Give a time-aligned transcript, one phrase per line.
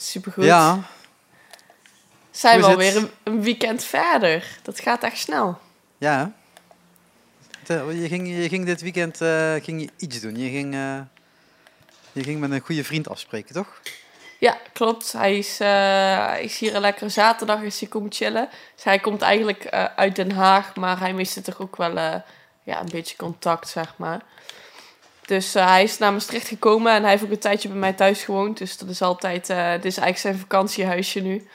[0.00, 0.44] Supergoed.
[0.44, 0.82] Ja,
[2.30, 4.58] Zijn we alweer een, een weekend verder.
[4.62, 5.58] Dat gaat echt snel.
[5.98, 6.32] ja.
[7.68, 10.36] Je ging, je ging dit weekend eh, ging je iets doen.
[10.36, 11.00] Je ging, eh,
[12.12, 13.80] je ging met een goede vriend afspreken, toch?
[14.38, 15.12] Ja, klopt.
[15.12, 15.68] Hij is, eh,
[16.26, 18.48] hij is hier een lekkere zaterdag is hij komen chillen.
[18.74, 21.94] Dus hij komt eigenlijk uit Den Haag, maar hij miste toch ook wel
[22.62, 24.20] ja, een beetje contact, zeg maar.
[25.28, 27.92] Dus eh, hij is naar Maastricht gekomen en hij heeft ook een tijdje bij mij
[27.92, 28.58] thuis gewoond.
[28.58, 31.46] Dus dat is altijd, eh dit is eigenlijk zijn vakantiehuisje nu.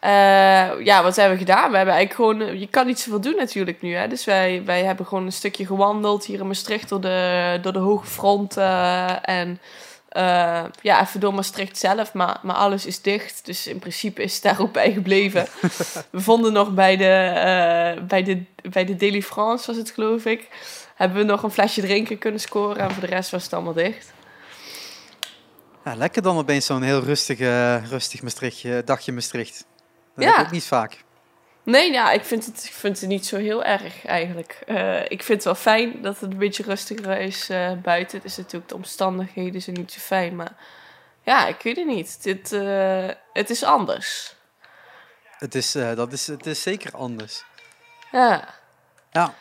[0.00, 1.70] Eh, ja, wat hebben we gedaan?
[1.70, 3.94] We hebben eigenlijk gewoon, je kan niet zoveel doen natuurlijk nu.
[3.94, 4.08] Hè?
[4.08, 7.78] Dus wij, wij hebben gewoon een stukje gewandeld hier in Maastricht door de, door de
[7.78, 8.56] hoge front.
[9.22, 9.60] en
[10.80, 13.46] ja, even door Maastricht zelf, maar, maar alles is dicht.
[13.46, 15.46] Dus in principe is het daar ook bij gebleven.
[16.10, 20.48] we vonden nog bij de, bij, de, bij de Daily France, was het geloof ik,
[20.98, 22.76] hebben we nog een flesje drinken kunnen scoren.
[22.78, 24.12] En voor de rest was het allemaal dicht.
[25.84, 29.64] Ja, lekker dan opeens zo'n heel rustig, eh, rustig Maastrichtje, dagje Maastricht.
[30.14, 30.30] Dat Ja.
[30.30, 31.04] heb ik ook niet vaak.
[31.62, 34.62] Nee, ja, ik vind het, ik vind het niet zo heel erg eigenlijk.
[34.66, 38.16] Eh, ik vind het wel fijn dat het een beetje rustiger is eh, buiten.
[38.16, 40.52] Het is natuurlijk de omstandigheden zijn niet zo fijn, maar
[41.22, 42.22] ja, ik weet het niet.
[42.22, 44.36] Dit, eh, het is anders.
[45.38, 47.44] Het is, eh, dat is, het is zeker anders.
[48.12, 48.54] Ja.
[49.10, 49.34] Ja,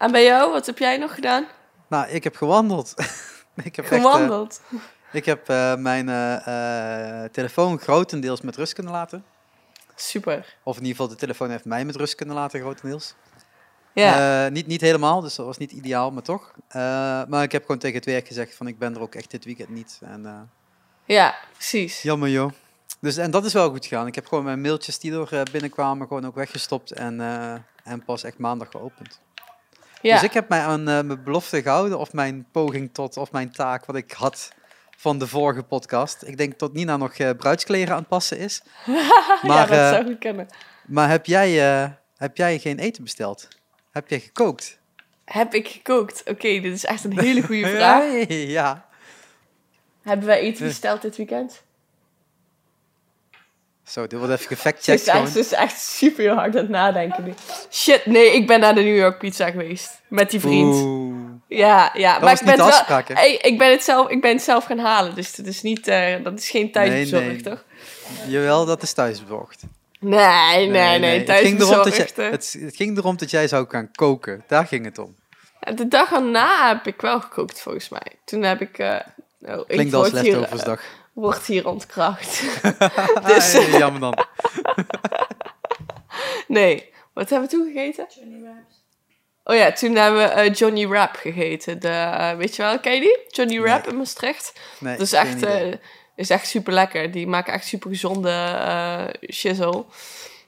[0.00, 1.46] En bij jou, wat heb jij nog gedaan?
[1.88, 2.94] nou, ik heb gewandeld.
[3.64, 4.60] ik heb echt, eh, Gewandeld.
[5.12, 9.24] ik heb eh, mijn eh, telefoon grotendeels met rust kunnen laten.
[9.94, 10.56] Super.
[10.62, 13.14] Of in ieder geval, de telefoon heeft mij met rust kunnen laten, grotendeels.
[13.92, 14.48] Ja.
[14.48, 16.52] Niet, niet helemaal, dus dat was niet ideaal, maar toch.
[17.28, 19.44] Maar ik heb gewoon tegen het werk gezegd van ik ben er ook echt dit
[19.44, 19.98] weekend niet.
[20.02, 20.50] En
[21.04, 22.02] ja, precies.
[22.02, 22.50] jammer joh.
[23.00, 24.06] Dus, en dat is wel goed gegaan.
[24.06, 27.20] Ik heb gewoon mijn mailtjes die er eh, binnenkwamen gewoon ook weggestopt en,
[27.84, 29.20] en pas echt maandag geopend.
[30.02, 30.14] Ja.
[30.14, 33.52] Dus ik heb mij aan eh, mijn belofte gehouden of mijn poging tot, of mijn
[33.52, 34.52] taak wat ik had
[34.96, 36.22] van de vorige podcast.
[36.26, 38.62] Ik denk dat Nina nog eh, bruidskleren aan het passen is.
[38.86, 40.46] ja, Maar, dat eh, zou ik kunnen.
[40.86, 41.50] maar heb jij,
[42.16, 43.48] heb jij geen eten besteld?
[43.90, 44.78] Heb jij gekookt?
[45.24, 46.22] Heb ik gekookt?
[46.24, 48.28] Oké, dit is echt een hele goede vraag.
[48.28, 48.88] ja.
[50.02, 50.70] Hebben wij eten Ja.
[50.70, 51.62] besteld dit weekend?
[53.84, 55.32] Zo, dit wordt even gefactcheckt is, echt, gewoon.
[55.32, 57.34] ze is echt super hard aan het nadenken nu.
[57.70, 60.00] Shit, nee, ik ben naar de New York Pizza geweest.
[60.08, 60.74] Met die vriend.
[60.74, 61.14] Oeh.
[61.46, 62.12] Ja, ja.
[62.12, 63.16] Dat maar was ik niet ben de wel...
[63.16, 65.88] Hey, ik ben het zelf, ik ben het zelf gaan halen, dus dat is niet,
[65.88, 67.42] eh, dat is geen thuisbezorgd, nee.
[67.42, 67.64] toch?
[68.26, 69.62] Jawel, dat is thuisbezorgd.
[70.00, 73.66] Nee, nee, nee, Het ging, erom dat jij, het, het ging erom dat jij zou
[73.68, 74.44] gaan koken.
[74.46, 75.14] Daar ging het om.
[75.74, 78.12] De dag erna heb ik wel gekookt, volgens mij.
[78.24, 78.78] Toen heb ik...
[78.78, 78.96] eh
[79.42, 80.82] oh, ik Klinkt als leftoversdag.
[81.12, 82.42] Wordt hier ontkracht.
[83.26, 84.14] dus, Hey, jammer dan.
[86.46, 86.88] nee.
[87.12, 88.06] Wat hebben we toen gegeten?
[89.44, 91.80] Oh ja, toen hebben we eh, Johnny Rap gegeten.
[91.80, 93.18] De, eh, weet je wel, ken je die?
[93.28, 93.90] Johnny Rap Nee.
[93.92, 94.52] in Maastricht.
[94.78, 95.72] Nee, Dat is echt, eh,
[96.16, 97.10] is echt super lekker.
[97.10, 99.84] Die maken echt super gezonde eh shizzle.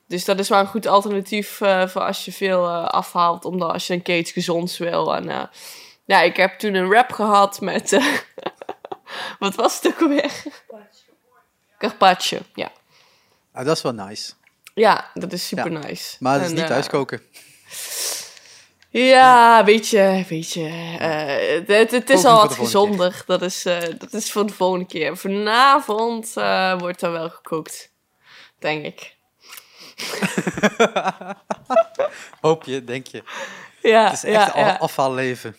[0.06, 3.44] Dus dat is wel een goed alternatief eh, voor als je veel eh, afhaalt.
[3.44, 5.15] Omdat als je een keer iets gezonds wil.
[5.17, 5.43] En eh,
[6.05, 7.99] ja, ik heb toen een wrap gehad met...
[9.39, 10.43] wat was het ook alweer?
[11.78, 12.73] Carpaccio, ja.
[13.53, 14.33] Ah, dat is wel nice.
[14.75, 16.17] Ja, dat is super nice.
[16.19, 17.23] Maar het is En, niet eh, thuiskoken.
[18.91, 20.67] Ja, weet je, weet je.
[20.99, 23.23] eh, het, het is al wat gezonder.
[23.27, 25.17] Dat is, eh, dat is voor de volgende keer.
[25.17, 27.91] Vanavond eh, wordt er wel gekookt.
[28.59, 29.17] Denk ik.
[32.41, 33.23] Hoop je, denk je.
[33.83, 34.77] Ja, Het is echt ja, al ja.
[34.77, 35.56] afvalleven.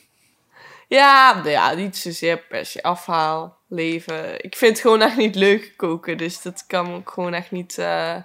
[0.93, 4.43] Ja, ja, niet zozeer per se afhaal, leven.
[4.43, 6.17] Ik vind het gewoon echt niet leuk koken.
[6.17, 7.77] Dus dat kan ik gewoon echt niet...
[7.77, 8.15] eh,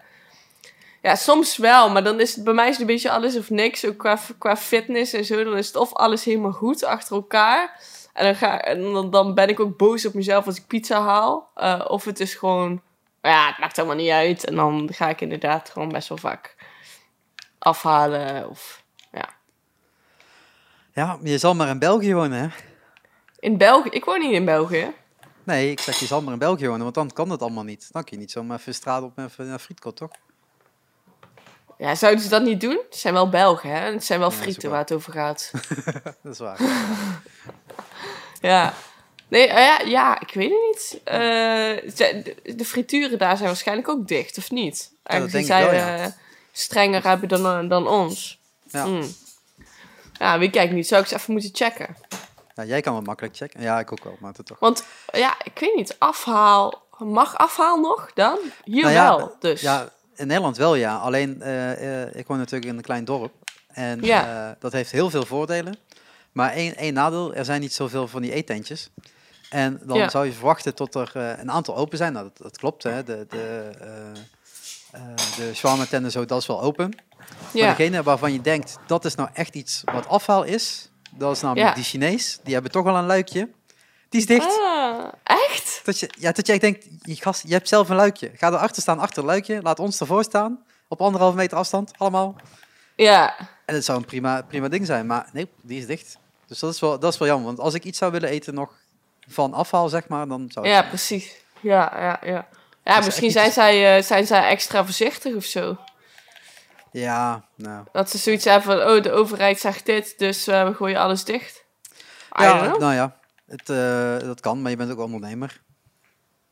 [1.03, 3.51] Ja, soms wel, maar dan is het bij mij is het een beetje alles of
[3.51, 3.85] niks.
[3.87, 5.45] Ook qua, qua fitness en zo.
[5.45, 7.81] Dan is het of alles helemaal goed achter elkaar.
[8.13, 11.01] En dan, ga, en dan, dan ben ik ook boos op mezelf als ik pizza
[11.01, 11.51] haal.
[11.55, 12.83] Eh, of het is gewoon...
[13.23, 14.45] Ja, het maakt helemaal niet uit.
[14.45, 16.57] En dan ga ik inderdaad gewoon best wel vaak
[17.59, 18.49] afhalen.
[18.49, 18.83] Of,
[20.99, 21.19] ja.
[21.23, 22.49] Ja, je zal maar in België wonen, hè?
[23.39, 23.89] In België...
[23.89, 24.93] Ik woon niet in België.
[25.45, 27.89] Nee, ik zeg je zal maar in België wonen, want dan kan dat allemaal niet.
[27.93, 30.11] Dan kun je niet zomaar even straat op even naar frietkot, toch?
[31.79, 32.81] Ja, zouden ze dat niet doen?
[32.89, 33.93] Het zijn wel Belgen, hè?
[33.93, 35.51] Het zijn wel Ja, frieten waar het over gaat.
[36.23, 36.61] Dat is waar.
[38.41, 38.75] ja.
[39.29, 41.01] Nee, eh, ja, ja, ik weet het niet.
[41.97, 44.93] Ze- de, frituren daar zijn waarschijnlijk ook dicht, of niet?
[45.03, 45.97] Aangezien denk ik zij wel, ja.
[45.99, 46.07] eh,
[46.53, 48.41] strenger hebben dan, dan ons.
[48.71, 48.85] Ja.
[48.85, 49.09] Hmm.
[50.19, 50.87] Ja, weet ik niet.
[50.89, 51.97] Zou ik eens even moeten checken.
[52.55, 53.63] Ja, jij kan wel makkelijk checken.
[53.63, 54.59] Ja, ik ook wel, maar het toch.
[54.59, 55.97] Want, ja, ik weet niet.
[55.99, 56.87] Afhaal...
[56.99, 58.39] Mag afhaal nog dan?
[58.65, 59.61] Hier Nou ja, wel, dus.
[59.61, 60.97] Ja, in Nederland wel ja.
[60.97, 63.33] Alleen, eh, eh, ik woon natuurlijk in een klein dorp.
[63.69, 64.49] En Ja.
[64.49, 65.77] eh, dat heeft heel veel voordelen.
[66.33, 68.91] Maar één, één nadeel, er zijn niet zoveel van die eetentjes.
[69.51, 70.09] En dan Ja.
[70.09, 72.13] zou je verwachten tot er een aantal open zijn.
[72.13, 72.83] Nou, dat, dat klopt.
[72.83, 73.05] Hè.
[73.05, 73.71] De, de,
[75.37, 76.93] de shawarma zo, dat is wel open.
[77.53, 77.69] Maar Ja.
[77.75, 81.69] degene waarvan je denkt, dat is nou echt iets wat afhaal is, dat is namelijk
[81.69, 81.75] Ja.
[81.75, 82.39] die Chinees.
[82.43, 83.49] Die hebben toch wel een luikje.
[84.09, 84.59] Die is dicht.
[84.61, 85.81] Ah, echt?
[85.85, 88.31] Dat je, ja, dat je echt denkt, je, gast, je hebt zelf een luikje.
[88.35, 89.63] Ga erachter staan, achter het luikje.
[89.63, 90.59] Laat ons ervoor staan.
[90.89, 92.37] Op anderhalve meter afstand, allemaal.
[92.97, 93.35] Ja.
[93.65, 95.07] En het zou een prima, prima ding zijn.
[95.07, 96.19] Maar nee, die is dicht.
[96.47, 97.47] Dus dat is, wel, dat is wel jammer.
[97.47, 98.73] Want als ik iets zou willen eten nog
[99.29, 100.75] van afhaal, zeg maar, dan zou het...
[100.75, 101.33] Ja, precies.
[101.61, 102.49] Ja, ja, ja.
[102.85, 105.77] Ja, misschien zijn zij, eh, zijn zij extra voorzichtig of zo.
[106.93, 107.85] Ja, nou...
[107.93, 111.25] Dat ze zoiets hebben van, oh, de overheid zegt dit, dus eh, we gooien alles
[111.25, 111.65] dicht.
[112.41, 115.61] I Ja, nou ja, het, eh, dat kan, maar je bent ook ondernemer.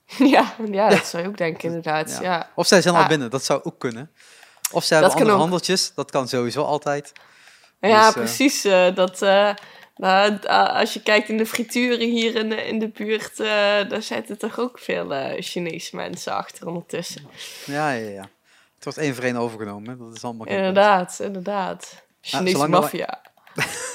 [0.34, 2.10] ja, ja, dat zou je ook denken, inderdaad.
[2.10, 2.22] Ja.
[2.22, 2.50] Ja.
[2.54, 4.10] Of zij zijn al binnen, dat zou ook kunnen.
[4.70, 7.12] Of ze hebben kan andere handeltjes, dat kan sowieso altijd.
[7.80, 8.62] Ja, Dus, eh, precies.
[8.94, 9.20] dat,
[9.96, 13.36] nou, als je kijkt in de frituren hier in de, in de buurt,
[13.88, 17.28] daar zitten toch ook veel Chinese mensen achter ondertussen.
[17.64, 18.28] Ja, ja, ja.
[18.76, 19.96] Het wordt één voor één overgenomen, hè.
[19.96, 22.02] dat is allemaal Inderdaad, inderdaad.
[22.20, 23.20] Chinese zolang dat- maffia.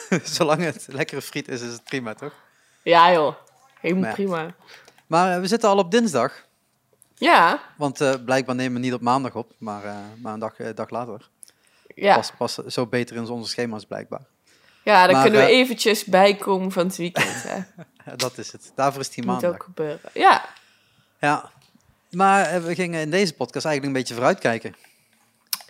[0.24, 2.34] Zolang het lekkere friet is, is het prima, toch?
[2.84, 3.36] Ja joh,
[3.80, 4.14] helemaal ja.
[4.14, 4.54] prima.
[5.08, 6.46] Maar eh, we zitten al op dinsdag.
[7.16, 10.56] Ja, Want eh, blijkbaar nemen we niet op maandag op, maar, eh, maar een dag,
[10.76, 11.30] dag later.
[11.96, 12.16] ja.
[12.16, 14.22] Pas, pas zo beter in onze schema's blijkbaar.
[14.84, 17.44] ja dan Maar, kunnen we eventjes bijkomen van het weekend.
[17.44, 17.60] Hè.
[18.16, 18.72] Dat is het.
[18.76, 19.52] Daarvoor is die Moet maandag.
[19.54, 20.00] ook gebeuren.
[20.14, 20.46] Ja,
[21.20, 21.52] Ja.
[22.12, 24.76] Maar eh, we gingen in deze podcast eigenlijk een beetje vooruitkijken.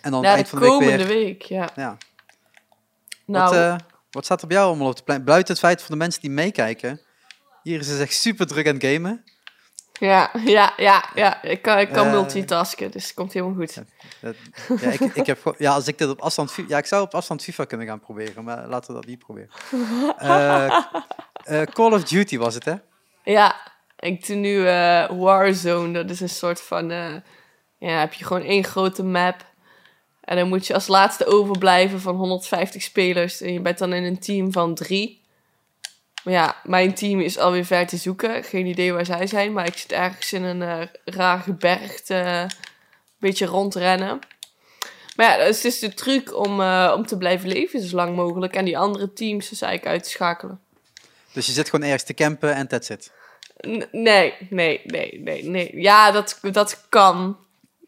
[0.00, 1.16] En dan eind de van de week komende weer.
[1.24, 1.42] week.
[1.42, 1.68] Ja.
[1.76, 1.96] Ja.
[3.24, 3.76] Nou, Wat, eh,
[4.10, 5.24] wat staat er op jou allemaal op de plein?
[5.24, 7.00] Buiten het feit van de mensen die meekijken.
[7.62, 9.24] Hier is het echt super druk aan het gamen.
[10.00, 11.42] ja, ja, ja, ja.
[11.42, 13.74] Ik kan, ik kan Eh, multitasken, dus het komt helemaal goed.
[14.20, 14.34] Dat-
[14.80, 16.54] ja, ik, ik heb, ja, als ik dit op afstand...
[16.68, 19.50] Ja, ik zou op afstand FIFA kunnen gaan proberen, maar laten we dat niet proberen.
[21.74, 22.74] Call of Duty was het, hè?
[23.24, 23.71] Ja,
[24.02, 25.92] ik doe nu eh, Warzone.
[25.92, 26.90] Dat is een soort van...
[26.90, 27.14] eh,
[27.78, 29.46] ja, heb je gewoon één grote map.
[30.20, 33.40] En dan moet je als laatste overblijven van 150 spelers.
[33.40, 35.20] En je bent dan in een team van drie.
[36.24, 38.44] Maar ja, mijn team is alweer ver te zoeken.
[38.44, 39.52] Geen idee waar zij zijn.
[39.52, 42.50] Maar ik zit ergens in een eh, raar gebergte...
[43.18, 44.18] beetje rondrennen.
[45.16, 46.60] Maar ja, het is de truc om,
[46.92, 48.54] om te blijven leven zo lang mogelijk.
[48.54, 50.60] En die andere teams dus eigenlijk uit te schakelen.
[51.32, 53.12] Dus je zit gewoon ergens te campen en that's it.
[53.92, 55.80] Nee, nee, nee, nee, nee.
[55.80, 57.36] Ja, dat, dat kan.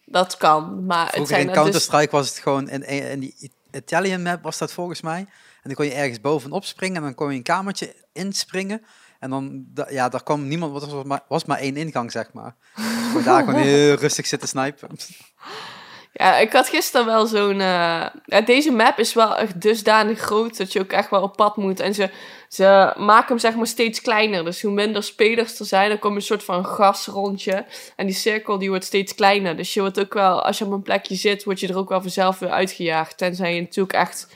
[0.04, 0.86] Dat kan.
[0.86, 1.56] Maar het Vroeger zijn in dus...
[1.56, 2.68] Counter-Strike was het gewoon...
[2.68, 5.18] In, in die Italian map was dat volgens mij.
[5.18, 5.26] En
[5.62, 8.82] dan kon je ergens bovenop springen en dan kon je een kamertje inspringen.
[9.18, 10.82] En dan, da- ja, daar kwam niemand...
[10.82, 12.54] Er was maar, was maar één ingang, zeg maar.
[12.76, 14.88] Dus kon je daar gewoon heel rustig zitten snipen.
[16.16, 17.60] Ja, ik had gisteren wel zo'n...
[17.60, 18.06] eh,
[18.44, 21.80] deze map is wel echt dusdanig groot dat je ook echt wel op pad moet.
[21.80, 22.10] En ze,
[22.48, 24.44] ze maken hem zeg maar steeds kleiner.
[24.44, 27.64] Dus hoe minder spelers er zijn, dan kom je een soort van gasrondje.
[27.96, 29.56] En die cirkel die wordt steeds kleiner.
[29.56, 31.88] Dus je wordt ook wel, als je op een plekje zit, word je er ook
[31.88, 33.18] wel vanzelf weer uitgejaagd.
[33.18, 34.28] Tenzij je natuurlijk echt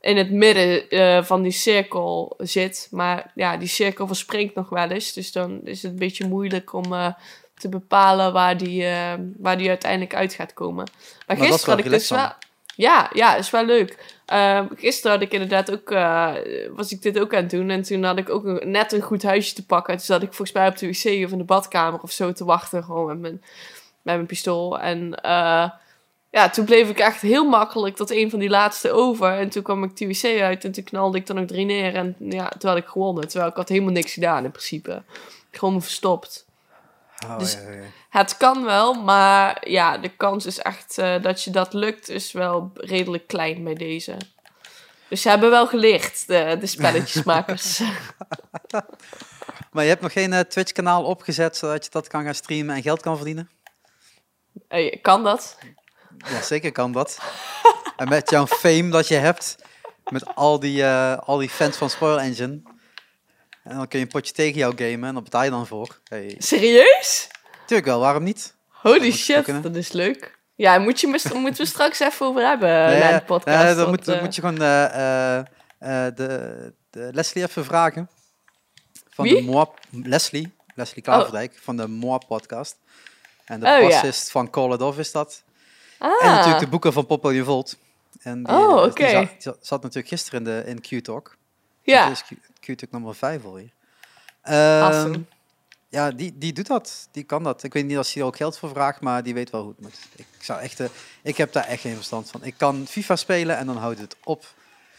[0.00, 2.88] in het midden eh, van die cirkel zit.
[2.90, 5.12] Maar ja, die cirkel verspringt nog wel eens.
[5.12, 7.12] Dus dan is het een beetje moeilijk om eh,
[7.60, 10.84] te bepalen waar die, eh, waar die uiteindelijk uit gaat komen.
[11.26, 12.32] Maar, gisteren had ik dus wel...
[12.76, 14.18] Ja, ja, is wel leuk.
[14.26, 16.32] Ehm, gisteren had ik inderdaad ook, eh,
[16.74, 17.70] was ik dit ook aan het doen.
[17.70, 19.96] En toen had ik ook een- net een goed huisje te pakken.
[19.96, 22.44] Dus zat ik volgens mij op de wc of in de badkamer of zo te
[22.44, 22.84] wachten.
[22.84, 23.40] Gewoon met mijn,
[24.02, 24.78] met mijn pistool.
[24.80, 25.70] En eh,
[26.30, 29.38] ja, toen bleef ik echt heel makkelijk tot een van die laatste over.
[29.38, 31.94] En toen kwam ik de wc uit en toen knalde ik er nog drie neer.
[31.94, 33.28] En ja, toen had ik gewonnen.
[33.28, 35.02] Terwijl ik had helemaal niks gedaan in principe.
[35.50, 36.46] Gewoon me verstopt.
[37.26, 37.82] Oh, Dus- ja, ja, ja.
[38.08, 42.32] Het kan wel, maar ja, de kans is echt eh, dat je dat lukt, is
[42.32, 44.16] wel redelijk klein bij deze.
[45.08, 47.80] Dus ze hebben wel geleerd, de, de spelletjesmakers.
[49.72, 52.82] Maar je hebt nog geen eh, Twitch-kanaal opgezet zodat je dat kan gaan streamen en
[52.82, 53.50] geld kan verdienen?
[54.68, 55.58] Hey, kan dat?
[56.18, 57.18] Ja, zeker kan dat.
[57.96, 59.56] en met jouw fame dat je hebt,
[60.10, 62.62] met al die, eh, al die fans van Spoil Engine.
[63.64, 65.98] En dan kun je een potje tegen jou gamen en daar betaal je dan voor.
[66.04, 66.34] Hey.
[66.38, 67.28] Serieus?
[67.66, 68.54] Tuurlijk wel, waarom niet?
[68.68, 69.62] Holy shit, kunnen.
[69.62, 70.38] dat is leuk.
[70.54, 71.06] Ja, moet je
[71.40, 73.66] moeten we straks even over hebben Nee, na de eh, podcast.
[73.66, 75.38] dan want, moet, dan eh, moet je gewoon eh, eh,
[75.78, 78.08] eh, de, de Leslie even vragen.
[79.10, 79.34] Van Wie?
[79.36, 82.76] de Moab, Leslie, Leslie Klaverdijk van de Moab podcast.
[83.44, 83.88] En de Oh, ja.
[83.88, 85.42] bassist van Call It Off is dat.
[85.98, 87.76] ah, En natuurlijk de boeken van Poppo Volt.
[88.22, 89.28] En die, Oh, eh, oké.
[89.60, 91.36] zat, natuurlijk gisteren in, de, in Q-Talk.
[91.82, 92.12] ja,
[92.70, 93.70] is Q- Q-Talk nummer 5 alweer.
[94.42, 95.20] Ehm, awesome.
[95.88, 97.08] ja, die, die doet dat.
[97.12, 97.62] Die kan dat.
[97.62, 99.70] Ik weet niet of hij er ook geld voor vraagt, maar die weet wel hoe
[99.70, 99.98] het moet.
[100.16, 100.86] Ik, zou echt, eh,
[101.22, 102.44] ik heb daar echt geen verstand van.
[102.44, 104.44] Ik kan FIFA spelen en dan houdt het op.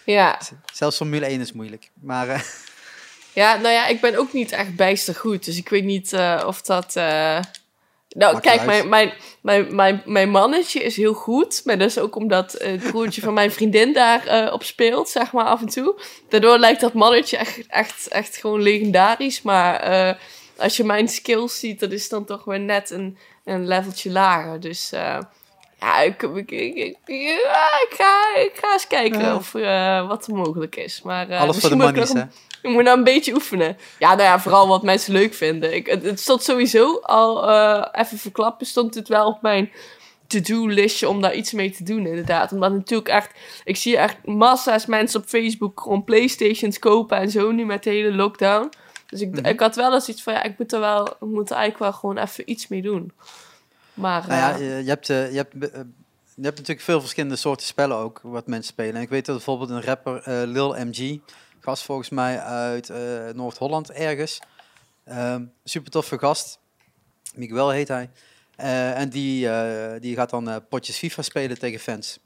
[0.05, 0.39] Ja,
[0.73, 1.89] Zelfs Formule 1 is moeilijk.
[1.93, 2.41] Maar, eh,
[3.33, 5.45] Ja, nou ja, ik ben ook niet echt bijster goed.
[5.45, 6.95] Dus ik weet niet eh, of dat...
[8.17, 11.61] Nou, Maakt kijk, mijn, mijn, mijn, mijn, mijn mannetje is heel goed.
[11.65, 15.31] Maar dat is ook omdat het broertje van mijn vriendin daar eh, op speelt, zeg
[15.31, 15.99] maar, af en toe.
[16.29, 19.41] Daardoor lijkt dat mannetje echt, echt, echt gewoon legendarisch.
[19.41, 20.15] Maar eh,
[20.57, 24.59] als je mijn skills ziet, dat is dan toch weer net een, een leveltje lager.
[24.59, 25.19] Dus eh,
[25.81, 29.35] ja, ik, ik, ik, ik- ja, ik ga, ik ga eens kijken Ja.
[29.35, 31.01] of eh, wat er mogelijk is.
[31.01, 31.75] Maar, eh, Alles voor de
[32.13, 32.23] hè?
[32.61, 33.77] ik moet nou een beetje oefenen.
[33.99, 35.73] Ja, nou ja, vooral wat mensen leuk vinden.
[35.75, 39.71] Ik, het, het stond sowieso al, eh, even verklappen, stond het wel op mijn
[40.27, 42.51] to-do-listje om daar iets mee te doen, inderdaad.
[42.51, 43.31] Omdat natuurlijk echt,
[43.63, 47.89] ik zie echt massa's mensen op Facebook gewoon Playstations kopen en zo nu met de
[47.89, 48.69] hele lockdown.
[49.09, 49.45] Dus ik, Mhm.
[49.45, 51.91] ik had wel eens iets van, ja, ik moet er wel, ik moet er eigenlijk
[51.91, 53.11] wel gewoon even iets mee doen.
[54.01, 55.59] Maar, Nou ja, eh, je, hebt, eh, je, hebt, eh,
[56.35, 58.95] je hebt natuurlijk veel verschillende soorten spellen ook, wat mensen spelen.
[58.95, 61.19] En ik weet dat bijvoorbeeld een rapper, Lil MG,
[61.59, 62.91] gast volgens mij uit
[63.35, 64.39] Noord-Holland ergens.
[65.05, 66.59] Ehm super toffe gast.
[67.35, 68.09] Miguel heet hij.
[68.95, 69.49] En die,
[69.99, 72.19] die gaat dan potjes FIFA spelen tegen fans.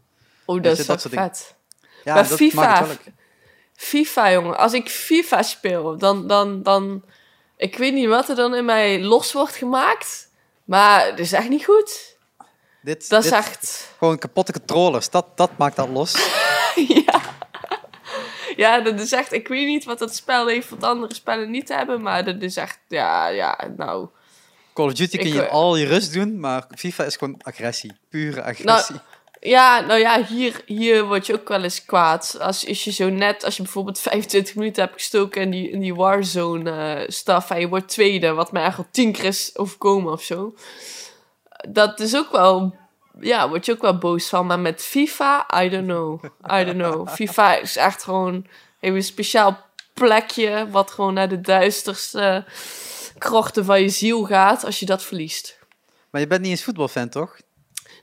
[0.45, 1.23] oh, dat is dat dingen.
[1.23, 1.55] vet.
[2.03, 2.87] Ja, Maar dat FIFA.
[3.75, 4.57] FIFA, jongen.
[4.57, 7.03] Als ik FIFA speel, dan, dan, dan...
[7.57, 10.24] Ik weet niet wat er dan in mij los wordt gemaakt.
[10.65, 12.17] Maar het is echt niet goed.
[12.81, 13.93] Dit, Dat is echt...
[13.97, 16.13] Gewoon kapotte controllers, dat, dat maakt dat los.
[17.05, 17.21] ja.
[18.55, 19.31] Ja, dat is echt...
[19.31, 22.01] Ik weet niet wat dat spel heeft wat andere spellen niet hebben.
[22.01, 22.79] Maar dat is echt...
[22.87, 24.07] Ja, ja, nou...
[24.73, 27.39] Call of Duty kun Ik, je eh, al je rust doen, maar FIFA is gewoon
[27.43, 27.97] agressie.
[28.09, 28.95] Pure agressie.
[29.45, 32.37] Ja, nou ja, hier, hier word je ook wel eens kwaad.
[32.39, 35.79] Als, als je zo net, als je bijvoorbeeld 25 minuten hebt gestoken in die, in
[35.79, 40.11] die Warzone eh en je wordt tweede, wat mij echt al tien keer is overkomen
[40.11, 40.53] of zo.
[41.69, 42.75] Dat is ook wel,
[43.19, 44.45] ja, word je ook wel boos van.
[44.45, 46.23] Maar met FIFA, I don't know.
[46.59, 47.09] I don't know.
[47.17, 48.47] FIFA is echt gewoon,
[48.79, 49.57] heeft een speciaal
[49.93, 52.45] plekje wat gewoon naar de duisterste
[53.17, 55.59] krochten van je ziel gaat als je dat verliest.
[56.09, 57.35] Maar je bent niet eens voetbalfan, toch?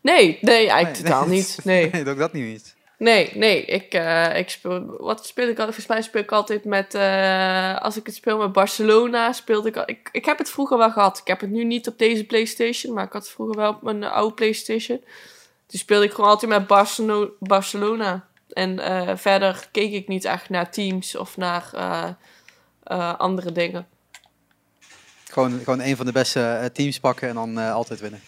[0.03, 1.37] Nee, nee, eigenlijk Nee, totaal nee.
[1.37, 1.59] niet.
[1.65, 1.91] Nee.
[1.93, 2.75] Nee, ook dat niet.
[2.99, 3.65] Nee, nee.
[3.65, 4.97] Ik, eh, ik speel.
[4.99, 5.67] Wat speel ik altijd?
[5.67, 6.95] Volgens mij speel ik altijd met.
[6.95, 10.09] eh, als ik het speel met Barcelona, speelde ik, al- ik.
[10.13, 11.19] Ik heb het vroeger wel gehad.
[11.19, 13.83] Ik heb het nu niet op deze PlayStation, maar ik had het vroeger wel op
[13.83, 14.99] mijn oude PlayStation.
[15.67, 18.27] Toen speelde ik gewoon altijd met Barcelo- Barcelona.
[18.53, 21.71] En eh, verder keek ik niet echt naar teams of naar
[23.19, 23.87] andere dingen.
[25.31, 28.21] Gewoon, gewoon een van de beste teams pakken en dan altijd winnen.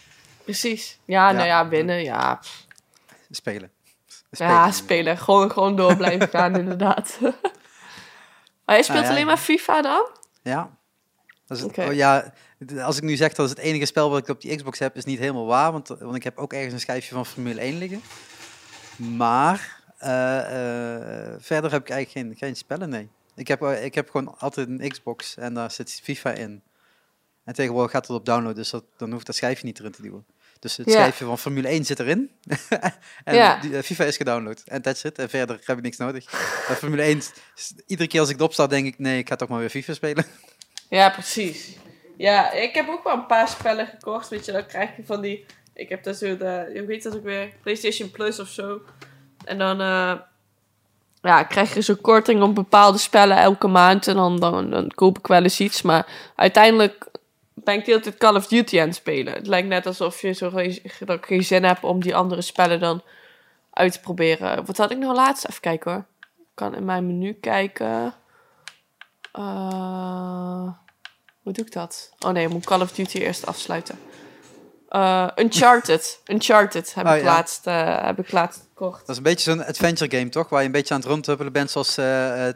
[0.45, 0.99] Precies.
[1.05, 2.03] Ja, nou ja, winnen.
[2.03, 2.39] Ja.
[3.29, 3.71] Spelen.
[4.29, 5.17] ja spelen.
[5.17, 7.17] Gewoon, gewoon door blijven gaan, inderdaad.
[7.21, 7.31] maar
[8.65, 10.07] jij speelt Nou alleen maar FIFA dan?
[10.41, 10.77] Ja.
[11.45, 11.87] Dat is, het- Oké.
[11.87, 12.33] oh, ja.
[12.81, 14.95] Als ik nu zeg dat het het enige spel wat ik op die Xbox heb,
[14.95, 15.71] is niet helemaal waar.
[15.71, 18.01] Want, want ik heb ook ergens een schijfje van Formule 1 liggen.
[18.97, 23.09] Maar eh, eh, verder heb ik eigenlijk geen, geen spellen, nee.
[23.35, 26.61] Ik heb, eh, ik heb gewoon altijd een Xbox en daar zit FIFA in.
[27.43, 30.01] En tegenwoordig gaat het op download, dus dat, dan hoeft dat schijfje niet erin te
[30.01, 30.25] duwen.
[30.65, 30.93] Dus het Ja.
[30.93, 32.31] schijfje van Formule 1 zit erin.
[33.23, 33.59] en Ja.
[33.59, 34.61] die, eh, FIFA is gedownload.
[34.65, 35.17] En that's it.
[35.17, 36.31] En verder heb ik niks nodig.
[36.67, 37.21] Bij Formule 1,
[37.55, 39.69] s- iedere keer als ik erop sta, denk ik, nee, ik ga toch maar weer
[39.69, 40.25] FIFA spelen.
[40.89, 41.75] Ja, precies.
[42.17, 44.29] Ja, ik heb ook wel een paar spellen gekocht.
[44.29, 45.45] Weet je, dan krijg je van die.
[45.73, 46.71] Ik heb daar zo de.
[46.73, 47.49] Je weet dat ook weer.
[47.61, 48.81] PlayStation Plus of zo.
[49.45, 49.81] En dan.
[49.81, 50.13] eh,
[51.21, 54.07] ja, krijg je zo'n korting op bepaalde spellen elke maand.
[54.07, 55.81] En dan, dan, dan koop ik wel eens iets.
[55.81, 57.07] Maar uiteindelijk
[57.63, 59.33] ben ik de hele tijd Call of Duty aan het spelen.
[59.33, 62.41] Het lijkt net alsof je zo geen, dat ik geen zin heb om die andere
[62.41, 63.01] spellen dan
[63.69, 64.65] uit te proberen.
[64.65, 65.45] Wat had ik nou laatst?
[65.49, 66.05] Even kijken hoor.
[66.39, 68.13] Ik kan in mijn menu kijken.
[69.31, 70.69] Eh,
[71.41, 72.13] hoe doe ik dat?
[72.19, 73.99] Oh nee, ik moet Call of Duty eerst afsluiten.
[74.89, 76.19] Eh, Uncharted.
[76.33, 77.25] Uncharted heb, Oh, ik ja.
[77.25, 78.99] laatst, eh, heb ik laatst gekocht.
[78.99, 80.49] Dat is een beetje zo'n adventure game, toch?
[80.49, 81.99] Waar je een beetje aan het rondhuppelen bent, zoals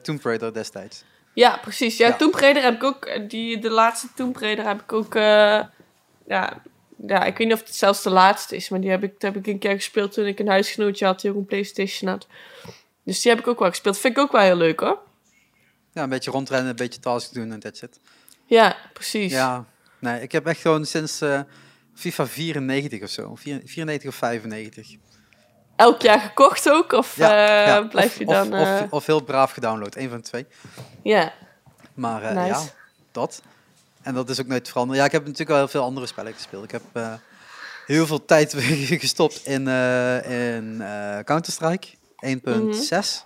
[0.01, 1.03] Tomb Raider destijds.
[1.34, 1.98] Ja, precies.
[1.98, 2.16] Ja, Ja.
[2.16, 3.06] Tomb Raider heb ik ook.
[3.06, 5.16] eh, Die, de laatste Tomb Raider heb ik ook.
[5.16, 5.22] eh,
[6.28, 6.62] ja,
[7.08, 9.36] ja, ik weet niet of het zelfs de laatste is, maar die heb ik, heb
[9.36, 12.28] ik een keer gespeeld toen ik een huisgenootje had die ook een PlayStation had.
[13.04, 13.98] Dus die heb ik ook wel gespeeld.
[13.98, 15.00] Vind ik ook wel heel leuk hoor.
[15.94, 18.00] Ja, een beetje rondrennen, een beetje tasks doen en that's it.
[18.46, 19.32] Ja, precies.
[19.32, 19.66] Ja,
[20.00, 21.42] nee, ik heb echt gewoon sinds eh,
[21.96, 23.36] FIFA 94 of zo.
[23.36, 24.96] Vier- 94 of 95.
[25.80, 26.92] Elk jaar gekocht ook?
[26.92, 28.54] Of Ja, eh, ja, blijf of, je of- dan.
[28.54, 30.46] Of, eh, of, heel braaf gedownload, een van de twee.
[31.04, 31.34] ja,
[31.94, 32.48] Maar eh, Nice.
[32.48, 32.62] ja,
[33.12, 33.42] dat.
[34.02, 35.00] En dat is ook nooit veranderd.
[35.00, 36.64] Ja, ik heb natuurlijk wel heel veel andere spellen gespeeld.
[36.64, 36.82] Ik heb
[37.86, 38.54] heel veel tijd
[39.04, 39.68] gestopt in,
[40.28, 40.84] in
[41.26, 41.88] Counter-Strike
[42.26, 43.26] 1.6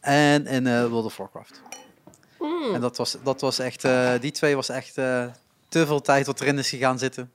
[0.00, 1.60] en in World of Warcraft.
[2.38, 2.74] Mm.
[2.74, 3.84] En dat was, dat was echt,
[4.20, 5.32] die twee was echt te
[5.86, 7.32] veel tijd wat erin is gegaan zitten.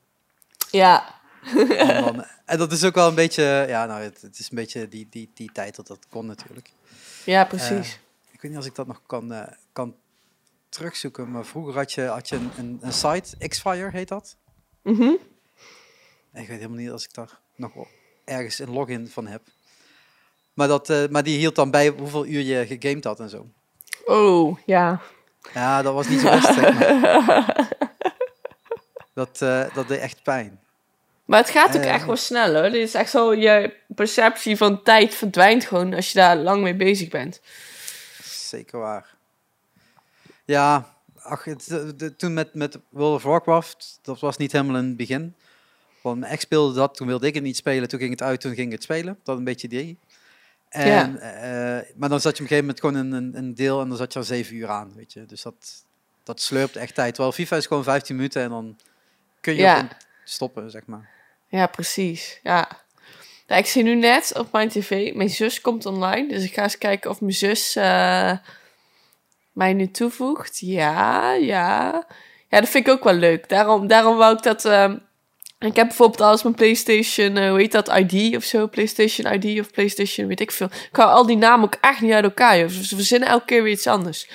[0.72, 1.20] ja.
[1.78, 4.56] En, dan, en dat is ook wel een beetje, ja, nou, het, het is een
[4.56, 6.72] beetje die, die, die tijd dat dat kon natuurlijk.
[7.26, 8.00] ja, precies.
[8.32, 9.96] Ik weet niet als ik dat nog kan, eh, kan
[10.70, 11.32] terugzoeken.
[11.32, 14.36] Maar vroeger had je, had je een, een, een site, Xfire heet dat.
[14.82, 15.12] Mhm.
[16.34, 17.72] Ik weet helemaal niet als ik daar nog
[18.26, 19.42] ergens een login van heb.
[20.54, 23.48] Maar, dat, eh, maar die hield dan bij hoeveel uur je gegamed had en zo.
[24.06, 25.02] Oh, ja.
[25.54, 27.50] Ja, dat was niet zo best, zeg maar.
[29.14, 30.60] Dat, eh, dat deed echt pijn.
[31.32, 31.94] Maar het gaat ook Eh.
[31.94, 32.70] echt wel snel hoor.
[32.70, 36.76] Dit is echt zo, je perceptie van tijd verdwijnt gewoon als je daar lang mee
[36.76, 37.42] bezig bent.
[38.24, 39.16] Zeker waar.
[40.46, 44.76] Ja, ach, het, de- de- toen met, met World of Warcraft, dat was niet helemaal
[44.82, 45.36] in het begin.
[46.02, 48.42] Want mijn ex speelde dat, toen wilde ik het niet spelen, toen ging het uit,
[48.42, 49.20] toen ging het spelen.
[49.24, 49.98] Dat een beetje die.
[50.70, 53.82] En, eh, maar dan zat je op een gegeven moment gewoon in een, een deel
[53.82, 55.26] en dan zat je al zeven uur aan, weet je.
[55.26, 55.84] Dus dat,
[56.24, 57.14] dat slurpt echt tijd.
[57.14, 58.78] Terwijl FIFA is gewoon 15 minuten en dan
[59.42, 59.88] kun je Ja.
[60.24, 61.10] stoppen, zeg maar.
[61.52, 62.40] Ja, precies.
[62.44, 62.68] Ja.
[63.48, 66.28] Nou, ik zie nu net op mijn tv, mijn zus komt online.
[66.28, 68.32] Dus ik ga eens kijken of mijn zus eh,
[69.52, 70.60] mij nu toevoegt.
[70.60, 72.06] Ja, ja.
[72.50, 73.50] Ja, dat vind ik ook wel leuk.
[73.50, 74.66] Daarom, daarom wou ik dat...
[74.66, 74.98] ehm,
[75.60, 78.68] ik heb bijvoorbeeld alles mijn PlayStation, eh, hoe heet dat, ID of zo?
[78.68, 80.68] PlayStation ID of PlayStation, weet ik veel.
[80.68, 82.70] Ik hou al die namen ook echt niet uit elkaar, joh.
[82.70, 84.30] Ze verzinnen elke keer weer iets anders.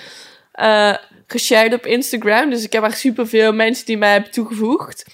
[0.52, 0.94] Eh
[1.26, 5.06] geshared op Instagram, dus ik heb echt superveel mensen die mij hebben toegevoegd.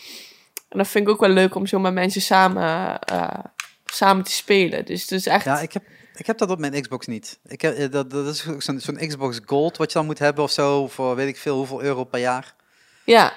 [0.73, 3.39] En dat vind ik ook wel leuk om zo met mensen samen, eh,
[3.85, 4.85] samen te spelen.
[4.85, 5.45] Dus het is echt...
[5.45, 5.83] Ja, ik heb,
[6.15, 7.39] ik heb dat op mijn Xbox niet.
[7.47, 10.19] Ik heb, eh, dat, dat is ook zo'n zo'n Xbox Gold wat je dan moet
[10.19, 12.55] hebben of zo, voor weet ik veel hoeveel euro per jaar.
[13.05, 13.33] ja.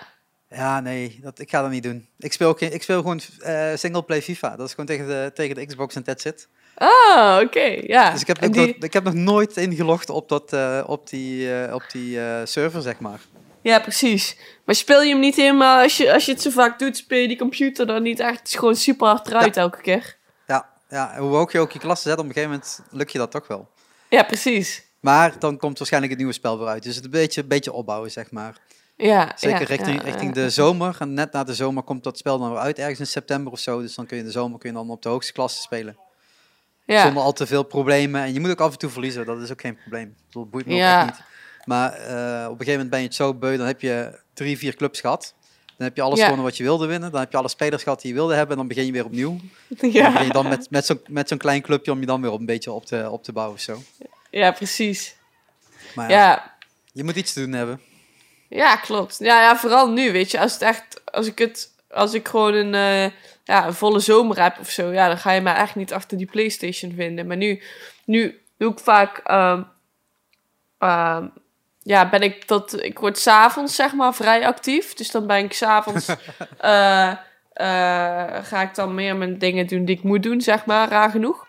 [0.50, 2.08] Ja, nee, dat, ik ga dat niet doen.
[2.20, 4.56] Ik speel, geen, ik speel gewoon eh singleplay FIFA.
[4.56, 6.48] Dat is gewoon tegen de, tegen de Xbox en that's it.
[6.76, 8.12] Ah, oké, ja.
[8.12, 10.54] Dus ik heb, ook die- nog- ik heb nog nooit ingelogd op, dat,
[10.86, 13.20] op die, op die server, zeg maar.
[13.66, 14.38] Ja, precies.
[14.66, 17.20] Maar speel je hem niet helemaal, als je, als je het zo vaak doet, speel
[17.20, 20.18] je die computer dan niet echt het is gewoon super hard eruit elke keer.
[20.48, 23.18] Ja, ja, hoe hoog je ook je klasse zet, op een gegeven moment lukt je
[23.18, 23.70] dat toch wel.
[24.10, 24.84] Ja, precies.
[25.00, 26.84] Maar dan komt waarschijnlijk het nieuwe spel weer uit.
[26.84, 28.58] Dus het een beetje, een beetje opbouwen, zeg maar.
[28.96, 30.96] Ja, Zeker ja, richting, ja, richting de zomer.
[31.00, 33.60] En net na de zomer komt dat spel dan weer uit, ergens in september of
[33.60, 33.82] zo.
[33.82, 35.98] Dus dan kun je in de zomer kun je dan op de hoogste klasse spelen.
[36.86, 38.22] Ja, Zonder al te veel problemen.
[38.22, 40.16] En je moet ook af en toe verliezen, dat is ook geen probleem.
[40.26, 41.34] Bedoel, boeit me ook echt niet.
[41.66, 44.58] Maar eh, op een gegeven moment ben je het zo beu, dan heb je drie,
[44.58, 45.34] vier clubs gehad.
[45.78, 46.24] Dan heb je alles Ja.
[46.24, 47.12] gewonnen wat je wilde winnen.
[47.12, 48.52] Dan heb je alle spelers gehad die je wilde hebben.
[48.52, 49.38] En dan begin je weer opnieuw.
[49.80, 52.22] En dan begin je dan met, met zo'n met zo'n klein clubje om je dan
[52.22, 53.56] weer op een beetje op te, op te bouwen.
[53.56, 53.82] of Zo.
[54.32, 55.16] ja, precies.
[55.96, 56.56] Maar ja, Ja,
[56.92, 57.82] je moet iets te doen hebben.
[58.50, 59.18] Ja, klopt.
[59.20, 60.40] Ja, ja, vooral nu, weet je.
[60.40, 63.12] Als het echt, als ik het, als ik gewoon een, eh,
[63.44, 66.18] ja, een volle zomer heb of zo, ja, dan ga je mij echt niet achter
[66.18, 67.28] die PlayStation vinden.
[67.28, 67.62] Maar nu,
[68.06, 69.64] nu doe ik vaak, ehm,
[70.80, 71.28] ehm,
[71.86, 74.94] ja, ben ik tot, ik word s'avonds zeg maar vrij actief.
[74.94, 76.08] Dus dan ben ik s'avonds,
[76.60, 77.12] eh
[78.44, 81.46] ga ik dan meer mijn dingen doen die ik moet doen, zeg maar, raar genoeg.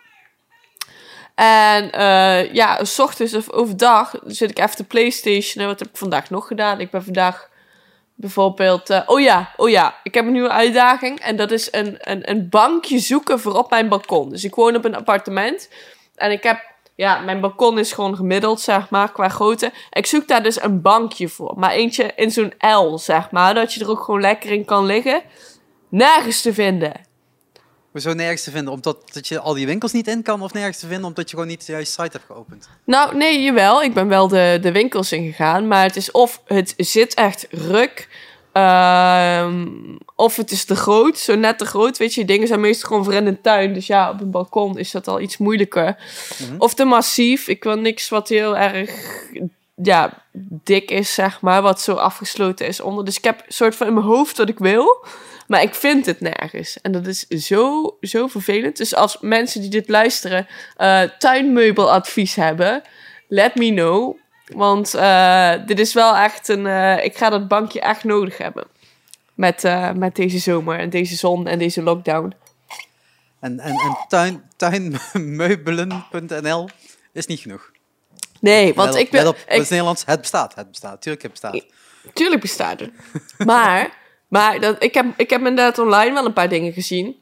[1.35, 5.65] En eh, ja, s ochtends of overdag zit ik even te PlayStation.
[5.65, 6.79] Wat heb ik vandaag nog gedaan?
[6.79, 7.49] Ik ben vandaag
[8.15, 9.03] bijvoorbeeld.
[9.05, 11.19] oh ja, oh ja, ik heb een nieuwe uitdaging.
[11.19, 14.29] En dat is een, een, een bankje zoeken voor op mijn balkon.
[14.29, 15.69] Dus ik woon op een appartement.
[16.15, 16.75] En ik heb.
[16.97, 19.71] Ja, mijn balkon is gewoon gemiddeld, zeg maar, qua grootte.
[19.89, 21.53] Ik zoek daar dus een bankje voor.
[21.57, 23.53] Maar eentje in zo'n L, zeg maar.
[23.53, 25.21] Dat je er ook gewoon lekker in kan liggen.
[25.89, 26.91] Nergens te vinden.
[27.91, 28.73] Hoezo nergens te vinden?
[28.73, 30.41] Omdat dat je al die winkels niet in kan?
[30.41, 32.69] Of nergens te vinden omdat je gewoon niet de juiste site hebt geopend?
[32.83, 33.83] Nou, nee, jawel.
[33.83, 35.67] Ik ben wel de, de winkels ingegaan.
[35.67, 38.07] Maar het is of het zit echt ruk.
[38.57, 39.67] Ehm,
[40.15, 41.17] of het is te groot.
[41.17, 41.97] Zo net te groot.
[41.97, 43.73] Weet je, dingen zijn meestal gewoon voor in de tuin.
[43.73, 45.97] Dus ja, op een balkon is dat al iets moeilijker.
[46.39, 46.55] Mhm.
[46.57, 47.47] Of te massief.
[47.47, 48.91] Ik wil niks wat heel erg
[49.75, 50.23] ja,
[50.63, 51.61] dik is, zeg maar.
[51.61, 53.05] Wat zo afgesloten is onder.
[53.05, 55.05] Dus ik heb een soort van in mijn hoofd wat ik wil.
[55.47, 56.81] Maar ik vind het nergens.
[56.81, 58.77] En dat is zo, zo vervelend.
[58.77, 62.81] Dus als mensen die dit luisteren eh, tuinmeubeladvies hebben,
[63.27, 64.17] let me know.
[64.55, 66.67] Want eh, dit is wel echt een.
[66.67, 68.65] eh, ik ga dat bankje echt nodig hebben.
[69.33, 72.33] Met, eh, met deze zomer en deze zon en deze lockdown.
[73.39, 76.69] En, en, en tuin, tuinmeubelen.nl
[77.13, 77.71] is niet genoeg.
[78.39, 79.19] Nee, want Let ik ben.
[79.23, 80.03] let op, ik- het is Nederlands.
[80.05, 80.55] Het bestaat.
[80.55, 81.01] Het bestaat.
[81.01, 81.65] Tuurlijk, het bestaat.
[82.13, 82.91] Tuurlijk bestaat het.
[83.45, 83.89] Maar,
[84.27, 87.15] maar dat, ik, heb, ik heb inderdaad online wel een paar dingen gezien.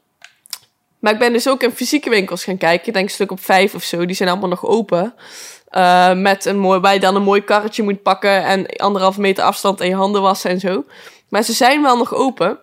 [0.98, 2.86] Maar ik ben dus ook in fysieke winkels gaan kijken.
[2.86, 4.06] Ik denk een stuk op vijf of zo.
[4.06, 5.14] Die zijn allemaal nog open.
[5.68, 8.44] Eh, met een mooi, waar je dan een mooi karretje moet pakken.
[8.44, 10.84] En anderhalve meter afstand en je handen wassen en zo.
[11.28, 12.58] Maar ze zijn wel nog open.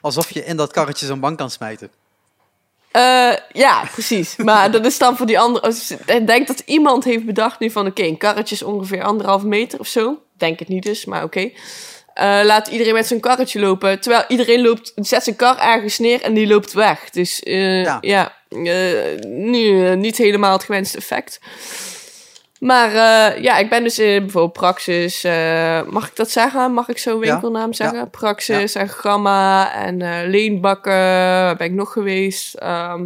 [0.00, 1.90] Alsof je in dat karretje zo'n bank kan smijten.
[2.90, 4.36] Eh, ja, precies.
[4.36, 5.66] Maar dat is dan voor die andere.
[5.66, 9.46] als- Ik denk dat iemand heeft bedacht nu van: oké, een karretje is ongeveer anderhalve
[9.46, 10.18] meter of zo.
[10.36, 11.50] Denk het niet dus, maar oké.
[12.14, 14.00] Eh, laat iedereen met zijn karretje lopen.
[14.00, 17.10] Terwijl iedereen loopt, zet zijn kar ergens neer en die loopt weg.
[17.10, 17.98] Dus Ja.
[18.00, 18.32] ja,
[19.28, 21.40] nu, niet helemaal het gewenste effect.
[22.66, 25.24] Maar eh, ja, ik ben dus in bijvoorbeeld Praxis.
[25.24, 26.72] eh, mag ik dat zeggen?
[26.72, 27.30] Mag ik zo'n Ja.
[27.30, 28.10] winkelnaam zeggen?
[28.10, 30.92] Praxis en Gamma en eh Leenbakken.
[30.92, 32.54] Waar ben ik nog geweest?
[32.54, 33.04] Ehm,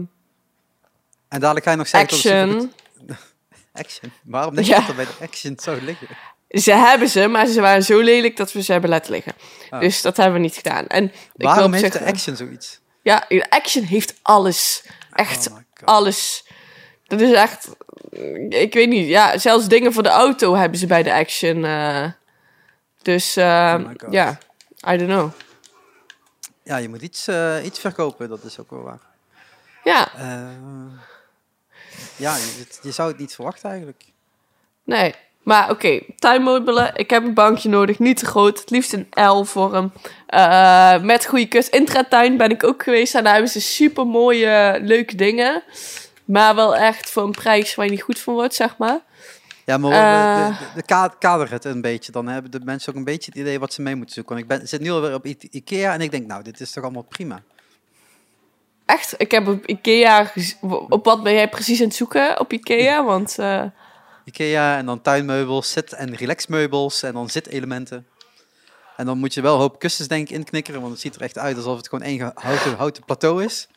[1.28, 2.08] En dadelijk ga je nog zeggen...
[2.08, 2.72] dat Action.
[3.82, 4.12] Action?
[4.24, 4.80] Waarom denk je Ja.
[4.80, 6.06] dat er bij de Action zou liggen?
[6.48, 9.32] Ze hebben ze, maar ze waren zo lelijk dat we ze hebben laten liggen.
[9.70, 9.80] Ah.
[9.80, 10.86] Dus dat hebben we niet gedaan.
[10.86, 11.12] En ik
[11.44, 12.80] Waarom op heeft zich- de Action zoiets?
[13.02, 14.84] Ja, Action heeft alles.
[15.12, 15.64] Echt Oh God.
[15.84, 16.44] alles.
[17.10, 17.68] Dat is echt...
[18.48, 19.08] Ik weet niet.
[19.08, 21.64] Ja, zelfs dingen voor de auto hebben ze bij de Action.
[21.64, 22.06] eh.
[23.02, 24.38] dus eh, Oh ja,
[24.88, 25.30] I don't know.
[26.62, 29.00] Ja, je moet iets, eh, iets verkopen, dat is ook wel waar.
[29.84, 30.08] Ja,
[32.16, 34.04] ja, je, je zou het niet verwachten eigenlijk.
[34.84, 35.14] nee.
[35.42, 36.90] Maar oké, tuinmeubelen.
[36.94, 37.98] Ik heb een bankje nodig.
[37.98, 38.58] Niet te groot.
[38.60, 39.92] Het liefst een L-vorm.
[40.26, 41.68] Eh met goede kus.
[41.68, 43.14] Intratuin ben ik ook geweest.
[43.14, 45.62] En daar hebben ze super mooie, leuke dingen.
[46.30, 49.00] Maar wel echt voor een prijs waar je niet goed van wordt, zeg maar.
[49.64, 50.46] Ja, maar Eh.
[50.58, 52.12] de, de, de ka- kader het een beetje.
[52.12, 54.34] Dan hebben de mensen ook een beetje het idee wat ze mee moeten zoeken.
[54.36, 56.70] Want ik ben, zit nu alweer op I- Ikea en ik denk, nou, dit is
[56.70, 57.42] toch allemaal prima.
[58.86, 60.32] Echt, ik heb op Ikea...
[60.88, 63.04] Op wat ben jij precies aan het zoeken op Ikea?
[63.04, 63.62] Want eh,
[64.24, 68.06] Ikea en dan tuinmeubels, zit- en relaxmeubels en dan zitelementen.
[68.96, 71.20] En dan moet je wel een hoop kussens denk ik inknikkeren, want het ziet er
[71.22, 73.68] echt uit alsof het gewoon één houten, houten plateau is.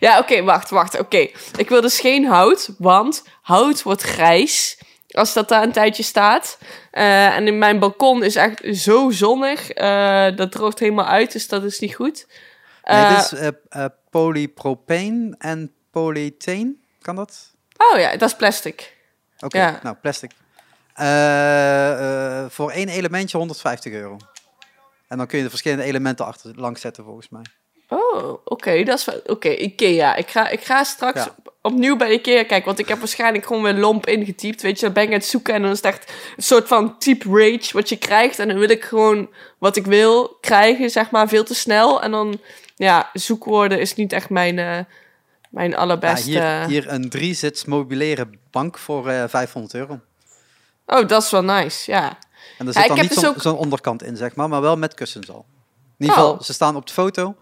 [0.00, 0.98] Ja, oké, wacht, wacht.
[0.98, 4.78] Oké, ik wil dus geen hout, want hout wordt grijs
[5.10, 6.58] als dat daar een tijdje staat.
[6.90, 9.70] Eh, en in mijn balkon is echt zo zonnig.
[9.70, 12.26] eh, dat droogt helemaal uit, dus dat is niet goed.
[12.84, 16.74] Nee, dit is eh, eh, polypropeen en polythene.
[17.02, 17.50] Kan dat?
[17.92, 18.96] Oh ja, dat is plastic.
[19.40, 19.80] Oké, Ja.
[19.82, 20.30] nou, plastic.
[22.50, 24.16] Voor één elementje 150 euro.
[25.08, 27.42] En dan kun je de verschillende elementen achter langs zetten volgens mij.
[27.96, 29.20] Oh, oké, dat is wel...
[29.26, 30.14] Oké, Ikea.
[30.16, 31.34] Ik ga, ik ga straks Ja.
[31.38, 34.62] op- opnieuw bij Ikea kijken, want ik heb waarschijnlijk gewoon weer lomp ingetypt.
[34.62, 36.68] Weet je, dan ben ik aan het zoeken en dan is het echt een soort
[36.68, 38.38] van type rage wat je krijgt.
[38.38, 39.28] En dan wil ik gewoon
[39.58, 42.02] wat ik wil krijgen, zeg maar, veel te snel.
[42.02, 42.38] En dan,
[42.76, 44.78] ja, zoekwoorden is niet echt mijn, eh,
[45.50, 46.30] mijn Ja, allerbeste...
[46.30, 50.00] hier, hier een drie-zits mobilaire bank voor eh 500 euro.
[50.86, 52.18] Oh, dat is wel nice, ja.
[52.58, 54.60] En er Ja, zit ik dan niet dus zo'n ook- onderkant in, zeg maar, maar
[54.60, 55.44] wel met kussens al.
[55.98, 56.40] In ieder geval, Oh.
[56.40, 57.34] ze staan op de foto.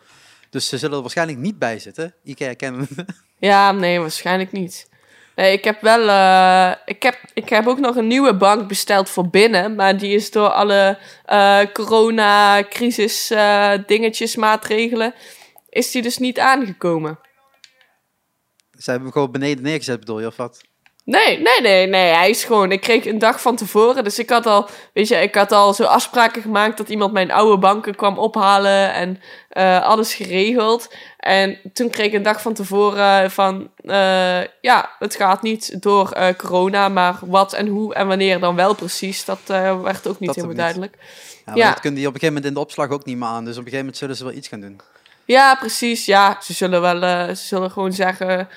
[0.50, 2.14] Dus ze zullen er waarschijnlijk niet bij zitten.
[2.24, 2.88] Ikea kennen.
[3.38, 4.88] Ja, nee, waarschijnlijk niet.
[5.36, 6.08] Nee, ik heb wel.
[6.08, 9.74] eh, ik, heb, ik heb ook nog een nieuwe bank besteld voor binnen.
[9.74, 15.14] Maar die is door alle eh corona-crisis eh, dingetjes, maatregelen.
[15.68, 17.18] Is die dus niet aangekomen?
[18.78, 20.60] Ze hebben hem gewoon beneden neergezet, bedoel je, of wat?
[21.04, 22.12] Nee, nee, nee, nee.
[22.12, 22.72] Hij is gewoon.
[22.72, 24.04] Ik kreeg een dag van tevoren.
[24.04, 27.30] Dus ik had al, weet je, ik had al zo afspraken gemaakt dat iemand mijn
[27.30, 30.94] oude banken kwam ophalen en eh, alles geregeld.
[31.18, 36.10] En toen kreeg ik een dag van tevoren van, eh, ja, het gaat niet door
[36.10, 40.34] eh, corona, maar wat en hoe en wanneer dan wel precies, dat werd ook niet
[40.34, 40.56] Dat helemaal niet.
[40.56, 40.96] duidelijk.
[41.54, 43.44] Ja, dat kunnen die op een gegeven moment in de opslag ook niet meer aan.
[43.44, 44.80] Dus op een gegeven moment zullen ze wel iets gaan doen.
[45.24, 46.06] Ja, precies.
[46.06, 47.00] Ja, ze zullen wel,
[47.36, 48.48] ze zullen gewoon zeggen,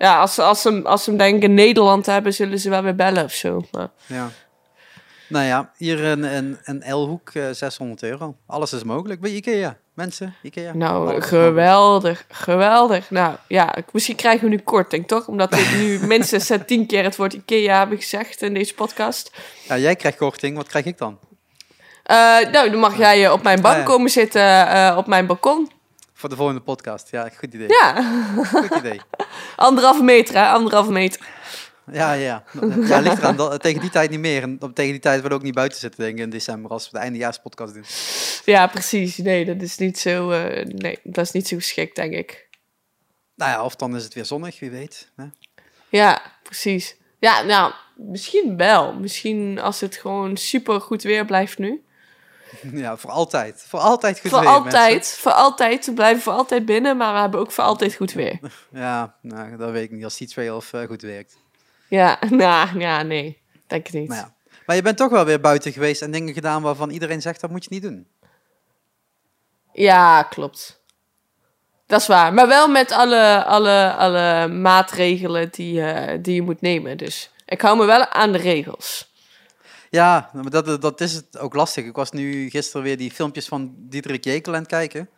[0.00, 2.70] ja, als, ze- als, ze, als ze hem denk ik in Nederland hebben, zullen ze
[2.70, 3.64] wel weer bellen of zo.
[3.72, 4.28] Maar, Ja.
[5.28, 8.34] Nou ja, hier een, een, een L-hoek, eh, 600 euro.
[8.46, 9.76] Alles is mogelijk bij Ikea.
[9.94, 10.74] Mensen, Ikea.
[10.74, 13.10] Nou, geweldig, geweldig.
[13.10, 15.26] Nou ja, ik- misschien krijgen we nu korting, toch?
[15.26, 19.30] Omdat ik nu minstens eh, tien keer het woord IKEA heb gezegd in deze podcast.
[19.68, 21.18] Ja, jij krijgt korting, wat krijg ik dan?
[22.02, 22.16] Eh,
[22.52, 25.70] nou, dan mag jij eh, op mijn bank komen zitten, eh, op mijn balkon.
[26.20, 27.10] Voor de volgende podcast.
[27.10, 27.68] Ja, goed idee.
[27.68, 28.02] Ja,
[28.44, 29.00] Goed idee.
[29.56, 30.46] anderhalve meter, hè?
[30.46, 31.26] Anderhalve meter.
[31.92, 32.44] Ja, ja.
[32.80, 33.36] Ja, ligt eraan.
[33.36, 34.42] Dat, tegen die tijd niet meer.
[34.42, 36.84] En tegen die tijd willen we ook niet buiten zitten, denk ik, in december, als
[36.84, 37.84] we de eindejaarspodcast doen.
[38.44, 39.16] Ja, precies.
[39.16, 42.48] Nee, dat is niet zo, eh, nee, dat is niet zo geschikt, denk ik.
[43.34, 45.10] Nou ja, of dan is het weer zonnig, wie weet.
[45.16, 45.24] Hè?
[45.88, 46.96] Ja, precies.
[47.18, 48.94] Ja, nou, misschien wel.
[48.94, 51.84] Misschien als het gewoon super goed weer blijft nu.
[52.72, 53.64] Ja, voor altijd.
[53.68, 55.18] Voor altijd goed voor weer, altijd, mensen.
[55.18, 55.86] voor altijd.
[55.86, 58.38] We blijven voor altijd binnen, maar we hebben ook voor altijd goed weer.
[58.72, 61.38] Ja, nou, dat weet ik niet als Heatwave of eh, goed werkt.
[61.88, 63.42] Ja, nou, ja, nee.
[63.66, 64.08] Denk het niet.
[64.08, 64.34] Maar, ja.
[64.66, 67.50] maar je bent toch wel weer buiten geweest en dingen gedaan waarvan iedereen zegt, dat
[67.50, 68.08] moet je niet doen.
[69.72, 70.80] Ja, klopt.
[71.86, 72.34] Dat is waar.
[72.34, 76.96] Maar wel met alle, alle, alle maatregelen die, eh, die je moet nemen.
[76.96, 79.09] Dus ik hou me wel aan de regels.
[79.90, 81.84] Ja, maar dat, dat is het ook lastig.
[81.84, 85.08] Ik was nu gisteren weer die filmpjes van Diederik Jekel aan het kijken.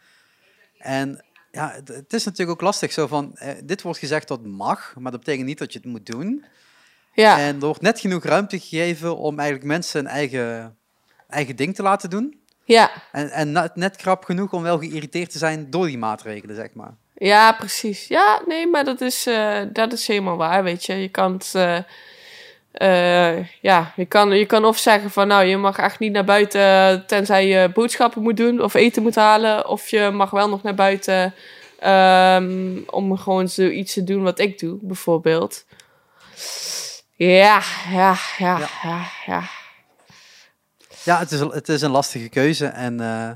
[0.79, 2.93] En ja, het, is natuurlijk ook lastig.
[2.93, 5.89] Zo van, eh, dit wordt gezegd dat mag, maar dat betekent niet dat je het
[5.89, 6.45] moet doen.
[7.15, 10.77] Ja, En er wordt net genoeg ruimte gegeven om eigenlijk mensen een eigen,
[11.29, 12.41] eigen ding te laten doen.
[12.65, 16.57] ja, En, en net, net krap genoeg om wel geïrriteerd te zijn door die maatregelen,
[16.57, 16.95] zeg maar.
[17.15, 18.07] ja, precies.
[18.07, 20.95] Ja, nee, maar dat is, eh, dat is helemaal waar, weet je.
[20.95, 21.51] Je kan het...
[21.55, 21.79] eh,
[22.73, 26.25] eh, ja, je kan, je kan of zeggen van nou, je mag echt niet naar
[26.25, 29.69] buiten tenzij je boodschappen moet doen of eten moet halen.
[29.69, 31.35] Of je mag wel nog naar buiten
[31.79, 35.65] ehm, om gewoon zoiets te doen wat ik doe, bijvoorbeeld.
[37.15, 38.69] Ja, ja, ja, Ja.
[38.83, 39.43] ja, ja.
[41.05, 42.67] Ja, het is, het is een lastige keuze.
[42.67, 43.31] En eh,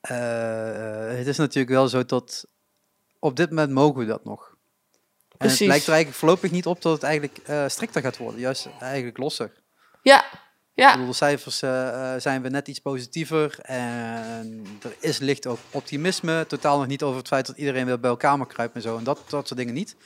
[0.00, 2.46] eh, het is natuurlijk wel zo dat
[3.18, 4.53] op dit moment mogen we dat nog.
[5.44, 8.40] En het lijkt er eigenlijk voorlopig niet op dat het eigenlijk eh, strikter gaat worden.
[8.40, 9.52] Juist eigenlijk losser.
[10.02, 10.38] Ja, Ik
[10.74, 13.58] ja, bedoel, de cijfers eh, eh, zijn we net iets positiever.
[13.60, 16.44] En er is licht ook optimisme.
[16.48, 18.96] Totaal nog niet over het feit dat iedereen weer bij elkaar mag kruipen en zo.
[18.96, 19.96] En dat, dat soort dingen niet.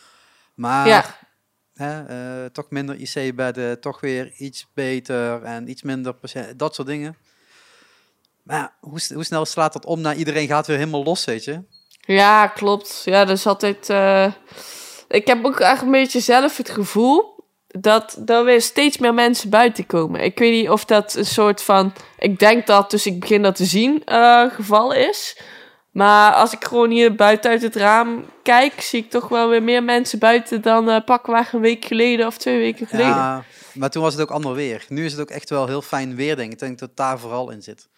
[0.55, 1.05] Maar ja.
[1.75, 6.15] hè, toch minder IC-bedden, toch weer iets beter en iets minder.
[6.57, 7.17] Dat soort dingen.
[8.43, 11.63] Maar hoe, hoe snel slaat dat om naar iedereen gaat weer helemaal los, weet je?
[12.01, 13.03] Ja, klopt.
[13.05, 13.91] Ja, is altijd.
[15.09, 19.51] Ik heb ook echt een beetje zelf het gevoel dat er weer steeds meer mensen
[19.51, 20.21] buiten komen.
[20.21, 21.93] Ik weet niet of dat een soort van.
[22.19, 25.41] Ik denk dat, dus ik begin dat te zien, eh, geval is.
[25.91, 29.63] Maar als ik gewoon hier buiten uit het raam kijk, zie ik toch wel weer
[29.63, 33.11] meer mensen buiten dan eh pakweg een week geleden of twee weken geleden.
[33.11, 34.85] Ja, maar toen was het ook ander weer.
[34.89, 36.53] Nu is het ook echt wel heel fijn weer, denk ik.
[36.53, 37.89] Ik denk dat daar vooral in zit.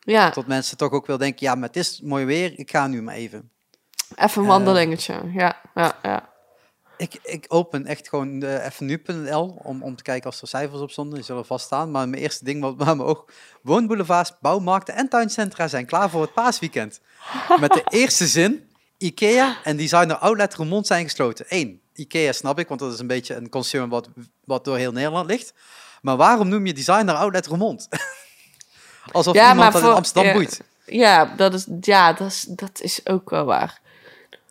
[0.00, 2.86] Ja, Dat mensen toch ook wel denken, ja, maar het is mooi weer, ik ga
[2.86, 3.50] nu maar even.
[4.16, 5.20] even een eh, wandelingetje.
[5.34, 6.28] Ja, ja, ja.
[6.96, 10.80] Ik, ik open echt gewoon uh, even nu.nl om, om te kijken als er cijfers
[10.80, 11.14] op stonden.
[11.14, 11.90] Die zullen vaststaan.
[11.90, 13.24] Maar mijn eerste ding wat waar mijn oog...
[13.62, 17.00] Woonboulevards, bouwmarkten en tuincentra zijn klaar voor het paasweekend.
[17.60, 18.70] Met de eerste zin...
[18.98, 21.46] Ikea en designer Outlet Roermond zijn gesloten.
[21.48, 24.08] Eén, Ikea snap ik, want dat is een beetje een concern wat,
[24.44, 25.54] wat door heel Nederland ligt.
[26.02, 27.88] Maar waarom noem je designer Outlet Roermond?
[29.12, 30.32] Alsof Ja, iemand dat voor- in Amsterdam ja.
[30.32, 30.60] boeit.
[30.86, 33.80] Ja, dat is, ja dat, is, dat is ook wel waar.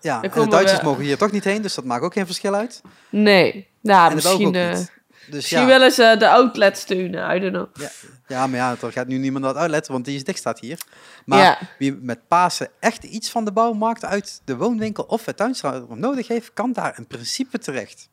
[0.06, 2.26] Ja, en de Duitsers we- mogen hier toch niet heen, dus dat maakt ook geen
[2.26, 2.82] verschil uit.
[3.10, 4.70] Nee, nou, en misschien, eh.
[4.72, 4.88] Dus
[5.30, 5.66] misschien ja.
[5.66, 7.68] willen ze de outlet steunen, I don't know.
[7.74, 7.90] Ja,
[8.28, 10.80] ja, maar ja, er gaat nu niemand het outlet, want die is dicht staat hier.
[11.26, 11.58] Maar Ja.
[11.78, 16.28] wie met Pasen echt iets van de bouwmarkt uit de woonwinkel of het tuincentra nodig
[16.28, 18.10] heeft, kan daar in principe terecht.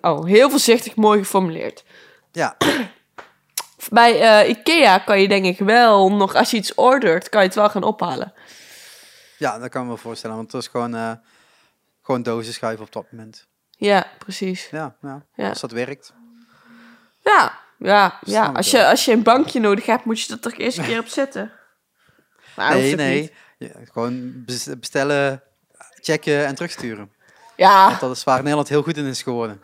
[0.00, 1.84] Oh, heel voorzichtig mooi geformuleerd.
[2.32, 2.56] Ja,
[3.90, 7.46] Bij eh, Ikea kan je denk ik wel nog, als je iets ordert, kan je
[7.46, 8.32] het wel gaan ophalen.
[9.38, 11.12] Ja dat kan ik me voorstellen, want het is gewoon, eh
[12.02, 13.46] gewoon dozen schuiven op dat moment.
[13.70, 14.68] Ja, precies.
[14.70, 15.48] Ja, ja, Ja.
[15.48, 16.12] als dat werkt.
[17.24, 18.46] Ja, ja, ja.
[18.54, 20.98] Als je, als je een bankje nodig hebt, moet je er toch eerst een keer
[21.24, 21.48] op.
[22.56, 23.32] Maar hoeft nee, nee.
[23.58, 25.42] Ja, gewoon bes- bestellen,
[26.00, 27.12] checken en terugsturen.
[27.56, 29.62] Ja, Want dat is waar Nederland heel goed in is geworden.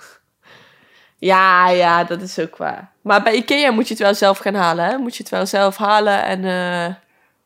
[1.18, 2.92] ja, ja, dat is ook waar.
[3.02, 4.96] Maar bij Ikea moet je het wel zelf gaan halen, hè?
[4.98, 6.94] Moet je het wel zelf halen en eh,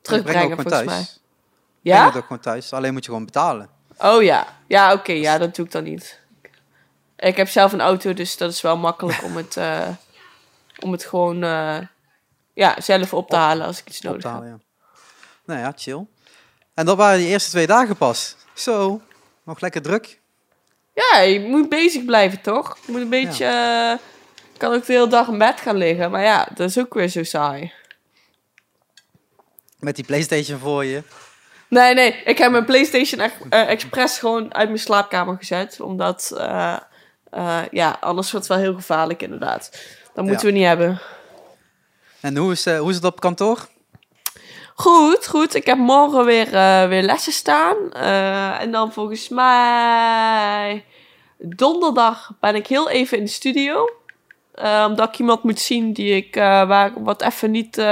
[0.02, 1.06] terugbrengen, volgens mij.
[1.94, 2.06] Ja?
[2.06, 3.68] het ook gewoon thuis, alleen moet je gewoon betalen.
[3.98, 4.46] Oh ja.
[4.66, 5.12] Ja, oké.
[5.12, 6.20] ja, dat doe ik dan niet.
[7.16, 9.88] Ik heb zelf een auto, dus dat is wel makkelijk om het, eh,
[10.80, 11.78] om het gewoon eh,
[12.54, 14.42] ja, zelf op te halen als ik iets nodig heb.
[14.42, 14.58] Ja.
[15.44, 16.06] Nou ja, chill.
[16.74, 18.36] En dat waren die eerste twee dagen pas.
[18.54, 19.00] Zo,
[19.44, 20.20] nog lekker druk.
[20.94, 22.78] Ja, je moet bezig blijven, toch?
[22.86, 23.44] Je moet een beetje...
[23.44, 23.98] eh,
[24.52, 26.94] ik kan ook de hele dag in bed gaan liggen, maar ja, dat is ook
[26.94, 27.72] weer zo saai.
[29.78, 31.02] Met die Playstation voor je.
[31.68, 35.80] Nee, nee, ik heb mijn PlayStation echt eh, expres gewoon uit mijn slaapkamer gezet.
[35.80, 36.76] Omdat, eh,
[37.70, 39.70] ja, anders wordt het wel heel gevaarlijk inderdaad.
[40.14, 40.52] Dat moeten Ja.
[40.52, 41.00] we niet hebben.
[42.20, 43.68] En hoe is, hoe is het op kantoor?
[44.74, 45.54] Goed, goed.
[45.54, 46.50] Ik heb morgen weer,
[46.88, 47.92] weer lessen staan.
[48.60, 50.84] En dan volgens mij
[51.38, 53.90] donderdag ben ik heel even in de studio.
[54.86, 57.82] Omdat ik iemand moet zien die ik, waar, wat even niet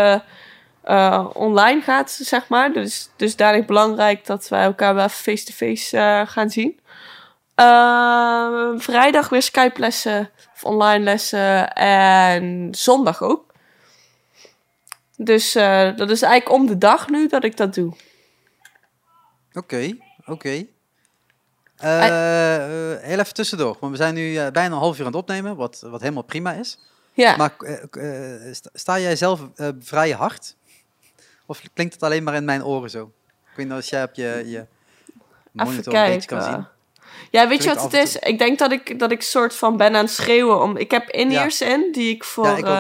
[0.84, 2.72] eh, online gaat, zeg maar.
[2.72, 6.80] Dus, dus daarom belangrijk dat wij elkaar wel face-to-face eh, gaan zien.
[7.54, 11.72] Eh, vrijdag weer Skype lessen of online lessen.
[11.72, 13.52] En zondag ook.
[15.16, 17.94] Dus eh, dat is eigenlijk om de dag nu dat ik dat doe.
[19.52, 20.66] Oké, oké.
[21.76, 25.80] Heel even tussendoor, want we zijn nu bijna een half uur aan het opnemen, wat,
[25.86, 26.78] wat helemaal prima is.
[27.12, 27.36] Ja.
[27.36, 27.54] Maar
[28.72, 29.40] sta, jij zelf
[29.80, 30.56] vrij hard?
[31.46, 33.12] Of klinkt het alleen maar in mijn oren zo?
[33.50, 34.66] Ik weet niet als jij op je, je
[35.52, 36.66] monitor een beetje kan zien.
[37.30, 38.16] Ja, weet je wat het is?
[38.16, 40.62] Ik denk dat ik, dat ik soort van ben aan het schreeuwen.
[40.62, 42.46] Om, ik heb in-ears in die ik voor...
[42.46, 42.70] Ja, ik ook.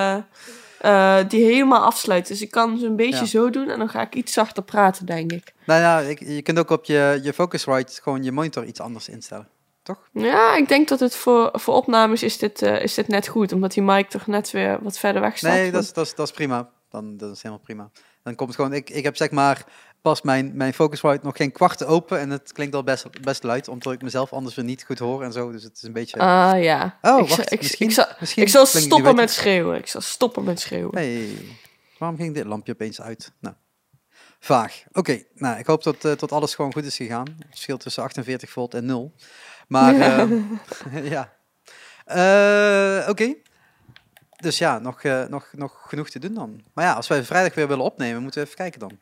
[0.78, 2.28] eh, eh, die helemaal afsluit.
[2.28, 3.24] Dus ik kan ze een beetje Ja.
[3.26, 5.52] zo doen en dan ga ik iets zachter praten, denk ik.
[5.66, 9.08] Nou ja, ik, je kunt ook op je, je Focusrite gewoon je monitor iets anders
[9.08, 9.48] instellen.
[9.82, 9.98] Toch?
[10.12, 13.52] Ja, ik denk dat het voor, voor opnames is dit, eh, is dit net goed.
[13.52, 15.52] Omdat die mic toch net weer wat verder weg staat.
[15.52, 16.70] Nee, dat is, dat, is, dat is prima.
[16.90, 17.90] Dan, dat is helemaal prima.
[18.24, 19.64] Dan komt het gewoon, ik, ik heb zeg maar
[20.02, 23.68] past mijn, mijn Focusrite nog geen kwart open en het klinkt al best, best luid,
[23.68, 25.52] omdat ik mezelf anders weer niet goed hoor en zo.
[25.52, 26.18] Dus het is een beetje...
[26.18, 26.98] Ah ja.
[27.02, 29.78] Oh, ik, wacht, ik, misschien- ik, zal, misschien ik zal stoppen met schreeuwen.
[29.78, 30.94] Ik zal stoppen met schreeuwen.
[30.98, 31.28] Hey,
[31.98, 33.32] waarom ging dit lampje opeens uit?
[33.40, 33.54] Nou,
[34.40, 34.82] vaag.
[34.92, 37.26] Oké, nou, ik hoop dat, eh, dat alles gewoon goed is gegaan.
[37.38, 39.12] Het verschil tussen 48 volt en 0.
[39.68, 40.18] Maar, Ja.
[40.18, 41.32] ehm, ja.
[42.04, 43.34] Eh, Oké.
[44.44, 46.62] Dus ja, nog, eh, nog, nog genoeg te doen dan.
[46.72, 48.98] Maar ja, als wij vrijdag weer willen opnemen, moeten we even kijken dan.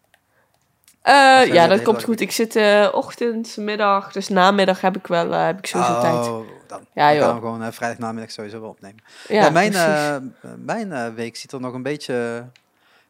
[1.02, 2.20] Eh, jij ja, dat komt goed.
[2.20, 6.14] Ik zit eh, ochtend, middag, dus namiddag heb ik wel eh, heb ik sowieso tijd.
[6.26, 7.24] Oh, dan, Ja, dan joh.
[7.24, 9.02] gaan we gewoon eh, vrijdag namiddag sowieso wel opnemen.
[9.28, 10.16] Ja, Ja, mijn, eh,
[10.56, 12.46] mijn eh, week ziet er nog een beetje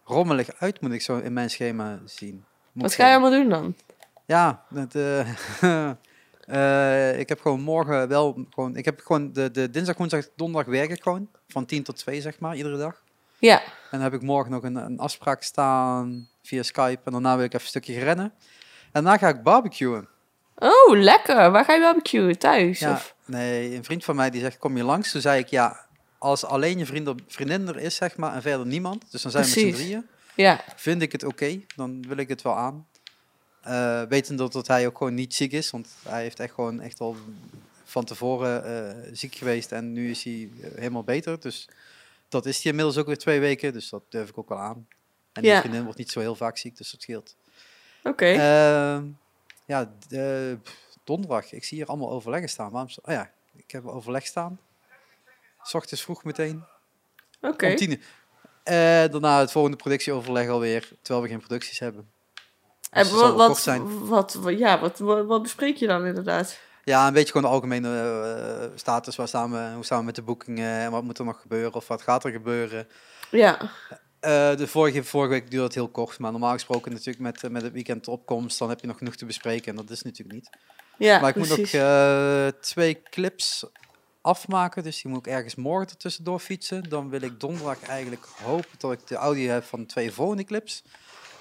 [0.05, 2.45] rommelig uit, moet ik zo in mijn schema zien.
[2.73, 3.75] Moet Wat ga je allemaal doen dan?
[4.25, 4.95] Ja, het,
[6.53, 8.77] eh, ik heb gewoon morgen wel gewoon.
[8.77, 11.29] Ik heb gewoon de, de dinsdag, woensdag, donderdag werk ik gewoon.
[11.49, 13.03] Van 10 tot 2, zeg maar, iedere dag.
[13.38, 13.61] Ja.
[13.62, 17.01] En dan heb ik morgen nog een, een afspraak staan via Skype.
[17.05, 18.25] En daarna wil ik even een stukje rennen.
[18.93, 20.09] En daarna ga ik barbecuen.
[20.55, 21.51] Oh, lekker.
[21.51, 22.38] Waar ga je barbecuen?
[22.38, 22.79] Thuis?
[22.79, 23.15] Ja, Of?
[23.27, 25.11] nee, een vriend van mij die zegt: Kom je langs?
[25.11, 25.87] Toen zei ik: Ja,
[26.19, 29.11] als alleen je vriend, vriendin er is, zeg maar, en verder niemand.
[29.11, 30.07] Dus dan zijn we met z'n drieën.
[30.35, 32.87] Ja, Vind ik het oké, dan wil ik het wel aan.
[33.62, 37.01] Eh wetend dat, hij ook gewoon niet ziek is, want hij heeft echt gewoon echt
[37.01, 37.16] al
[37.85, 41.40] van tevoren eh, ziek geweest en nu is hij eh, helemaal beter.
[41.40, 41.68] Dus
[42.29, 44.87] dat is hij inmiddels ook weer twee weken, dus dat durf ik ook wel aan.
[45.33, 45.61] En die Ja.
[45.61, 47.37] vriendin wordt niet zo heel vaak ziek, dus dat scheelt.
[48.03, 48.27] oké.
[48.27, 49.05] Ehm,
[49.64, 51.53] ja, d- pff, donderdag.
[51.53, 52.70] Ik zie hier allemaal overleggen staan.
[52.70, 52.90] Waarom?
[53.03, 54.61] Oh ja, ik heb overleg staan.
[55.62, 56.64] S ochtends vroeg meteen.
[57.40, 57.66] Oké.
[57.70, 58.01] Om tien uur.
[59.11, 62.11] Daarna het volgende productieoverleg alweer, terwijl we geen producties hebben.
[62.92, 64.07] En Dus wat, wat, kort zijn.
[64.07, 66.59] wat, wat- ja, wat, wat, bespreek je dan inderdaad?
[66.85, 69.16] Ja, een beetje gewoon de algemene eh, status.
[69.16, 70.81] Waar staan we, hoe staan we met de boekingen?
[70.81, 71.74] En wat moet er nog gebeuren?
[71.74, 72.88] Of wat gaat er gebeuren?
[73.31, 73.59] Ja,
[74.20, 76.18] Eh, de vorige, vorige week duurde het heel kort.
[76.18, 78.59] Maar normaal gesproken natuurlijk met, met het weekend opkomst.
[78.59, 79.70] Dan heb je nog genoeg te bespreken.
[79.70, 80.50] En dat is natuurlijk niet.
[80.98, 83.64] ja maar ik moet nog eh, twee clips
[84.20, 84.83] afmaken.
[84.83, 86.83] Dus die moet ik ergens morgen ertussendoor fietsen.
[86.88, 90.44] Dan wil ik donderdag eigenlijk hopen dat ik de audio heb van de twee volgende
[90.44, 90.83] clips.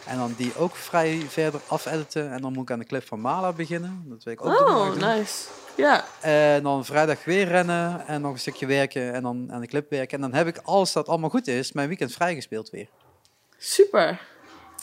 [0.06, 2.32] En dan die ook vrij verder afediten.
[2.32, 4.04] En dan moet ik aan de clip van Mala beginnen.
[4.06, 5.48] Dat wil ik ook oh, nice.
[5.76, 9.68] Ja, En dan vrijdag weer rennen en nog een stukje werken en dan aan de
[9.68, 10.16] clip werken.
[10.16, 12.88] En dan heb ik, als dat allemaal goed is, mijn weekend vrijgespeeld weer.
[13.58, 14.20] super.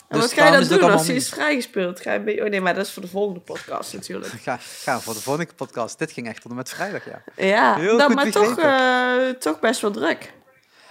[0.07, 2.01] En Dus wat ga je dan doen als hij is vrijgespeeld?
[2.01, 4.31] Ga je oh nee, maar dat is voor de volgende podcast natuurlijk.
[4.43, 5.99] Ga, ga voor de volgende podcast.
[5.99, 7.23] Dit ging echt tot en met vrijdag, ja.
[7.35, 10.33] Ja, Heel dan, maar toch, eh, toch best wel druk.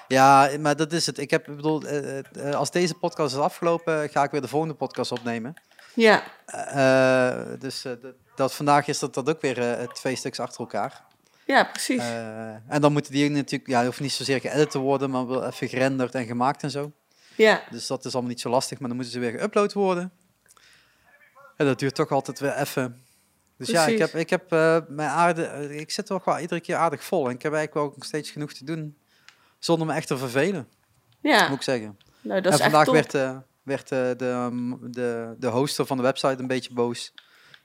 [0.09, 1.19] Ja, maar dat is het.
[1.19, 4.49] Ik heb, ik bedoel, eh, eh, als deze podcast is afgelopen, ga ik weer de
[4.49, 5.55] volgende podcast opnemen.
[5.95, 7.93] Ja, Eh, dus eh,
[8.37, 11.05] dat, vandaag is dat, dat ook weer eh, twee stuks achter elkaar.
[11.47, 12.01] ja precies.
[12.01, 15.47] Eh, en dan moeten die natuurlijk, ja, hoeft niet zozeer geëdit te worden, maar wel
[15.47, 16.93] even gerenderd en gemaakt en zo.
[17.37, 20.13] ja, Dus dat is allemaal niet zo lastig, maar dan moeten ze weer geüpload worden.
[21.57, 23.03] En dat duurt toch altijd weer even.
[23.57, 26.61] Dus ja, ik heb, ik heb eh, mijn aarde, eh, ik zit toch wel iedere
[26.61, 27.29] keer aardig vol.
[27.29, 28.97] En ik heb eigenlijk wel nog steeds genoeg te doen,
[29.59, 30.69] zonder me echt te vervelen,
[31.21, 31.49] ja.
[31.49, 31.99] moet ik zeggen.
[32.21, 35.87] Nou, dat en is echt vandaag werd, eh, werd eh, de, mm, de, de hoster
[35.87, 37.13] van de website een beetje boos.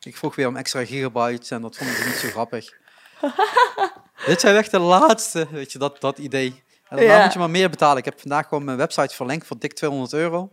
[0.02, 2.74] Ik vroeg weer om extra gigabytes en dat vonden ze niet zo grappig.
[4.26, 6.64] Dit zijn echt de laatste, weet je, dat, dat idee.
[6.90, 7.24] En daarna Ja.
[7.24, 7.98] moet je maar meer betalen.
[7.98, 10.52] Ik heb vandaag gewoon mijn website verlengd voor dik 200 euro.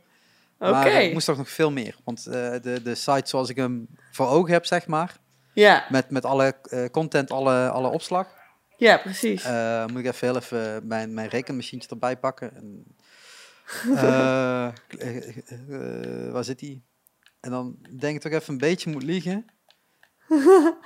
[0.59, 1.97] Oké, Maar ik moest toch nog veel meer.
[2.05, 5.17] Want eh, de, de site zoals ik hem voor ogen heb, zeg maar,
[5.53, 6.55] ja, met, met alle
[6.93, 8.27] content, alle, alle opslag,
[8.81, 9.45] ja, precies.
[9.45, 12.55] eh, moet ik even heel even mijn, mijn rekenmachientje erbij pakken.
[12.57, 12.85] En,
[13.97, 16.83] eh, eh, waar zit die?
[17.41, 19.45] En dan denk ik toch even een beetje moet liegen.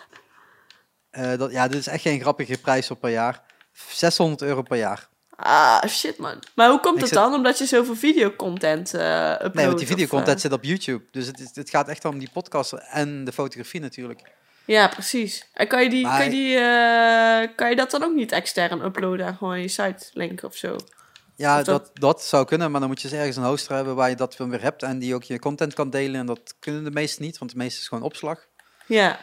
[1.39, 3.43] Dat, ja, dit is echt geen grappige prijs op per jaar.
[3.73, 5.09] 600 euro per jaar.
[5.37, 6.43] Ah, shit man.
[6.55, 7.35] Maar hoe komt het zit- dan?
[7.35, 9.55] Omdat je zoveel videocontent eh uploadt?
[9.55, 11.05] Nee, want die videocontent zit op YouTube.
[11.11, 14.21] Dus het, het gaat echt om die podcast en de fotografie natuurlijk.
[14.67, 15.47] Ja, precies.
[15.53, 18.33] En kan je, die, Maar- kan, je die, eh, kan je dat dan ook niet
[18.33, 20.77] extern uploaden en gewoon je site linken of zo?
[21.37, 23.75] Ja, Of dat- dat, dat zou kunnen, maar dan moet je dus ergens een hoster
[23.75, 26.21] hebben waar je dat weer hebt en die ook je content kan delen.
[26.21, 28.47] En dat kunnen de meesten niet, want de meeste is gewoon opslag.
[28.87, 29.19] Ja,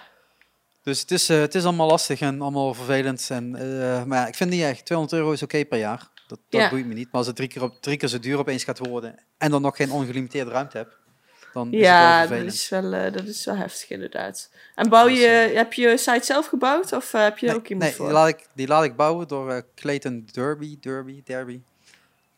[0.83, 3.27] Dus het is, eh, het is allemaal lastig en allemaal vervelend.
[3.29, 4.85] En, eh, maar ja, ik vind niet echt.
[4.85, 6.09] 200 euro is oké per jaar.
[6.27, 6.69] Dat, dat Ja.
[6.69, 7.05] boeit me niet.
[7.05, 9.61] Maar als het drie keer, op, drie keer zo duur opeens gaat worden en dan
[9.61, 10.95] nog geen ongelimiteerde ruimte hebt,
[11.53, 14.49] dan is ja dat, is wel, eh, dat is wel heftig inderdaad.
[14.75, 17.55] En bouw Dus, je, eh, heb je site zelf gebouwd of eh, heb je Nee,
[17.55, 18.11] ook iemand nee die, voor?
[18.11, 21.61] laat ik, die laat ik bouwen door Clayton Derby, Derby, Derby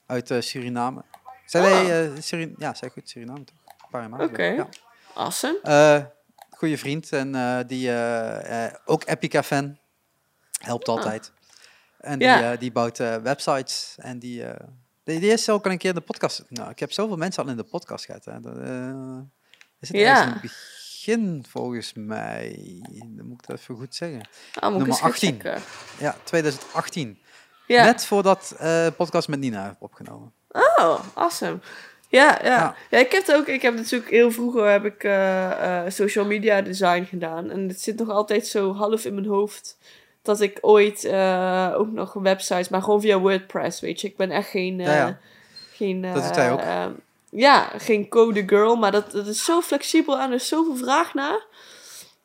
[0.06, 1.04] uit Suriname.
[1.46, 4.20] Zij eh, Surin ja, zij goed Suriname toch?
[4.30, 4.44] Oké.
[4.44, 4.68] Ja.
[5.14, 5.60] Awesome.
[5.64, 6.04] Eh
[6.50, 7.92] goede vriend en die
[8.86, 9.78] ook Epica-fan.
[10.60, 10.96] Helpt Ah.
[10.96, 11.32] altijd.
[12.00, 12.52] En die, Ja.
[12.52, 14.44] eh, die bouwt websites en die,
[15.04, 16.44] die, die is ook al een keer in de podcast.
[16.50, 18.26] Nou, ik heb zoveel mensen al in de podcast gehad.
[18.26, 18.40] Hè.
[18.40, 19.20] Dat, eh,
[19.80, 20.24] Is het Ja.
[20.26, 22.56] in het begin, volgens mij?
[23.06, 24.28] Dan moet ik dat even goed zeggen.
[24.54, 25.30] Ah, Nummer eens gaan 18.
[25.32, 25.62] checken.
[26.00, 27.18] Ja, 2018.
[27.68, 27.84] Ja.
[27.86, 30.34] Net voordat eh podcast met Nina heb opgenomen.
[30.52, 31.60] Oh, awesome.
[32.10, 32.48] Ja, ja.
[32.50, 32.76] Ja.
[32.90, 32.98] ja.
[32.98, 33.48] ik heb het ook.
[33.48, 37.50] Ik heb natuurlijk heel vroeger heb ik eh, social media design gedaan.
[37.52, 39.78] En het zit nog altijd zo half in mijn hoofd.
[40.24, 44.08] Dat ik ooit eh, ook nog websites, maar gewoon via WordPress, weet je.
[44.08, 44.80] Ik ben echt geen.
[44.80, 45.18] eh, Ja, ja.
[45.74, 46.60] geen Dat doet eh, hij ook.
[46.60, 46.86] eh,
[47.30, 51.14] ja, geen code girl, maar dat, dat is zo flexibel en er is zoveel vraag
[51.14, 51.46] naar.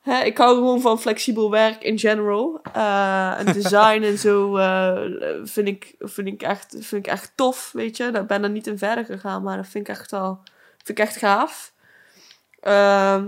[0.02, 2.60] Hè, ik hou gewoon van flexibel werk in general.
[3.38, 4.52] En design en zo
[5.44, 8.04] vind, ik, vind, ik echt, vind ik echt tof, weet je.
[8.04, 10.40] Ik ben er niet in verder gegaan, maar dat vind ik echt wel
[10.84, 11.72] vind ik echt gaaf.
[12.60, 13.24] Ehm,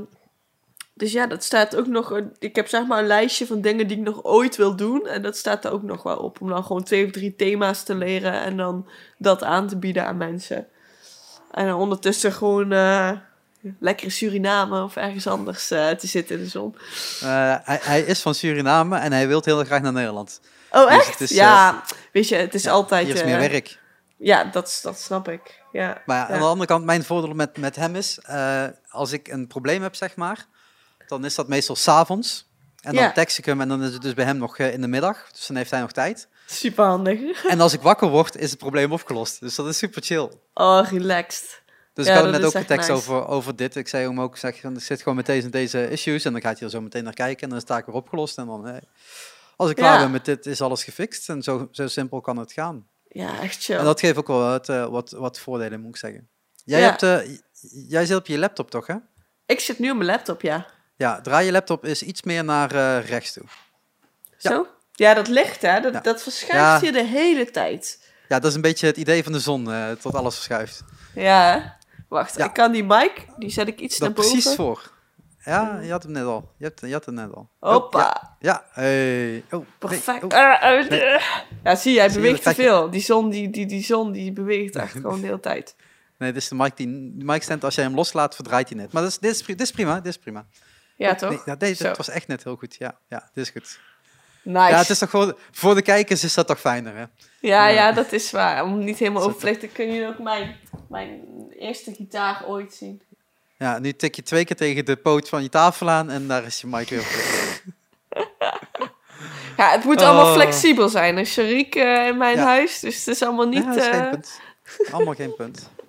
[1.01, 2.11] dus ja, dat staat ook nog...
[2.11, 5.07] een- Ik heb zeg maar een lijstje van dingen die ik nog ooit wil doen.
[5.07, 6.41] En dat staat er ook nog wel op.
[6.41, 8.33] Om dan gewoon twee of drie thema's te leren.
[8.33, 8.89] En dan
[9.19, 10.67] dat aan te bieden aan mensen.
[11.51, 12.73] En dan ondertussen gewoon...
[12.73, 13.11] eh,
[13.79, 16.75] lekker in Suriname of ergens anders eh, te zitten in de zon.
[17.21, 20.41] Eh, hij, hij is van Suriname en hij wil heel graag naar Nederland.
[20.73, 21.21] Oh, Dus echt?
[21.21, 21.83] is, ja,
[22.13, 23.07] weet je, het is altijd...
[23.07, 23.79] Hier is meer werk.
[24.17, 25.63] Ja, dat, dat snap ik.
[25.73, 26.03] Ja.
[26.07, 26.35] Maar ja, ja.
[26.35, 28.19] aan de andere kant, mijn voordeel met, met hem is,
[28.91, 30.47] als ik een probleem heb, zeg maar,
[31.11, 32.49] dan is dat meestal s'avonds.
[32.81, 33.13] En dan Ja.
[33.13, 35.31] tekst ik hem en dan is het dus bij hem nog eh, in de middag.
[35.33, 36.29] Dus dan heeft hij nog tijd.
[36.47, 37.45] Super handig.
[37.45, 39.41] En als ik wakker word, is het probleem opgelost.
[39.41, 40.31] Dus dat is super chill.
[40.55, 41.63] Oh, relaxed.
[41.95, 43.01] Dus Ja, ik had hem net is ook echt getekst nice.
[43.01, 43.77] over, over dit.
[43.77, 46.25] Ik zei hem ook, zeg, van, ik zit gewoon met deze en deze issues.
[46.25, 47.43] En dan gaat hij er zo meteen naar kijken.
[47.43, 48.39] En dan is het taak weer opgelost.
[48.39, 48.77] En dan, eh,
[49.57, 50.01] als ik klaar Ja.
[50.01, 51.29] ben met dit, is alles gefixt.
[51.29, 52.87] En zo, zo simpel kan het gaan.
[53.09, 53.77] Ja, echt chill.
[53.77, 56.29] En dat geeft ook wel wat, eh, wat, wat voordelen, moet ik zeggen.
[56.65, 56.87] Jij, Ja.
[56.87, 57.41] hebt, eh, j-
[57.89, 58.95] jij zit op je laptop toch, hè?
[59.47, 60.67] Ik zit nu op mijn laptop, ja.
[61.01, 63.43] Ja, draai je laptop is iets meer naar eh, rechts toe.
[64.39, 64.51] Ja.
[64.51, 64.67] Zo?
[64.93, 65.81] Ja, dat licht, hè.
[65.81, 66.01] Dat, Ja.
[66.01, 66.81] dat verschuift Ja.
[66.81, 68.09] hier de hele tijd.
[68.29, 70.85] Ja, dat is een beetje het idee van de zon, eh, tot alles verschuift.
[71.15, 71.77] Ja.
[72.09, 74.31] Wacht, ik kan die mic, die zet ik iets Dat naar boven.
[74.33, 74.93] precies voor.
[75.45, 76.53] Ja, je had hem net al.
[76.59, 77.51] Je, hebt, je had hem net al.
[77.61, 78.37] Oh, Hoppa.
[78.41, 78.65] ja.
[78.71, 79.45] Hey.
[79.51, 80.25] Oh, nee, Perfect.
[80.25, 80.33] oh.
[80.39, 81.01] Eh, eh, Nee.
[81.03, 81.25] eh.
[81.65, 82.91] Ja, zie je, je, beweegt te je- veel.
[82.91, 85.75] Die zon, die, die, die zon, die beweegt echt gewoon de hele tijd.
[86.19, 86.87] Nee, dit is de mic, die,
[87.17, 88.93] de mic stand, als jij hem loslaat, verdraait hij net.
[88.93, 90.47] Maar is, dit, is, dit is prima, dit is prima.
[91.07, 91.47] Ja, toch?
[91.47, 91.89] Nee, deze, Zo.
[91.89, 92.77] het was echt net heel goed.
[92.79, 93.81] Ja, ja, dit is goed.
[94.43, 94.71] Nice.
[94.71, 97.01] Ja, het is toch gewoon, voor de kijkers is dat toch fijner, hè?
[97.01, 97.09] Ja,
[97.41, 97.67] Ja.
[97.67, 98.65] ja, dat is waar.
[98.65, 100.57] Om niet helemaal over te lichten, kun je ook mijn,
[100.89, 101.21] mijn
[101.59, 103.03] eerste gitaar ooit zien.
[103.59, 106.45] Ja, nu tik je twee keer tegen de poot van je tafel aan en daar
[106.45, 107.07] is je mic weer op.
[109.57, 110.33] Ja, het moet allemaal Oh.
[110.33, 111.15] flexibel zijn.
[111.15, 112.45] Er is Sharik eh, in mijn Ja.
[112.45, 113.65] huis, dus het is allemaal niet...
[113.65, 114.41] ja, dat is eh, geen punt.
[114.91, 115.69] Allemaal geen punt.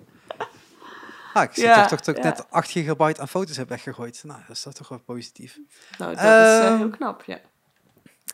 [1.32, 2.22] Ah, ik zie Ja, toch, toch, toch ja.
[2.22, 4.20] net 8 gigabyte aan foto's heb weggegooid.
[4.24, 5.58] Nou, dat is toch wel positief.
[5.98, 7.38] Nou, dat is eh, Ehm, heel knap, ja.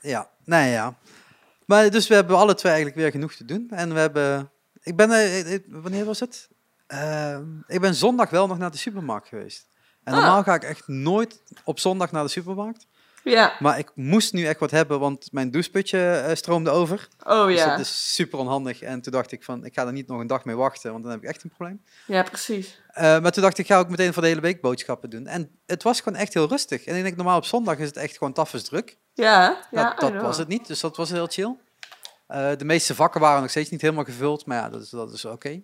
[0.02, 0.94] Ja, nee, ja.
[1.66, 3.66] Maar dus we hebben alle twee eigenlijk weer genoeg te doen.
[3.70, 4.50] En we hebben...
[4.82, 5.10] Ik ben...
[5.10, 6.48] eh, eh, wanneer was het?
[6.86, 9.68] Ehm, ik ben zondag wel nog naar de supermarkt geweest.
[10.04, 10.20] En Ah.
[10.20, 12.86] normaal ga ik echt nooit op zondag naar de supermarkt.
[13.30, 17.08] Ja, Maar ik moest nu echt wat hebben, want mijn doucheputje eh, stroomde over.
[17.26, 17.70] oh Dus ja.
[17.70, 18.82] dat is super onhandig.
[18.82, 21.02] En toen dacht ik van, ik ga er niet nog een dag mee wachten, want
[21.02, 21.82] dan heb ik echt een probleem.
[22.06, 22.80] Ja, precies.
[22.88, 25.26] Eh, maar toen dacht ik, ga ik meteen voor de hele week boodschappen doen.
[25.26, 26.84] En het was gewoon echt heel rustig.
[26.84, 28.96] En ik denk, normaal op zondag is het echt gewoon tafels druk.
[29.14, 31.56] Ja, ja, Nou, I dat was het niet, dus dat was heel chill.
[32.26, 35.12] Eh, de meeste vakken waren nog steeds niet helemaal gevuld, maar ja, dat is, dat
[35.12, 35.60] is oké.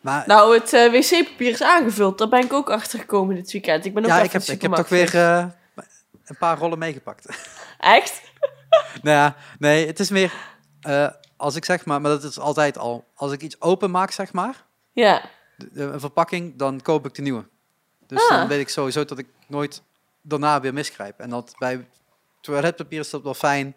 [0.00, 2.18] Maar Nou, het wc-papier is aangevuld.
[2.18, 3.84] Daar ben ik ook achter gekomen dit weekend.
[3.84, 5.56] Ik ben ook ja, ik heb, ik heb toch weer.
[6.28, 7.26] Eh, een paar rollen meegepakt.
[7.78, 8.22] Echt?
[9.02, 10.32] nou ja, nee, het is meer,
[10.80, 14.10] eh, als ik zeg maar, maar dat is altijd al, als ik iets open maak,
[14.10, 15.22] zeg maar, Ja.
[15.56, 17.44] de- de- een verpakking, dan koop ik de nieuwe.
[18.06, 18.28] Dus Ah.
[18.38, 19.82] dan weet ik sowieso dat ik nooit
[20.22, 21.18] daarna weer misgrijp.
[21.20, 21.86] En dat bij
[22.40, 23.76] toiletpapier is dat wel fijn.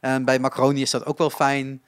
[0.00, 1.82] En bij macaroni is dat ook wel fijn.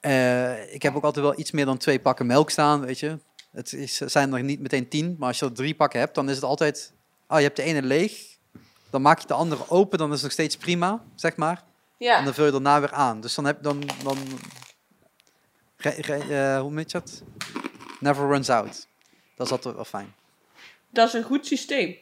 [0.00, 3.18] Eh, ik heb ook altijd wel iets meer dan twee pakken melk staan, weet je.
[3.52, 6.28] Het is, zijn er niet meteen tien, maar als je er drie pakken hebt, dan
[6.28, 6.92] is het altijd...
[7.28, 8.37] Oh, je hebt de ene leeg,
[8.90, 11.56] dan maak je de andere open, dan is het nog steeds prima, zeg maar.
[11.56, 12.22] En Ja.
[12.22, 13.20] dan vul je daarna weer aan.
[13.20, 13.82] Dus dan heb dan...
[14.02, 14.16] dan
[15.76, 17.22] re- re- eh, hoe je dat?
[18.00, 18.86] Never runs out.
[19.36, 20.14] Dat is altijd wel fijn.
[20.90, 21.96] Dat is een goed systeem.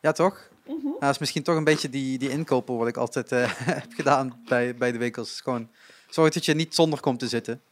[0.00, 0.50] Ja, toch?
[0.66, 3.92] Nou, dat is misschien toch een beetje die, die inkopen wat ik altijd eh, heb
[3.94, 5.40] gedaan bij, bij de winkels.
[5.40, 5.70] Gewoon
[6.10, 7.62] zorg dat je niet zonder komt te zitten.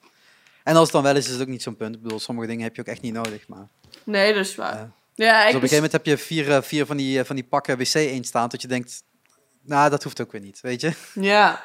[0.64, 1.94] En als het dan wel is, is het ook niet zo'n punt.
[1.94, 3.48] Ik bedoel, sommige dingen heb je ook echt niet nodig.
[3.48, 3.68] Maar
[4.04, 4.90] Nee, dat is waar.
[5.24, 7.36] Ja, dus op een gegeven moment heb je vier, eh, vier van, die, eh, van
[7.36, 8.48] die pakken wc eend staan.
[8.48, 9.02] Dat je denkt,
[9.62, 10.92] nou, dat hoeft ook weer niet, weet je?
[11.14, 11.62] Ja.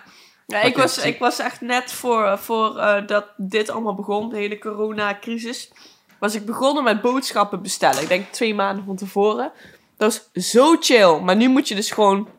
[0.48, 4.38] Ja, ik was, ik was echt net voor, voor eh, dat dit allemaal begon, de
[4.38, 5.72] hele coronacrisis,
[6.20, 8.02] was ik begonnen met boodschappen bestellen.
[8.02, 9.52] Ik denk twee maanden van tevoren.
[9.98, 11.20] Dat was zo chill.
[11.20, 12.30] Maar nu moet je dus gewoon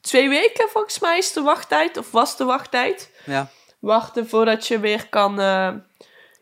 [0.00, 1.96] twee weken, volgens mij, is de wachttijd.
[1.96, 3.10] Of was de wachttijd.
[3.24, 5.34] Ja, Wachten voordat je weer kan,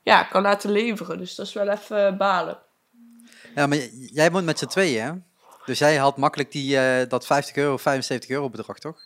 [0.02, 1.18] ja, kan laten leveren.
[1.18, 2.58] Dus dat is wel even balen.
[3.54, 5.12] Ja, maar jij woont met z'n tweeën, hè?
[5.64, 8.96] Dus jij had makkelijk die, eh, dat 50 euro, 75 euro bedrag, toch?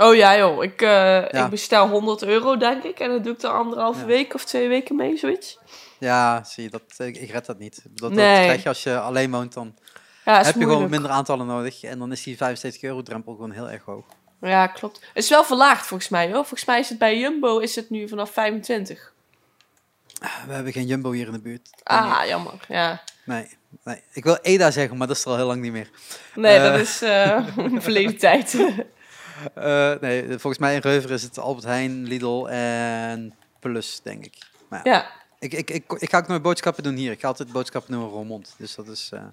[0.00, 0.62] Oh ja, joh.
[0.64, 1.44] Ik, eh, Ja.
[1.44, 2.98] ik bestel 100 euro, denk ik.
[3.00, 4.06] En dan doe ik er anderhalve Ja.
[4.06, 5.58] week of twee weken mee, zoiets.
[5.98, 7.82] Ja, zie je, dat, ik, ik red dat niet.
[7.94, 8.34] Dat, Nee.
[8.36, 9.76] dat krijg je als je alleen woont, dan
[10.24, 10.90] Ja, heb je gewoon moeilijk.
[10.90, 11.82] minder aantallen nodig.
[11.82, 14.04] En dan is die 75 euro drempel gewoon heel erg hoog.
[14.40, 14.96] Ja, klopt.
[15.14, 16.34] Het is wel verlaagd volgens mij, hoor.
[16.34, 19.12] Volgens mij is het bij Jumbo is het nu vanaf 25.
[20.46, 21.68] We hebben geen Jumbo hier in de buurt.
[21.82, 22.64] Ah, jammer.
[22.68, 23.02] Ja.
[23.26, 23.46] Nee,
[23.84, 24.02] nee.
[24.12, 25.90] Ik wil EDA zeggen, maar dat is er al heel lang niet meer.
[26.34, 26.62] Nee, Eh.
[26.72, 27.46] dat is eh
[27.86, 28.54] verleden tijd.
[29.54, 34.34] Eh, nee, volgens mij in Reuver is het Albert Heijn, Lidl en Plus, denk ik.
[34.68, 35.06] Maar ja, ja,
[35.38, 37.10] ik, ik, ik, ik ga ook nooit boodschappen doen hier.
[37.12, 38.54] Ik ga altijd boodschappen doen in Roermond.
[38.58, 39.30] Dus dat is eh, dan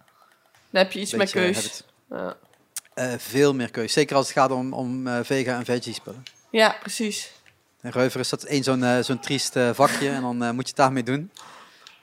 [0.81, 1.83] heb je iets beetje keus.
[2.09, 2.35] Ja.
[2.93, 3.93] Eh, veel meer keus.
[3.93, 6.23] Zeker als het gaat om, om eh, vega en veggie spullen.
[6.51, 7.31] ja, precies.
[7.81, 10.61] In Reuver is dat één zo'n eh, zo'n triest eh, vakje en dan eh, moet
[10.63, 11.31] je het daarmee doen.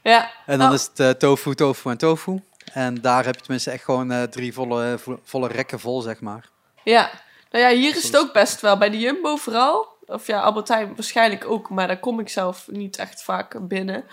[0.02, 0.74] Ja, En dan Oh.
[0.74, 2.42] is het eh, tofu, tofu en tofu.
[2.72, 6.20] En daar heb je tenminste echt gewoon eh, drie volle, vo- volle rekken vol, zeg
[6.20, 6.48] maar.
[6.84, 7.10] ja.
[7.50, 8.78] Nou ja, hier is het ook best wel.
[8.78, 9.88] Bij de Jumbo vooral.
[10.06, 11.70] Of ja, Albert Heijn waarschijnlijk ook.
[11.70, 14.04] Maar daar kom ik zelf niet echt vaak binnen.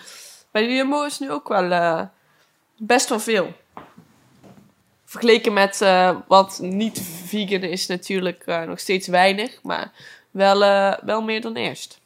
[0.51, 2.01] Bij de Jumbo is nu ook wel eh,
[2.77, 3.53] best wel veel.
[5.05, 9.59] Vergeleken met eh, wat niet vegan is natuurlijk eh, nog steeds weinig.
[9.63, 9.91] Maar
[10.31, 11.99] wel, eh, wel meer dan eerst.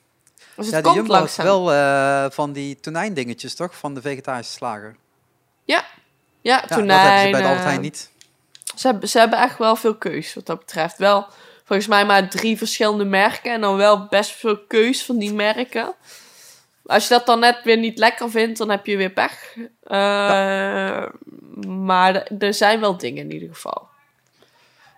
[0.63, 1.45] Dus het ja, komt Jumbo langzaam.
[1.45, 3.75] wel eh, van die tonijndingetjes, toch?
[3.77, 4.95] Van de vegetarische slager.
[5.63, 5.83] Ja,
[6.41, 7.25] Ja, dat hebben tonijn.
[7.25, 8.09] ze bij de Albert eh, Heijn niet.
[8.75, 10.97] Ze hebben, ze hebben echt wel veel keus wat dat betreft.
[10.97, 11.27] Wel
[11.63, 13.53] volgens mij maar drie verschillende merken.
[13.53, 15.93] En dan wel best veel keus van die merken.
[16.85, 19.55] Als je dat dan net weer niet lekker vindt, dan heb je weer pech.
[19.83, 21.05] Eh,
[21.67, 23.87] Maar er zijn wel dingen in ieder geval.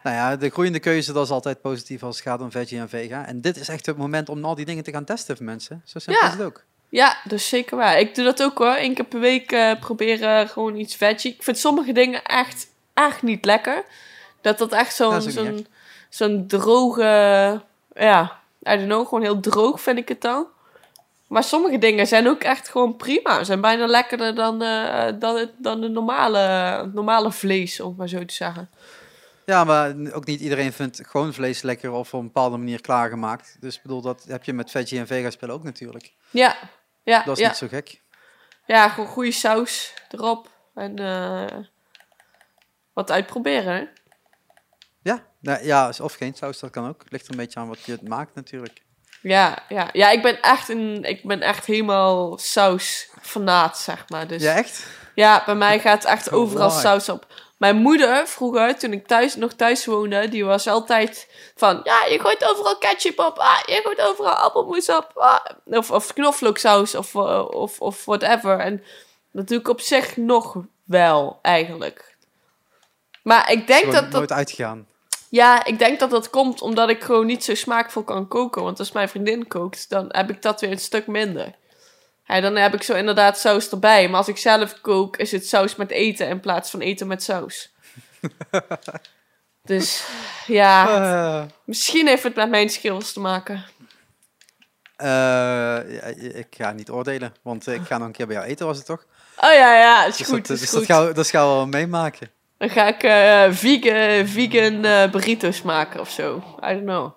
[0.03, 2.89] Nou ja, de groeiende keuze, dat is altijd positief als het gaat om veggie en
[2.89, 3.25] vega.
[3.25, 5.81] En dit is echt het moment om al die dingen te gaan testen voor mensen.
[5.85, 6.31] Zo simpel Ja.
[6.31, 6.63] is het ook.
[6.89, 7.99] Ja, dus zeker waar.
[7.99, 8.75] Ik doe dat ook hoor.
[8.77, 11.33] Eén keer per week eh, proberen gewoon iets veggie.
[11.33, 13.83] Ik vind sommige dingen echt, echt niet lekker.
[14.41, 15.67] Dat dat echt zo'n zo'n
[16.09, 17.03] zo'n droge...
[17.95, 18.39] Ja,
[18.69, 19.07] I don't know.
[19.07, 20.45] Gewoon heel droog vind ik het dan.
[21.27, 23.43] Maar sommige dingen zijn ook echt gewoon prima.
[23.43, 28.25] Zijn bijna lekkerder dan, eh, dan, het, dan de normale, normale vlees, om maar zo
[28.25, 28.69] te zeggen.
[29.45, 33.57] Ja, maar ook niet iedereen vindt gewoon vlees lekker of op een bepaalde manier klaargemaakt.
[33.59, 36.13] Dus bedoel, dat heb je met veggie en vega spullen ook natuurlijk.
[36.29, 36.55] Ja,
[37.03, 37.47] ja, Dat is ja.
[37.47, 38.01] niet zo gek.
[38.65, 40.49] ja gewoon goede saus erop.
[40.73, 41.57] En eh,
[42.93, 43.85] wat uitproberen, hè?
[45.01, 47.03] Ja, nou, ja, of geen saus, dat kan ook.
[47.07, 48.81] Ligt er een beetje aan wat je het maakt natuurlijk.
[49.21, 49.89] Ja, ja.
[49.93, 54.27] ja ik, ben echt een, ik ben echt helemaal sausfanaat, zeg maar.
[54.27, 54.87] Dus Ja, echt?
[55.15, 57.27] ja, bij mij gaat echt overal saus op.
[57.63, 61.81] Mijn moeder, vroeger, toen ik thuis, nog thuis woonde, die was altijd van...
[61.83, 63.37] Ja, je gooit overal ketchup op.
[63.37, 65.11] Ah, je gooit overal appelmoes op.
[65.15, 68.59] Ah, of, of knoflooksaus of, eh, of, of whatever.
[68.59, 68.83] En
[69.31, 72.15] dat doe ik op zich nog wel, eigenlijk.
[73.21, 74.87] Maar ik denk dat dat nooit uitgegaan.
[75.29, 78.63] ja, ik denk dat dat komt omdat ik gewoon niet zo smaakvol kan koken.
[78.63, 81.55] Want als mijn vriendin kookt, dan heb ik dat weer een stuk minder.
[82.25, 84.07] Ja, dan heb ik zo inderdaad saus erbij.
[84.07, 87.23] Maar als ik zelf kook, is het saus met eten in plaats van eten met
[87.23, 87.73] saus.
[89.63, 90.03] dus
[90.47, 93.65] ja, Eh, misschien heeft het met mijn skills te maken.
[94.95, 95.77] eh,
[96.39, 98.85] ik ga niet oordelen, want ik ga nog een keer bij jou eten, was het
[98.85, 99.05] toch?
[99.37, 100.47] Oh ja, ja, is Dus, goed.
[100.47, 100.79] dat, is dus goed.
[100.87, 102.31] dat, gaan we, dat gaan we wel meemaken.
[102.57, 106.35] Dan ga ik eh, vegan, vegan burritos maken of zo.
[106.63, 107.11] I don't know.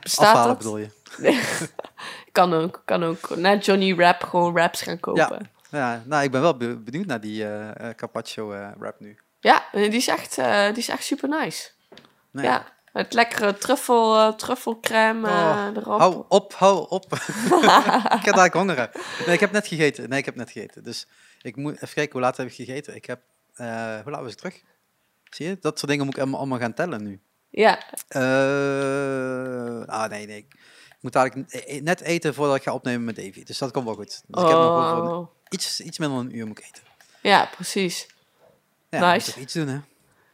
[0.00, 0.58] Bestaat Afhalen dat?
[0.58, 0.88] bedoel je?
[2.38, 3.36] Kan ook, kan ook.
[3.36, 5.50] Net Johnny Rap gewoon raps gaan kopen.
[5.70, 9.18] Ja, nou, ik ben wel be- benieuwd naar die eh, carpaccio eh, wrap nu.
[9.40, 11.70] Ja, die is echt, die is echt super nice.
[12.30, 12.44] Nee.
[12.44, 15.98] Ja, het lekkere truffel, truffelcrème Oh, erop.
[15.98, 17.04] Hou op, hou op.
[17.12, 18.90] ik heb eigenlijk honger.
[19.26, 20.08] Nee, ik heb net gegeten.
[20.08, 20.84] Nee, ik heb net gegeten.
[20.84, 21.06] Dus
[21.42, 22.94] ik moet even kijken, hoe laat heb ik gegeten?
[22.94, 23.20] Ik heb,
[23.56, 24.62] hoe laat was ik terug?
[25.30, 25.58] Zie je?
[25.60, 27.20] Dat soort dingen moet ik allemaal, gaan tellen nu.
[27.50, 27.78] Ja,
[29.86, 30.48] ah, nee, nee.
[30.98, 33.44] Ik moet eigenlijk e- net eten voordat ik ga opnemen met Davy.
[33.44, 34.06] Dus dat komt wel goed.
[34.26, 35.28] Dus ik heb nog over een- oh.
[35.48, 36.82] iets, iets minder dan een uur moet ik eten.
[37.22, 38.06] ja, precies.
[38.90, 39.30] Ja, Nice.
[39.34, 39.78] moet iets doen, hè?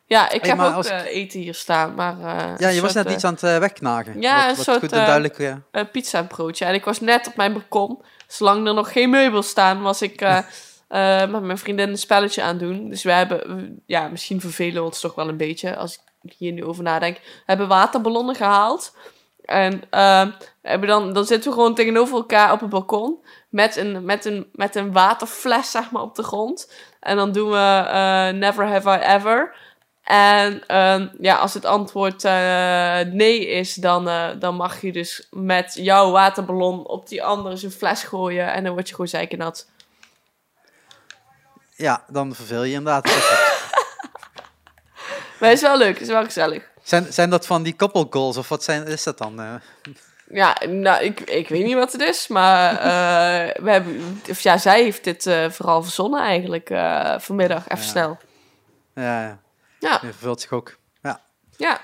[0.06, 2.12] Ja, ik Hey, heb ook als eh, eten hier staan, maar...
[2.18, 4.20] eh, Ja, een je was soort, net eh, iets aan het eh, wegknagen.
[4.20, 5.38] ja, wat, een wat soort, goed en eh, duidelijk...
[5.38, 5.62] ja.
[5.70, 6.64] een pizzabroodje.
[6.64, 8.02] En ik was net op mijn balkon.
[8.26, 10.38] Zolang er nog geen meubels staan, was ik eh,
[10.88, 12.88] eh, met mijn vriendin een spelletje aan doen.
[12.90, 16.32] Dus we hebben, eh, ja, misschien vervelen we ons toch wel een beetje als ik
[16.38, 17.16] hier nu over nadenk.
[17.16, 18.96] We hebben waterballonnen gehaald.
[19.44, 20.26] En eh,
[20.62, 23.24] we hebben dan, dan zitten we gewoon tegenover elkaar op het balkon.
[23.48, 26.72] Met een, met een, met een waterfles, zeg maar, op de grond.
[27.00, 29.56] En dan doen we eh, Never Have I Ever.
[30.04, 35.26] En ehm, ja, als het antwoord eh, nee is, dan, eh, dan mag je dus
[35.30, 38.52] met jouw waterballon op die andere zijn fles gooien.
[38.52, 39.68] En dan word je gewoon zeikernat.
[41.76, 43.04] Ja, dan verveel je inderdaad.
[45.40, 46.70] Maar het is wel leuk, het is wel gezellig.
[46.84, 49.40] Zijn, zijn dat van die couple goals of wat zijn, is dat dan?
[49.40, 49.54] eh?
[50.30, 54.58] Ja, nou, ik, ik weet niet wat het is, maar eh, we hebben, of ja,
[54.58, 56.68] zij heeft dit eh, vooral verzonnen eigenlijk
[57.22, 57.90] vanmiddag, even Ja.
[57.90, 58.18] snel.
[58.94, 59.38] ja, ja.
[59.80, 60.76] Ja, Je verveelt zich ook.
[61.02, 61.20] Ja,
[61.56, 61.80] ja.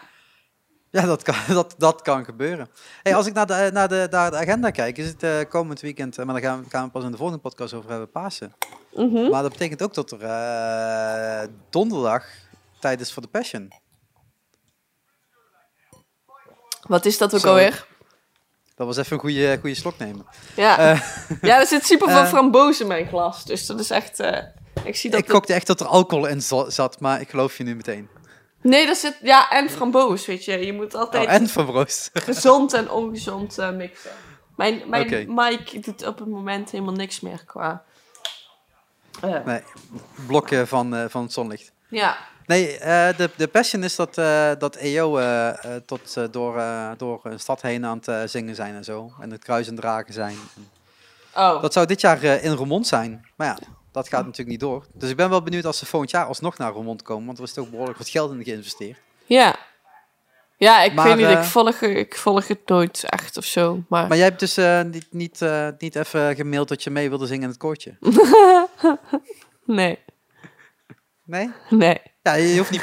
[0.91, 2.69] ja dat, kan, dat, dat kan gebeuren.
[3.03, 6.17] Hey, als ik naar de, naar, de, naar de agenda kijk, is het komend weekend,
[6.17, 8.55] maar daar gaan we, gaan we pas in de volgende podcast over hebben, Pasen.
[8.95, 9.31] Mhm.
[9.31, 12.25] Maar dat betekent ook dat er donderdag
[12.79, 13.73] tijd is voor de Passion.
[16.91, 17.49] Wat is dat ook Zo.
[17.49, 17.87] alweer?
[18.75, 20.27] Dat was even een goede, goede slok nemen.
[20.57, 20.79] Ja.
[20.79, 21.01] Eh,
[21.49, 24.21] ja, er zit super veel eh, framboos in mijn glas, dus dat is echt...
[24.21, 24.43] eh,
[24.85, 25.19] ik zie dat...
[25.21, 27.75] ik het- gokte echt dat er alcohol in za- zat, maar ik geloof je nu
[27.77, 28.09] meteen.
[28.63, 29.19] Nee, dat zit...
[29.23, 30.67] Ja, en framboos, weet je.
[30.67, 32.11] Je moet altijd Oh, en van Broos.
[32.15, 34.11] gezond en ongezond mixen.
[34.57, 35.35] Mijn, mijn.
[35.35, 37.85] Mike doet op het moment helemaal niks meer qua...
[39.45, 39.63] Nee,
[40.27, 41.73] blokken van, van het zonlicht.
[41.89, 42.17] ja.
[42.51, 45.51] Nee, eh, de, de passion is dat, eh, dat EO eh,
[45.87, 46.63] tot, door,
[46.97, 49.13] door een stad heen aan het zingen zijn en zo.
[49.21, 50.37] En het kruis en dragen zijn.
[51.35, 51.63] Oh.
[51.63, 53.27] Dat zou dit jaar in Roermond zijn.
[53.37, 53.59] Maar ja,
[53.93, 54.85] dat gaat natuurlijk niet door.
[54.93, 57.27] Dus ik ben wel benieuwd als ze volgend jaar alsnog naar Roermond komen.
[57.27, 58.99] Want er is toch behoorlijk wat geld in geïnvesteerd.
[59.27, 59.57] Ja.
[60.57, 63.83] Ja, ik Maar, weet niet, ik volg, ik volg het nooit echt of zo.
[63.89, 65.45] Maar, Maar jij hebt dus niet, niet,
[65.79, 67.99] niet even gemaild dat je mee wilde zingen in het koortje.
[69.65, 69.99] nee,
[71.31, 71.51] Nee?
[71.69, 71.99] nee.
[72.23, 72.81] Ja, je hoeft niet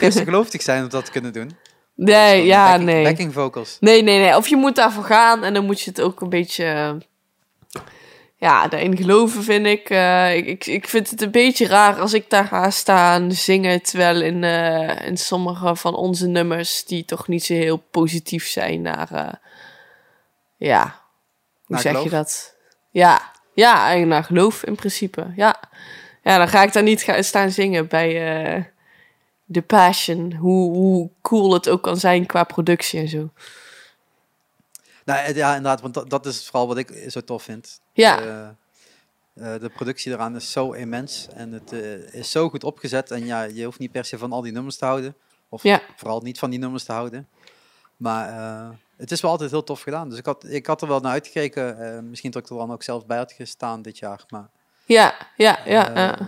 [0.49, 1.57] te zijn om dat te kunnen doen.
[1.95, 3.03] Nee, ja, backing, nee.
[3.03, 3.77] Backing vocals.
[3.79, 4.35] Nee, nee, nee.
[4.35, 6.63] Of je moet daarvoor gaan en dan moet je het ook een beetje...
[6.63, 7.81] eh,
[8.37, 9.89] Ja, daarin geloven vind ik.
[9.89, 10.65] eh, ik, ik.
[10.65, 13.81] Ik vind het een beetje raar als ik daar ga staan zingen...
[13.81, 16.85] terwijl in, eh, in sommige van onze nummers...
[16.85, 19.11] die toch niet zo heel positief zijn naar...
[19.11, 19.33] eh,
[20.57, 20.95] ja, hoe
[21.67, 22.55] Naar zeg je dat?
[22.91, 25.33] Ja, ja, naar geloof in principe.
[25.35, 25.55] Ja,
[26.31, 28.55] ja dan ga ik daar niet gaan staan zingen bij...
[28.55, 28.63] eh
[29.51, 33.29] The Passion, hoe, hoe cool het ook kan zijn qua productie en zo.
[35.05, 37.81] Nou, eh, ja, inderdaad, want dat, dat is vooral wat ik zo tof vind.
[37.93, 42.63] Ja, Eh, eh, de productie eraan is zo immens en het eh, is zo goed
[42.63, 43.11] opgezet.
[43.11, 45.15] En ja, je hoeft niet per se van al die nummers te houden.
[45.49, 45.81] Of Ja.
[45.95, 47.27] vooral niet van die nummers te houden.
[47.97, 50.09] Maar eh, het is wel altijd heel tof gedaan.
[50.09, 51.79] Dus ik had, ik had er wel naar uitgekeken.
[51.95, 54.23] eh, misschien dat ik er dan ook zelf bij had gestaan dit jaar.
[54.29, 54.49] Maar
[54.87, 55.93] ja, ja, ja.
[55.93, 56.27] eh,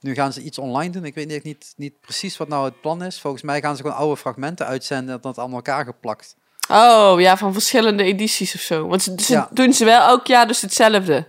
[0.00, 1.04] nu gaan ze iets online doen.
[1.04, 3.20] Ik weet niet, niet, niet precies wat nou het plan is.
[3.20, 6.36] Volgens mij gaan ze gewoon oude fragmenten uitzenden en dat aan elkaar geplakt.
[6.70, 8.86] Oh, ja, van verschillende edities of zo.
[8.86, 9.48] Want ze, ze Ja.
[9.52, 11.28] doen ze wel elk jaar dus hetzelfde.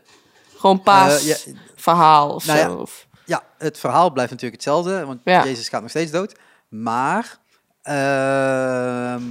[0.57, 2.65] Gewoon paas Eh, ja, verhaal of Nou zo.
[2.65, 2.73] ja.
[2.75, 5.21] Of- Ja, het verhaal blijft natuurlijk hetzelfde, want.
[5.23, 6.36] Jezus gaat nog steeds dood.
[6.69, 7.38] Maar
[7.82, 9.21] ehm,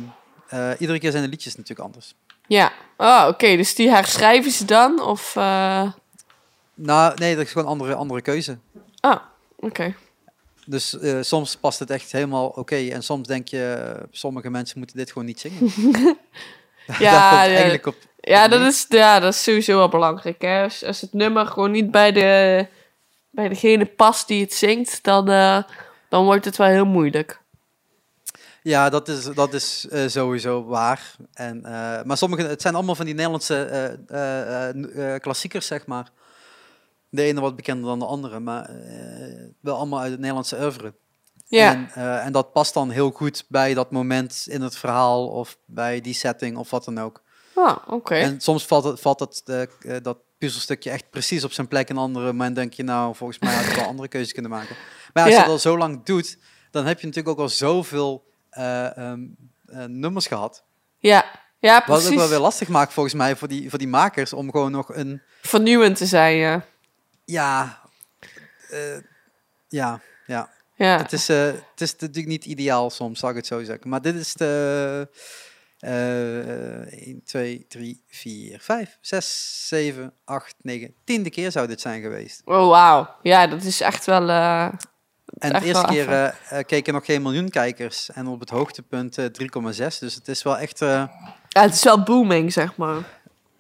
[0.49, 2.15] eh, iedere keer zijn de liedjes natuurlijk anders.
[2.47, 2.73] Ja.
[2.97, 3.57] Oh, oké.
[3.57, 5.01] Dus die herschrijven ze dan?
[5.03, 5.37] Of...
[6.81, 8.59] Nou, nee, dat is gewoon een andere, andere keuze.
[9.01, 9.17] Oh,
[9.57, 9.95] oké.
[10.67, 12.77] Dus eh, soms past het echt helemaal oké.
[12.77, 15.71] en soms denk je, sommige mensen moeten dit gewoon niet zingen.
[16.87, 17.47] Ja, ja.
[17.47, 17.95] eigenlijk op.
[18.21, 20.43] Ja, dat is, ja, dat is sowieso wel belangrijk.
[20.43, 20.63] Hè?
[20.63, 22.67] Als, als het nummer gewoon niet bij, de,
[23.31, 25.63] bij degene past die het zingt, dan, eh,
[26.09, 27.41] dan wordt het wel heel moeilijk.
[28.63, 31.15] Ja, dat is, dat is eh, sowieso waar.
[31.33, 31.61] En,
[32.05, 36.11] maar sommige, het zijn allemaal van die Nederlandse klassiekers, zeg maar.
[37.11, 40.95] De ene wat bekender dan de andere, maar eh, wel allemaal uit het Nederlandse oeuvre.
[41.47, 45.29] Ja, En, eh, en dat past dan heel goed bij dat moment in het verhaal
[45.29, 47.23] of bij die setting of wat dan ook.
[47.55, 48.15] ah, oké.
[48.15, 51.89] En soms valt, het, valt het, eh, dat puzzelstukje echt precies op zijn plek.
[51.89, 54.51] En een andere moment denk je, nou, volgens mij had ik wel andere keuzes kunnen
[54.51, 54.77] maken.
[55.13, 55.37] Maar ja, als Ja.
[55.39, 56.39] je dat al zo lang doet,
[56.71, 59.21] dan heb je natuurlijk ook al zoveel eh, ehm,
[59.67, 60.65] eh, nummers gehad.
[60.99, 61.25] Ja,
[61.59, 62.31] ja Wat het ook wel precies.
[62.31, 65.97] weer lastig maakt volgens mij voor die, voor die makers om gewoon nog een, Vernieuwend
[65.97, 66.65] te zijn, ja.
[67.33, 67.79] Ja,
[68.71, 68.97] eh,
[69.69, 70.51] ja, ja.
[70.75, 73.89] Ja, Het is, eh, het is natuurlijk niet ideaal soms, zal ik het zo zeggen.
[73.91, 75.09] Maar dit is de
[75.79, 82.03] eh 1, 2, 3, 4, 5, 6, 7, 8, 9, tiende keer zou dit zijn
[82.03, 82.43] geweest.
[82.45, 83.15] oh wauw.
[83.23, 84.29] Ja, dat is echt wel...
[84.29, 84.69] eh,
[85.39, 88.11] En de eerste keer eh, keken nog geen miljoen kijkers.
[88.11, 89.99] En op het hoogtepunt eh 3,6.
[89.99, 90.83] Dus het is wel echt...
[90.83, 91.05] eh,
[91.49, 93.18] ja, het is wel booming, zeg maar.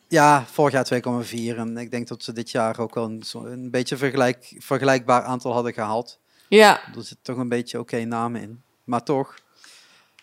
[0.08, 1.56] Ja, vorig jaar 2,4.
[1.58, 5.52] En ik denk dat ze dit jaar ook wel een, een beetje vergelijk, vergelijkbaar aantal
[5.52, 6.18] hadden gehaald.
[6.48, 8.62] Ja, Er zit toch een beetje oké namen in.
[8.84, 9.34] Maar toch.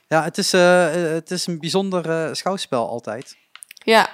[0.08, 3.36] Ja, het is, eh, het is een bijzonder eh, schouwspel altijd.
[3.84, 4.10] ja.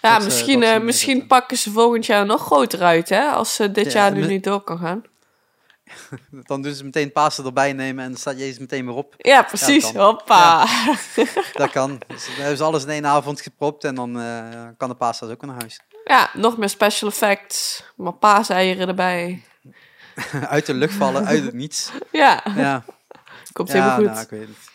[0.00, 1.28] Ja, Dat misschien, eh, misschien zitten.
[1.28, 3.28] pakken ze volgend jaar nog groter uit, hè?
[3.28, 5.02] Als ze dit Ja, jaar nu niet door kan gaan.
[6.46, 9.14] Dan doen ze meteen Pasen erbij nemen en dan staat Jezus meteen weer op.
[9.18, 9.92] Ja, precies.
[9.92, 10.66] Hoppa.
[11.52, 12.00] Dat kan.
[12.06, 15.32] Dus dan hebben ze alles in één avond gepropt en dan eh, kan de paasdags
[15.32, 15.80] ook naar huis.
[16.04, 17.84] Ja, nog meer special effects.
[17.96, 19.42] Maar paaseieren erbij.
[20.48, 21.90] uit de lucht vallen, uit het niets.
[22.12, 22.84] Ja, Ja,
[23.52, 24.04] komt helemaal goed.
[24.04, 24.70] Nou, ik weet het.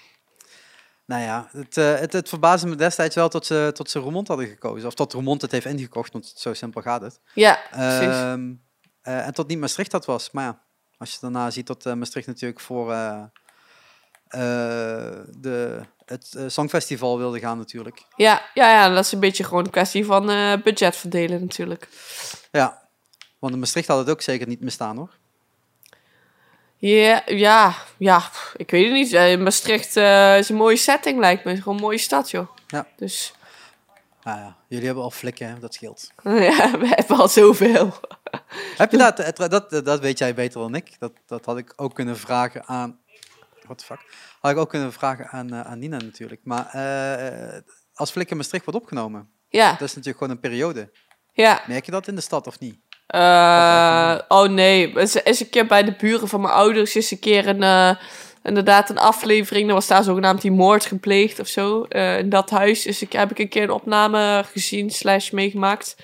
[1.06, 4.28] Nou ja, het, eh, het, het verbaasde me destijds wel tot ze, tot ze Roermond
[4.28, 4.88] hadden gekozen.
[4.88, 7.20] Of tot Roermond het heeft ingekocht, want zo simpel gaat het.
[7.34, 8.16] Ja, precies.
[8.16, 8.54] Ehm,
[9.02, 10.32] eh, en tot niet Maastricht dat was.
[10.32, 10.62] Maar ja,
[10.98, 13.24] als je daarna ziet dat eh, Maastricht natuurlijk voor eh,
[14.28, 18.04] eh, de, het Songfestival wilde gaan natuurlijk.
[18.16, 20.26] Ja, ja, ja, dat is een beetje gewoon een kwestie van
[20.64, 21.88] budget verdelen natuurlijk.
[22.52, 22.88] Ja,
[23.40, 25.18] want in Maastricht had het ook zeker niet mistaan hoor.
[26.80, 29.40] Ja, ja, ja, ik weet het niet.
[29.40, 29.96] Maastricht
[30.40, 31.56] is een mooie setting lijkt me.
[31.56, 32.48] Gewoon een mooie stad, joh.
[32.68, 32.88] Ja.
[32.96, 33.34] Dus
[34.28, 36.12] Nou ja, jullie hebben al flikken, hè, dat scheelt.
[36.24, 37.94] ja, we hebben al zoveel.
[38.78, 40.96] Heb je dat, dat, dat weet jij beter dan ik.
[41.00, 43.00] Dat, dat had ik ook kunnen vragen aan.
[43.64, 44.00] What the fuck?
[44.40, 46.42] Had ik ook kunnen vragen aan, eh, aan Nina natuurlijk.
[46.44, 47.60] Maar eh,
[47.94, 50.92] als Flik in Maastricht wordt opgenomen, Ja, dat is natuurlijk gewoon een periode.
[51.34, 51.62] ja.
[51.68, 52.80] Merk je dat in de stad of niet?
[53.08, 57.20] Eh, oh nee, is, is een keer bij de buren van mijn ouders is een
[57.20, 57.98] keer een,
[58.48, 59.68] inderdaad een aflevering.
[59.68, 61.84] Er was daar zogenaamd die moord gepleegd of zo.
[61.90, 65.96] eh, in dat huis dus ik, heb ik een keer een opname gezien slash meegemaakt.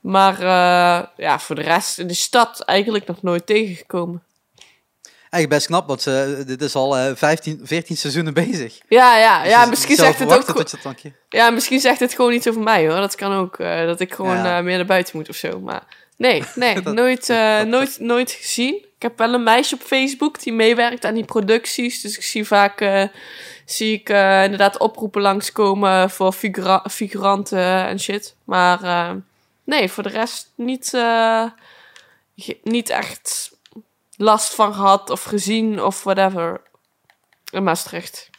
[0.00, 4.22] Maar eh, ja, voor de rest in de stad eigenlijk nog nooit tegengekomen.
[5.30, 8.80] Eigenlijk best knap, want ze, dit is al eh 15, 14 seizoenen bezig.
[8.88, 10.74] Ja, ja, Dus ja je misschien zegt het ook dat
[11.28, 12.96] Ja, misschien zegt het gewoon iets over mij hoor.
[12.96, 13.56] Dat kan ook.
[13.58, 14.60] dat ik gewoon Ja.
[14.62, 15.60] meer naar buiten moet of zo.
[15.60, 15.82] Maar
[16.16, 17.28] nee, nee, Dat- nooit,
[17.66, 18.84] nooit, nooit gezien.
[19.04, 22.00] Ik heb wel een meisje op Facebook die meewerkt aan die producties.
[22.00, 23.04] Dus ik zie vaak eh,
[23.64, 28.36] zie ik, eh, inderdaad oproepen langskomen voor figura figuranten en shit.
[28.44, 29.14] Maar eh,
[29.64, 30.92] nee, voor de rest niet,
[32.62, 33.56] niet echt
[34.16, 36.60] last van gehad of gezien of whatever.
[37.50, 38.30] In Maastricht.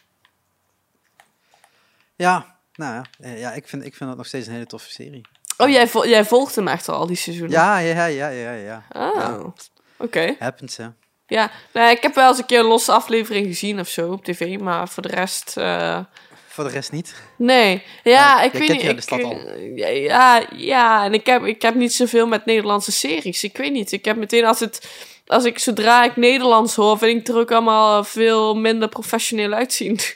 [2.16, 5.26] Ja, nou ja, ja ik, vind, ik vind dat nog steeds een hele toffe serie.
[5.56, 7.52] Oh, jij, vol- jij volgt hem echt al, al die seizoenen?
[7.56, 8.84] Ja, ja, ja, ja, ja.
[8.92, 9.52] Oh, Ja.
[9.98, 10.34] Oké.
[10.38, 10.86] Happens, hè.
[11.26, 14.24] Ja, nou, ik heb wel eens een keer een losse aflevering gezien of zo op
[14.24, 15.98] tv, maar voor de rest, eh,
[16.46, 17.14] Voor de rest niet.
[17.36, 17.82] nee.
[18.04, 18.82] Ja, Ja, ik weet niet.
[18.82, 19.38] Ik, stad al.
[19.74, 23.44] ja, ja, ja, en ik heb, ik heb niet zoveel met Nederlandse series.
[23.44, 23.92] Ik weet niet.
[23.92, 24.88] Ik heb meteen als het,
[25.26, 29.52] als ik zodra ik Nederlands hoor, vind ik het er ook allemaal veel minder professioneel
[29.52, 29.98] uitzien.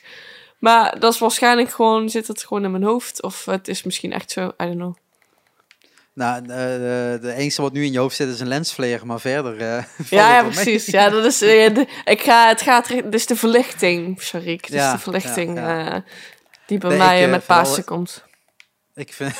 [0.58, 3.22] Maar dat is waarschijnlijk gewoon, zit het gewoon in mijn hoofd.
[3.22, 4.96] Of het is misschien echt zo, I don't know.
[6.20, 9.20] Nou, eh, de, de enige wat nu in je hoofd zit is een lensflare, maar
[9.20, 9.60] verder...
[9.60, 10.50] eh, Ja, ja mee.
[10.50, 10.86] precies.
[10.86, 14.58] Ja, dat is, eh, de, ik ga, het gaat, dit is de verlichting, sorry.
[14.62, 16.04] Is Ja, de verlichting ja,
[16.66, 18.24] die bij Nee, mij ik, met Pasen komt.
[18.94, 19.34] Ik vind...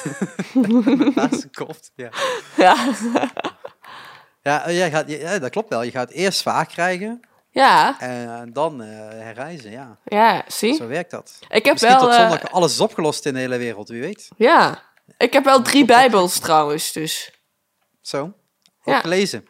[1.65, 2.11] kopt, ja.
[2.57, 2.77] Ja.
[4.43, 5.83] Ja, jij gaat, ja, dat klopt wel.
[5.83, 7.21] Je gaat eerst zwaar krijgen
[7.51, 9.99] ja, en dan eh, herreizen, ja.
[10.05, 10.75] ja, zie.
[10.75, 11.39] Zo werkt dat.
[11.49, 14.29] Ik heb Misschien wel, tot zondag alles is opgelost in de hele wereld, wie weet.
[14.37, 14.89] ja.
[15.19, 17.31] Ik heb wel drie bijbels trouwens, dus.
[18.01, 18.33] Zo,
[18.85, 19.01] Ja.
[19.01, 19.47] gelezen.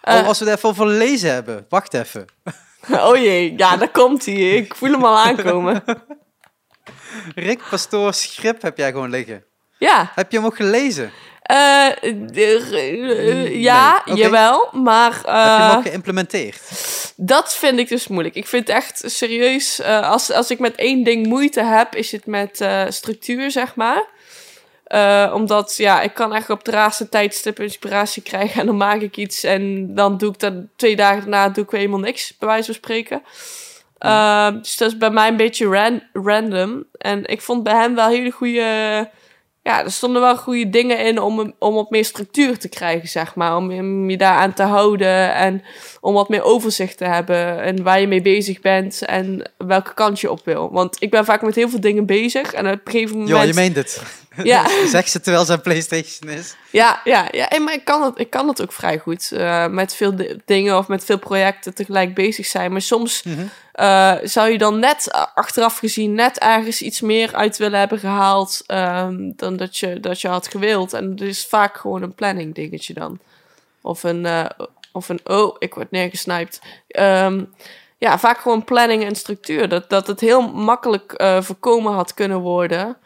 [0.00, 2.26] Eh, oh, als we het even over lezen hebben, wacht even.
[2.90, 4.34] oh jee, ja, daar komt hij.
[4.34, 5.84] Ik voel hem al aankomen.
[7.34, 9.44] Rick Pastoor Schip heb jij gewoon liggen.
[9.78, 11.12] Ja, Heb je hem ook gelezen?
[11.42, 15.12] eh, eh, ja, jawel, maar...
[15.12, 16.60] heb je hem ook geïmplementeerd?
[17.16, 18.34] Dat vind ik dus moeilijk.
[18.34, 22.64] Ik vind echt serieus, als, als ik met één ding moeite heb, is het met
[22.88, 24.04] structuur, zeg maar.
[24.88, 29.00] Eh, omdat, ja, ik kan echt op het raarste tijdstip inspiratie krijgen en dan maak
[29.00, 32.36] ik iets en dan doe ik dat twee dagen daarna doe ik weer helemaal niks,
[32.38, 33.22] bij wijze van spreken.
[33.98, 36.84] Eh, dus dat is bij mij een beetje ran- random.
[36.98, 39.10] En ik vond bij hem wel hele goede...
[39.62, 43.34] Ja, er stonden wel goede dingen in om, om wat meer structuur te krijgen, zeg
[43.34, 43.56] maar.
[43.56, 45.62] Om, hem je daaraan te houden en
[46.00, 50.20] om wat meer overzicht te hebben en waar je mee bezig bent en welke kant
[50.20, 50.72] je op wil.
[50.72, 53.36] Want ik ben vaak met heel veel dingen bezig en op een gegeven moment...
[53.36, 54.02] Ja, je meent het.
[54.42, 54.66] Ja.
[54.86, 56.56] zeg ze terwijl zijn PlayStation is.
[56.70, 59.32] Ja, ja, ja en maar ik kan het, ik kan het ook vrij goed.
[59.32, 62.72] eh, met veel di- dingen of met veel projecten tegelijk bezig zijn.
[62.72, 63.46] Maar soms Mhm.
[63.72, 67.98] eh, zou je dan net eh, achteraf gezien net ergens iets meer uit willen hebben
[67.98, 70.92] gehaald ehm, dan dat je, dat je had gewild.
[70.92, 73.18] En het is vaak gewoon een planning dingetje dan.
[73.82, 74.26] Of een,
[74.92, 76.60] of een oh, ik word neergesniped.
[76.88, 77.44] Ehm,
[77.98, 79.68] ja, vaak gewoon planning en structuur.
[79.68, 82.96] Dat, dat het heel makkelijk voorkomen had kunnen worden.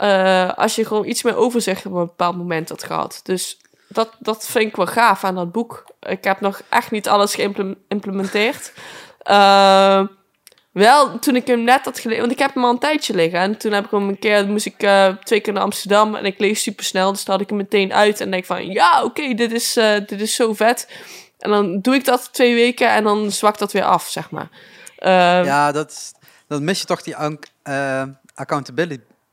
[0.00, 3.20] Eh, als je gewoon iets meer overzicht op een bepaald moment had gehad.
[3.22, 5.84] Dus dat, dat vind ik wel gaaf aan dat boek.
[6.00, 8.72] Ik heb nog echt niet alles geïmplementeerd.
[9.20, 10.02] Eh,
[10.72, 13.40] wel, toen ik hem net had gelezen, want ik heb hem al een tijdje liggen.
[13.40, 16.24] En toen heb ik hem een keer, moest ik eh, twee keer naar Amsterdam en
[16.24, 17.12] ik lees super snel.
[17.12, 19.72] Dus dan had ik hem meteen uit en denk van, ja, oké, dit, is,
[20.06, 20.88] dit is zo vet.
[21.38, 24.48] En dan doe ik dat twee weken en dan zwakt dat weer af, zeg maar.
[25.44, 26.12] Ja, dat,
[26.48, 27.46] dan mis je toch die ac-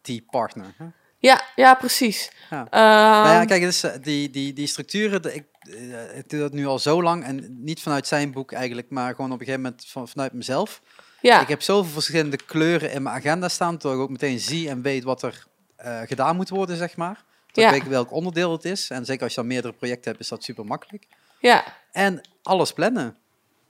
[0.08, 0.74] accountability partner.
[0.78, 0.86] Hè?
[1.20, 2.32] Ja, ja, precies.
[2.50, 2.68] Ja.
[2.70, 2.82] Ehm,
[3.24, 5.44] Nou ja, kijk, dus, eh, die, die, die structuren, ik,
[6.16, 9.32] ik doe dat nu al zo lang en niet vanuit zijn boek eigenlijk, maar gewoon
[9.32, 10.82] op een gegeven moment van, vanuit mezelf.
[11.22, 14.70] ja, Ik heb zoveel verschillende kleuren in mijn agenda staan, dat ik ook meteen zie
[14.70, 15.46] en weet wat er
[15.76, 17.24] eh, gedaan moet worden, zeg maar.
[17.52, 17.72] Dat Ja.
[17.72, 18.90] ik weet welk onderdeel het is.
[18.90, 21.08] En zeker als je dan meerdere projecten hebt, is dat super makkelijk.
[21.40, 23.18] ja, En alles plannen.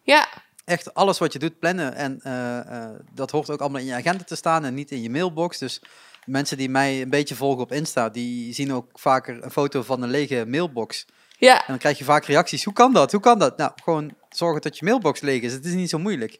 [0.03, 0.27] ja,
[0.65, 1.93] Echt alles wat je doet plannen.
[1.95, 5.09] En eh, dat hoort ook allemaal in je agenda te staan en niet in je
[5.09, 5.57] mailbox.
[5.57, 5.81] Dus
[6.27, 10.01] mensen die mij een beetje volgen op Insta, die zien ook vaker een foto van
[10.01, 11.05] een lege mailbox.
[11.37, 11.55] ja.
[11.57, 12.63] En dan krijg je vaak reacties.
[12.63, 13.11] Hoe kan dat?
[13.11, 13.57] Hoe kan dat?
[13.57, 15.53] Nou, gewoon zorgen dat je mailbox leeg is.
[15.53, 16.39] Het is niet zo moeilijk.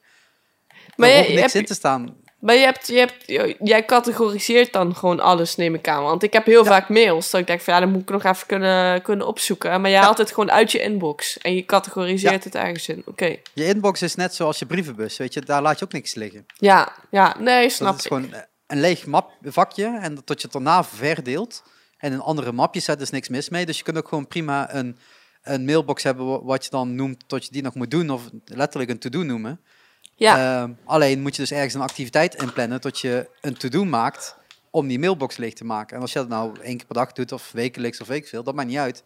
[0.96, 2.16] Maar er je- hoeft niks hebt- in te staan.
[2.40, 3.24] Maar je hebt, je hebt,
[3.70, 6.04] jij categoriseert dan gewoon alles, neem ik aan.
[6.04, 6.70] Want ik heb heel Ja.
[6.70, 9.82] vaak mails dat ik denk van ja, dan moet ik nog even kunnen, kunnen opzoeken.
[9.82, 13.02] Maar jij haalt het gewoon uit je inbox en je categoriseert het ergens in.
[13.06, 13.36] Oké.
[13.54, 15.18] Je inbox is net zoals je brievenbus.
[15.18, 16.46] Weet je, daar laat je ook niks liggen.
[16.58, 18.12] Ja, ja, nee, snap dat is ik.
[18.12, 19.98] gewoon eh, een leeg map, vakje.
[20.02, 21.64] En dat je het daarna verdeelt.
[21.98, 23.66] En in andere mapjes zet, is niks mis mee.
[23.66, 24.98] Dus je kunt ook gewoon prima een,
[25.44, 28.10] een mailbox hebben wa- wat je dan noemt tot je die nog moet doen.
[28.10, 29.60] Of letterlijk een to-do noemen.
[30.16, 34.36] Ja, Ehm, alleen moet je dus ergens een activiteit inplannen tot je een to-do maakt
[34.70, 35.96] om die mailbox leeg te maken.
[35.96, 38.56] En als je dat nou één keer per dag doet of wekelijks of veel, dat
[38.56, 39.04] maakt niet uit.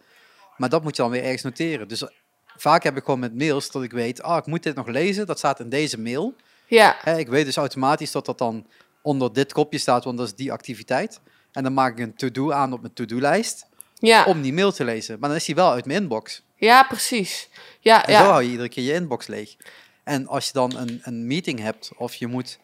[0.56, 1.88] Maar dat moet je dan weer ergens noteren.
[1.88, 2.08] Dus eh,
[2.56, 5.26] vaak heb ik gewoon met mails dat ik weet, ah, ik moet dit nog lezen,
[5.26, 6.34] dat staat in deze mail.
[6.66, 8.66] ja, ik weet dus automatisch dat dat dan
[9.02, 11.20] onder dit kopje staat, want dat is die activiteit.
[11.52, 14.84] En dan maak ik een to-do aan op mijn to-do-lijst ja, om die mail te
[14.84, 15.18] lezen.
[15.18, 16.42] Maar dan is die wel uit mijn inbox.
[16.56, 17.48] ja, precies.
[17.80, 19.56] Ja, En zo ja, hou je iedere keer je inbox leeg.
[20.04, 22.58] En als je dan een, een meeting hebt of je moet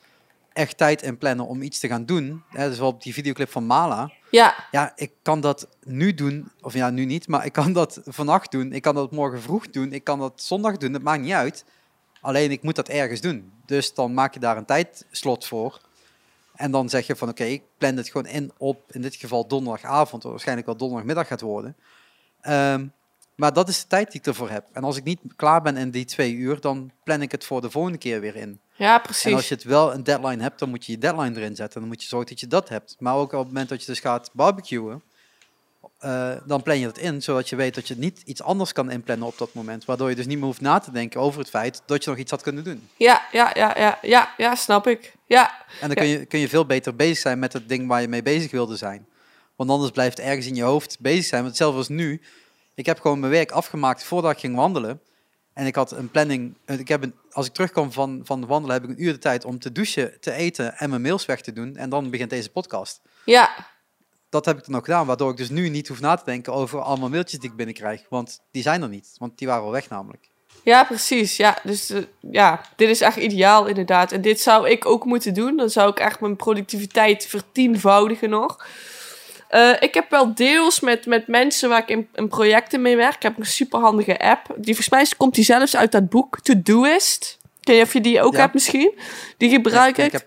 [0.52, 3.66] echt tijd inplannen om iets te gaan doen, hè, dus wel op die videoclip van
[3.66, 7.72] Mala, ja, ja, ik kan dat nu doen, of ja, nu niet, maar ik kan
[7.72, 11.02] dat vannacht doen, ik kan dat morgen vroeg doen, ik kan dat zondag doen, dat
[11.02, 11.64] maakt niet uit.
[12.20, 13.52] Alleen ik moet dat ergens doen.
[13.66, 15.80] Dus dan maak je daar een tijdslot voor.
[16.58, 19.46] En dan zeg je van oké, ik plan het gewoon in op, in dit geval
[19.46, 21.76] donderdagavond, wat waarschijnlijk wel donderdagmiddag gaat worden.
[22.40, 22.86] Ehm,
[23.34, 24.66] maar dat is de tijd die ik ervoor heb.
[24.72, 27.60] En als ik niet klaar ben in die twee uur, dan plan ik het voor
[27.60, 28.60] de volgende keer weer in.
[28.76, 29.48] ja, En als precies.
[29.48, 31.80] je het wel een deadline hebt, dan moet je je deadline erin zetten.
[31.80, 32.96] Dan moet je zorgen dat je dat hebt.
[32.98, 35.02] Maar ook op het moment dat je dus gaat barbecuen,
[35.98, 38.90] eh, dan plan je dat in, zodat je weet dat je niet iets anders kan
[38.90, 39.84] inplannen op dat moment.
[39.84, 42.18] Waardoor je dus niet meer hoeft na te denken over het feit dat je nog
[42.18, 42.88] iets had kunnen doen.
[42.96, 45.14] Ja, ja, ja, ja, ja, ja, snap ik.
[45.26, 45.94] Ja, En dan Ja.
[45.94, 48.50] kun, je, kun je veel beter bezig zijn met het ding waar je mee bezig
[48.50, 49.06] wilde zijn.
[49.56, 51.40] Want anders blijft het ergens in je hoofd bezig zijn.
[51.42, 52.22] Want hetzelfde als nu.
[52.74, 55.00] Ik heb gewoon mijn werk afgemaakt voordat ik ging wandelen.
[55.52, 56.54] En ik had een planning.
[56.64, 59.18] eh, Ik heb een, als ik terugkom van, van wandelen, heb ik een uur de
[59.18, 61.76] tijd om te douchen, te eten en mijn mails weg te doen.
[61.76, 63.00] En dan begint deze podcast.
[63.24, 63.50] ja,
[64.30, 66.52] Dat heb ik dan ook gedaan, waardoor ik dus nu niet hoef na te denken
[66.52, 68.02] over allemaal mailtjes die ik binnenkrijg.
[68.08, 70.28] Want die zijn er niet, want die waren al weg namelijk.
[70.64, 71.36] Ja, precies.
[71.36, 74.12] Ja, dus eh, ja, dit is echt ideaal inderdaad.
[74.12, 75.56] En dit zou ik ook moeten doen.
[75.56, 78.66] Dan zou ik echt mijn productiviteit vertienvoudigen nog.
[79.48, 83.14] Eh, ik heb wel deels met, met mensen waar ik in, in projecten mee werk.
[83.14, 84.46] Ik heb een superhandige app.
[84.56, 87.38] Die volgens mij komt die zelfs uit dat boek Todoist.
[87.60, 88.38] Ken je of je die ook Ja.
[88.40, 88.98] hebt misschien?
[89.36, 90.12] Die gebruik Ja, ik.
[90.12, 90.26] heb,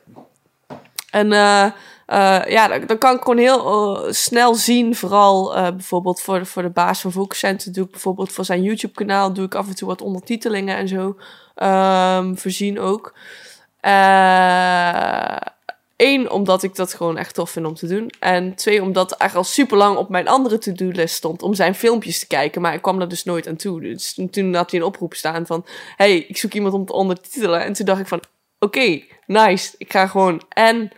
[1.10, 1.72] En eh,
[2.12, 6.46] eh, ja, dan, kan ik gewoon heel eh, snel zien, vooral eh, bijvoorbeeld voor de,
[6.46, 9.76] voor de baas van Focuscenter doe ik bijvoorbeeld voor zijn YouTube-kanaal doe ik af en
[9.76, 11.18] toe wat ondertitelingen en zo
[11.56, 13.14] ehm, voorzien ook.
[15.96, 18.12] Eén, omdat ik dat gewoon echt tof vind om te doen.
[18.20, 22.20] En twee, omdat echt al super lang op mijn andere to-do-list stond om zijn filmpjes
[22.20, 22.62] te kijken.
[22.62, 23.82] Maar ik kwam daar dus nooit aan toe.
[23.82, 25.66] Dus toen had hij een oproep staan van...
[25.96, 27.64] hey, ik zoek iemand om te ondertitelen.
[27.64, 28.22] En toen dacht ik van...
[28.60, 29.76] Oké, nice.
[29.78, 30.92] Ik ga gewoon en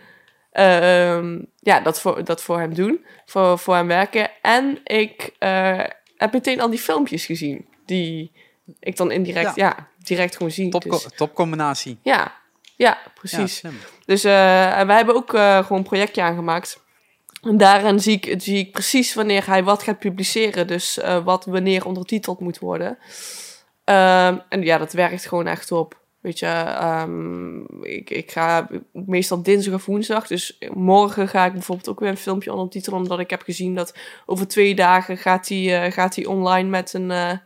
[1.60, 3.04] ja, dat, voor, dat voor hem doen.
[3.26, 4.30] Voor, voor hem werken.
[4.42, 5.84] En ik eh,
[6.16, 7.66] heb meteen al die filmpjes gezien.
[7.86, 8.32] Die
[8.80, 10.68] ik dan indirect, ja, direct gewoon zie.
[10.68, 11.98] top, Dus, topcombinatie.
[12.02, 12.32] ja, ja,
[12.76, 13.62] Ja, precies.
[14.06, 16.82] Dus eh, en wij hebben ook eh, gewoon een projectje aangemaakt.
[17.42, 20.66] En daarin zie ik, zie ik precies wanneer hij wat gaat publiceren.
[20.66, 22.98] Dus eh, wat wanneer ondertiteld moet worden.
[23.84, 26.02] Ehm, en ja, dat werkt gewoon echt op.
[26.24, 30.26] Weet je, ehm, ik, ga meestal dinsdag of woensdag.
[30.26, 32.98] Dus morgen ga ik bijvoorbeeld ook weer een filmpje ondertitelen.
[32.98, 33.94] Omdat ik heb gezien dat
[34.26, 37.38] over twee dagen gaat hij, eh, gaat online met een, eh,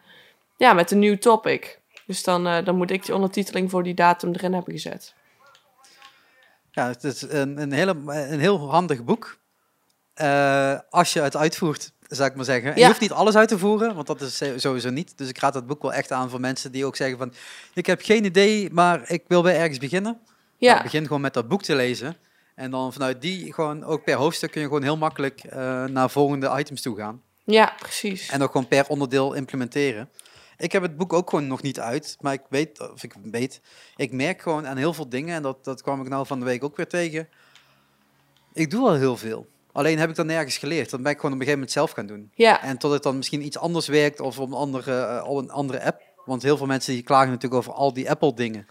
[0.57, 1.81] ja, met een nieuw topic.
[2.07, 5.14] Dus dan, eh, dan moet ik die ondertiteling voor die datum erin hebben gezet.
[6.70, 9.39] Ja, het is een, een, hele, een heel handig boek.
[10.91, 12.75] Als je het uitvoert, zou ik maar zeggen.
[12.75, 12.81] En.
[12.81, 15.19] Je hoeft niet alles uit te voeren, want dat is sowieso niet.
[15.19, 17.33] Dus ik raad dat boek wel echt aan voor mensen die ook zeggen van...
[17.75, 20.21] Ik heb geen idee, maar ik wil weer ergens beginnen.
[20.57, 20.73] Ja.
[20.73, 22.17] Nou, begin gewoon met dat boek te lezen.
[22.55, 26.11] En dan vanuit die gewoon, ook per hoofdstuk kun je gewoon heel makkelijk eh, naar
[26.11, 27.23] volgende items toe gaan.
[27.45, 28.29] Ja, precies.
[28.29, 30.11] En ook gewoon per onderdeel implementeren.
[30.57, 33.61] Ik heb het boek ook gewoon nog niet uit, maar ik weet, of ik weet,
[33.97, 36.45] ik merk gewoon aan heel veel dingen, en dat, dat kwam ik nou van de
[36.45, 37.29] week ook weer tegen.
[38.53, 39.47] Ik doe al heel veel.
[39.73, 40.91] Alleen heb ik dat nergens geleerd.
[40.91, 42.31] Dan ben ik gewoon op een gegeven moment zelf gaan doen.
[42.35, 45.37] Ja, En tot het dan misschien iets anders werkt of op een andere, eh, op
[45.39, 46.03] een andere app.
[46.25, 48.66] Want heel veel mensen die klagen natuurlijk over al die Apple dingen.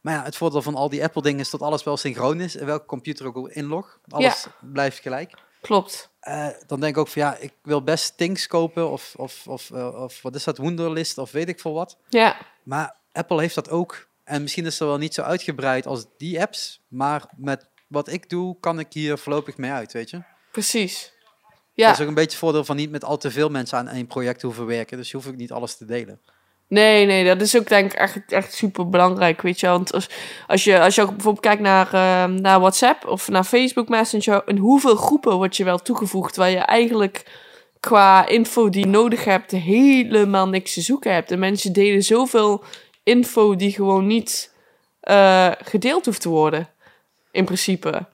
[0.00, 2.56] Maar ja, het voordeel van al die Apple dingen is dat alles wel synchroon is.
[2.56, 3.98] En welke computer ook inlog.
[4.08, 5.34] Alles blijft gelijk.
[5.60, 6.10] klopt.
[6.20, 9.70] Eh, dan denk ik ook van ja, ik wil best Things kopen of, of, of,
[9.70, 11.96] eh, of wat is dat, Wunderlist of weet ik veel wat.
[12.08, 14.06] Ja, Maar Apple heeft dat ook.
[14.24, 16.80] En misschien is het wel niet zo uitgebreid als die apps.
[16.88, 20.22] Maar met wat ik doe, kan ik hier voorlopig mee uit, weet je.
[20.52, 21.02] Precies.
[21.02, 23.78] Dat Ja, is ook een beetje het voordeel van niet met al te veel mensen
[23.78, 24.96] aan één project hoeven werken.
[24.96, 26.20] Dus je hoeft ook niet alles te delen.
[26.68, 29.66] nee, nee, dat is ook denk ik echt, echt super belangrijk, weet je.
[29.66, 30.08] Want als,
[30.46, 34.42] als, je, als je ook bijvoorbeeld kijkt naar, eh, naar WhatsApp of naar Facebook Messenger,
[34.46, 37.24] in hoeveel groepen word je wel toegevoegd waar je eigenlijk
[37.80, 41.30] qua info die je nodig hebt helemaal niks te zoeken hebt.
[41.30, 42.64] En mensen delen zoveel
[43.02, 44.54] info die gewoon niet
[45.00, 46.68] eh, gedeeld hoeft te worden,
[47.30, 48.06] in principe.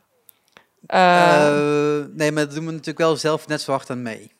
[0.87, 4.33] Eh, nee, maar dat doen we natuurlijk wel zelf net zo hard aan mee.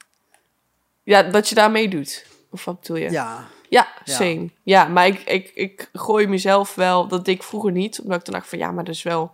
[1.03, 2.27] ja, dat je daarmee doet.
[2.51, 3.11] Of wat bedoel je?
[3.11, 4.51] Ja, Ja, same.
[4.63, 8.01] Ja, maar ik, ik, ik gooi mezelf wel, dat deed ik vroeger niet.
[8.01, 9.31] Omdat ik dan dacht van, ja, maar dat is wel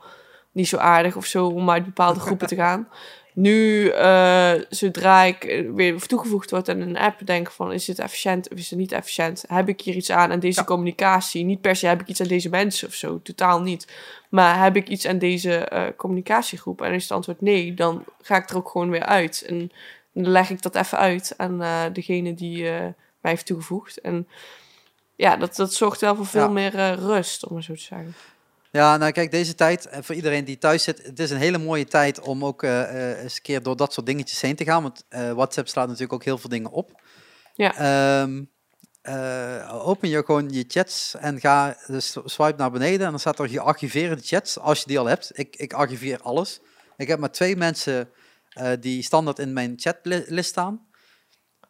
[0.52, 2.88] niet zo aardig of zo om uit bepaalde groepen te gaan.
[3.36, 7.98] Nu, eh, zodra ik weer toegevoegd word aan een app, denk ik van, is dit
[7.98, 9.44] efficiënt of is het niet efficiënt?
[9.48, 10.66] Heb ik hier iets aan aan deze Ja.
[10.66, 11.44] communicatie?
[11.44, 13.86] Niet per se heb ik iets aan deze mensen of zo, totaal niet.
[14.34, 16.82] Maar heb ik iets aan deze eh, communicatiegroep?
[16.82, 19.44] En is het antwoord nee, dan ga ik er ook gewoon weer uit.
[19.46, 19.70] En
[20.12, 22.80] dan leg ik dat even uit aan eh, degene die eh,
[23.20, 24.00] mij heeft toegevoegd.
[24.00, 24.28] En
[25.16, 26.48] ja, dat, dat zorgt wel voor veel Ja.
[26.48, 28.14] meer rust, om het zo te zeggen.
[28.70, 31.58] Ja, nou kijk, deze tijd, en voor iedereen die thuis zit, het is een hele
[31.58, 34.82] mooie tijd om ook eens een keer door dat soort dingetjes heen te gaan.
[34.82, 37.02] Want WhatsApp slaat natuurlijk ook heel veel dingen op.
[37.54, 37.74] Ja.
[37.76, 38.42] Ehm,
[39.04, 43.38] eh, open je gewoon je chats en ga dus swipe naar beneden en dan staat
[43.38, 45.38] er gearchiveerde chats, als je die al hebt.
[45.38, 46.60] Ik, ik archiveer alles.
[46.96, 48.10] Ik heb maar twee mensen
[48.48, 50.86] eh, die standaard in mijn chatlist staan.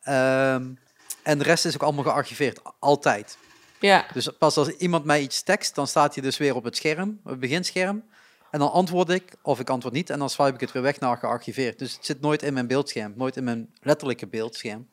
[0.03, 0.75] Ehm,
[1.23, 3.39] en de rest is ook allemaal gearchiveerd, altijd.
[3.81, 6.77] Ja, Dus pas als iemand mij iets tekst, dan staat hij dus weer op het
[6.77, 8.05] scherm, het beginscherm.
[8.51, 11.01] En dan antwoord ik, of ik antwoord niet, en dan swipe ik het weer weg
[11.01, 11.79] naar gearchiveerd.
[11.79, 14.89] Dus het zit nooit in mijn beeldscherm, nooit in mijn letterlijke beeldscherm,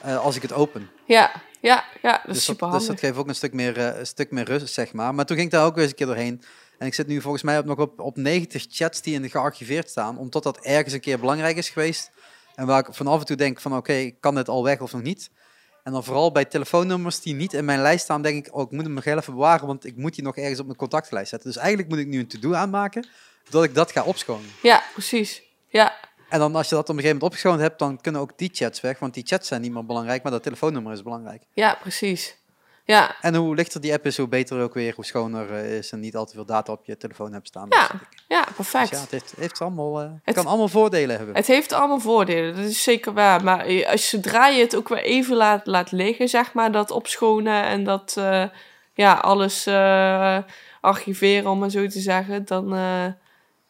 [0.00, 0.90] eh, als ik het open.
[1.06, 3.78] ja, ja, ja, dat is dus, super dat, dus dat geeft ook een stuk, meer,
[3.78, 5.14] eh, een stuk meer rust, zeg maar.
[5.14, 6.42] Maar toen ging ik daar ook weer eens een keer doorheen.
[6.78, 9.28] En ik zit nu volgens mij op, nog op, op 90 chats die in de
[9.28, 12.10] gearchiveerd staan, omdat dat ergens een keer belangrijk is geweest.
[12.54, 14.92] En waar ik van af en toe denk van, oké, kan dit al weg of
[14.92, 15.30] nog niet?
[15.82, 18.70] En dan vooral bij telefoonnummers die niet in mijn lijst staan, denk ik, oh, ik
[18.70, 21.48] moet hem nog even bewaren, want ik moet die nog ergens op mijn contactlijst zetten.
[21.48, 23.08] Dus eigenlijk moet ik nu een to-do aanmaken,
[23.50, 24.50] dat ik dat ga opschonen.
[24.62, 25.42] Ja, precies.
[25.68, 25.94] Ja,
[26.28, 28.50] En dan als je dat op een gegeven moment opgeschoond hebt, dan kunnen ook die
[28.52, 31.42] chats weg, want die chats zijn niet meer belangrijk, maar dat telefoonnummer is belangrijk.
[31.52, 32.36] ja, precies.
[32.84, 35.92] Ja, En hoe lichter die app is, hoe beter ook weer, hoe schoner eh, is
[35.92, 37.66] en niet al te veel data op je telefoon hebt staan.
[37.70, 37.88] Ja,
[38.28, 38.88] ja, Dus perfect.
[38.90, 41.34] ja, het heeft, heeft allemaal, eh, het Het- kan allemaal voordelen hebben.
[41.34, 43.44] Het heeft allemaal voordelen, dat is zeker waar.
[43.44, 46.90] Maar je- als zodra je het ook weer even laat, laat liggen, zeg maar, dat
[46.90, 48.44] opschonen en dat eh,
[48.94, 50.38] ja, alles eh,
[50.80, 53.04] archiveren, om maar zo te zeggen, dan, eh,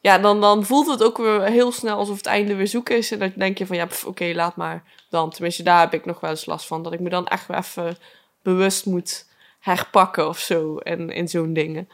[0.07, 3.11] ja, dan, dan voelt het ook weer heel snel alsof het einde weer zoek is.
[3.11, 5.31] En dan denk je van, ja, oké, laat maar dan.
[5.31, 7.57] Tenminste, daar heb ik nog wel eens last van, dat ik me dan echt weer
[7.57, 7.99] even
[8.43, 9.27] bewust moet
[9.61, 11.89] herpakken of zo en in zo'n dingen.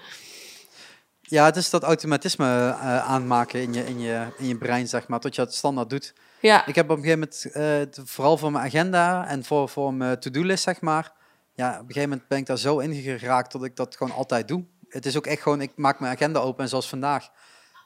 [1.20, 5.08] Ja, het is dat automatisme eh, aanmaken in je, in, je, in je brein, zeg
[5.08, 6.14] maar, tot je het standaard doet.
[6.40, 9.94] Ja, Ik heb op een gegeven moment, eh, vooral voor mijn agenda en voor, voor
[9.94, 11.12] mijn to-do-list, zeg maar.
[11.54, 14.14] Ja, op een gegeven moment ben ik daar zo in geraakt dat ik dat gewoon
[14.14, 14.64] altijd doe.
[14.88, 17.30] Het is ook echt gewoon, ik maak mijn agenda open en zoals vandaag.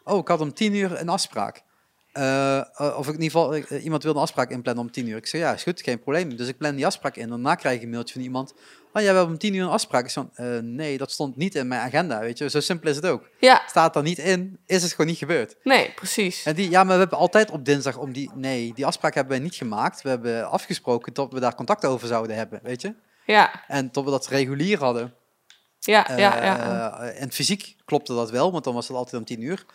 [0.09, 1.63] Oh, ik had om tien uur een afspraak.
[2.13, 2.65] Eh, eh,
[2.99, 5.17] of ik in ieder geval, eh, iemand wilde een afspraak inplannen om tien uur.
[5.17, 6.37] Ik zei, ja, is goed, geen probleem.
[6.37, 7.29] Dus ik plan die afspraak in.
[7.29, 8.55] Daarna krijg ik een mailtje van iemand.
[8.93, 10.05] Oh, jij hebt om tien uur een afspraak.
[10.05, 10.27] Ik zei,
[10.63, 12.51] nee, dat stond niet in mijn agenda, weet je.
[12.51, 13.29] Zo simpel is het ook.
[13.41, 15.57] ja, Staat er niet in, is het gewoon niet gebeurd.
[15.63, 16.43] nee, precies.
[16.45, 18.31] En die, ja, maar we hebben altijd op dinsdag om die...
[18.35, 20.03] Nee, die afspraak hebben wij niet gemaakt.
[20.03, 22.95] We hebben afgesproken dat we daar contact over zouden hebben, weet je.
[23.27, 25.15] Ja, En tot we dat regulier hadden.
[25.79, 26.99] ja, ja, ja.
[27.01, 29.67] en fysiek klopte dat wel, want dan was het altijd om tien uur.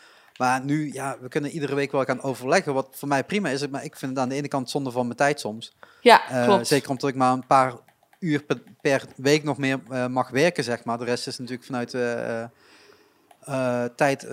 [0.41, 3.67] Maar nu, ja, we kunnen iedere week wel gaan overleggen, wat voor mij prima is.
[3.67, 5.75] Maar ik vind het aan de ene kant zonde van mijn tijd soms.
[6.01, 6.67] Ja, Eh, klopt.
[6.67, 7.73] Zeker omdat ik maar een paar
[8.19, 10.97] uur per, per week nog meer eh, mag werken, zeg maar.
[10.97, 14.27] De rest is natuurlijk vanuit eh, tijd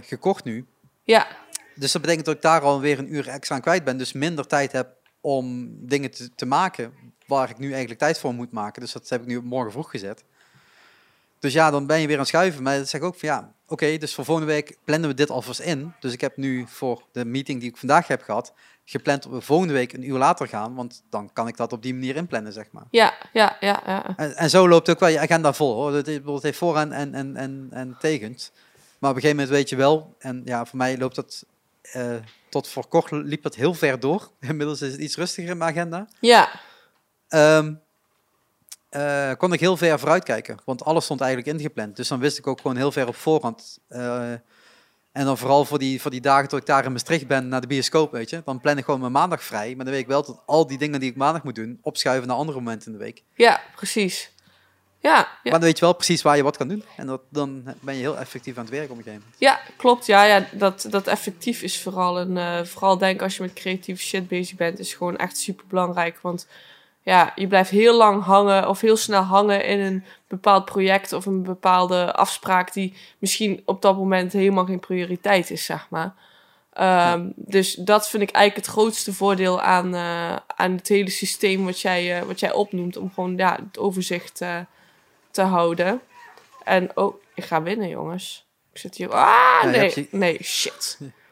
[0.00, 0.66] gekocht nu.
[1.02, 1.26] Ja,
[1.74, 3.98] Dus dat betekent dat ik daar alweer een uur extra aan kwijt ben.
[3.98, 4.88] Dus minder tijd heb
[5.20, 6.92] om dingen te, te maken
[7.26, 8.82] waar ik nu eigenlijk tijd voor moet maken.
[8.82, 10.24] Dus dat heb ik nu op morgen vroeg gezet.
[11.44, 12.62] Dus ja, dan ben je weer aan het schuiven.
[12.62, 15.30] Maar dat zeg ik ook van ja, oké, dus voor volgende week plannen we dit
[15.30, 15.92] alvast in.
[16.00, 18.52] Dus ik heb nu voor de meeting die ik vandaag heb gehad,
[18.84, 20.74] gepland dat we volgende week een uur later gaan.
[20.74, 22.84] Want dan kan ik dat op die manier inplannen, zeg maar.
[22.90, 24.12] ja, ja, ja, ja.
[24.16, 25.74] En, en zo loopt ook wel je agenda vol.
[25.74, 25.92] Hoor.
[25.94, 28.50] Het, heeft voor- en, en, en, en, en tegens.
[28.98, 31.44] Maar op een gegeven moment weet je wel, en ja, voor mij loopt dat
[31.82, 32.14] eh,
[32.48, 34.30] tot voor kort liep het heel ver door.
[34.40, 36.08] Inmiddels is het iets rustiger in mijn agenda.
[36.20, 36.60] Ja,
[37.28, 37.74] Ehm,
[38.94, 41.96] eh, kon ik heel ver vooruit kijken, want alles stond eigenlijk ingepland.
[41.96, 43.78] Dus dan wist ik ook gewoon heel ver op voorhand.
[43.88, 44.32] eh,
[45.12, 47.60] en dan vooral voor die, voor die dagen dat ik daar in Maastricht ben naar
[47.60, 48.42] de bioscoop, weet je.
[48.44, 49.74] Dan plan ik gewoon mijn maandag vrij.
[49.74, 52.28] Maar dan weet ik wel dat al die dingen die ik maandag moet doen, opschuiven
[52.28, 53.22] naar andere momenten in de week.
[53.34, 54.32] ja, precies.
[54.98, 55.26] Ja, ja.
[55.42, 56.84] Maar dan weet je wel precies waar je wat kan doen.
[56.96, 59.40] En dat, dan ben je heel effectief aan het werk op een gegeven moment.
[59.40, 60.06] Ja, klopt.
[60.06, 62.36] Ja, ja dat, dat effectief is vooral een.
[62.36, 66.18] eh, vooral denk als je met creatieve shit bezig bent, is gewoon echt super belangrijk.
[66.20, 66.46] Want
[67.04, 71.26] ja, je blijft heel lang hangen of heel snel hangen in een bepaald project of
[71.26, 76.14] een bepaalde afspraak die misschien op dat moment helemaal geen prioriteit is, zeg maar.
[76.72, 81.64] Ehm, Dus dat vind ik eigenlijk het grootste voordeel aan, eh, aan het hele systeem
[81.64, 82.96] wat jij, eh, wat jij opnoemt.
[82.96, 84.58] Om gewoon ja, het overzicht eh,
[85.30, 86.00] te houden.
[86.64, 88.46] En oh, ik ga winnen, jongens.
[88.72, 89.12] Ik zit hier.
[89.12, 90.08] Ah, nee.
[90.10, 90.98] Nee, shit.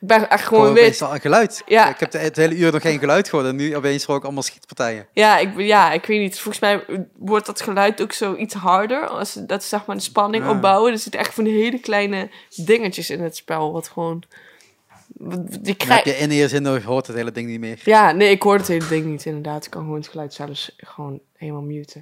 [0.00, 1.02] Ik ben echt Gewoon gewoon wit.
[1.02, 1.62] al geluid.
[1.66, 1.88] Ja.
[1.88, 3.48] Ik heb de, het hele uur nog geen geluid gehoord.
[3.48, 5.06] En nu opeens hoor ik allemaal schietpartijen.
[5.12, 6.40] Ja ik, ja, ik weet niet.
[6.40, 6.84] Volgens mij
[7.18, 9.06] wordt dat geluid ook zo iets harder.
[9.08, 10.50] Als, dat is zeg maar de spanning Ja.
[10.50, 10.92] opbouwen.
[10.92, 13.72] Er zitten echt van die hele kleine dingetjes in het spel.
[13.72, 14.22] Wat gewoon...
[15.60, 16.04] Die krijg...
[16.04, 17.80] heb je in eerst in, dan hoort het hele ding niet meer.
[17.84, 19.64] Ja, nee, ik hoor het hele ding niet inderdaad.
[19.64, 22.00] Ik kan gewoon het geluid zelfs gewoon helemaal muten.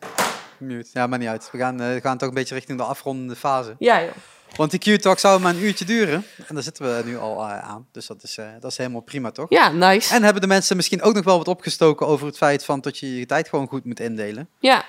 [0.58, 0.88] Mute.
[0.92, 1.48] Ja, maar niet uit.
[1.52, 3.74] We gaan, we gaan toch een beetje richting de afrondende fase.
[3.78, 4.10] Ja, joh.
[4.56, 6.24] Want die Q-talk zou maar een uurtje duren.
[6.46, 7.86] En daar zitten we nu al eh, aan.
[7.92, 9.46] Dus dat is, eh, dat is helemaal prima, toch?
[9.48, 10.14] Ja, nice.
[10.14, 12.98] En hebben de mensen misschien ook nog wel wat opgestoken over het feit van dat
[12.98, 14.48] je je tijd gewoon goed moet indelen.
[14.58, 14.84] Ja,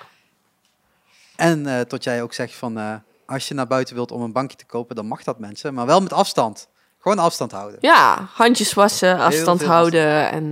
[1.36, 4.58] En eh tot jij ook zegt van als je naar buiten wilt om een bankje
[4.58, 5.74] te kopen, dan mag dat mensen.
[5.74, 6.68] Maar wel met afstand.
[7.00, 7.78] Gewoon afstand houden.
[7.82, 10.32] ja, handjes wassen, afstand houden.
[10.32, 10.52] En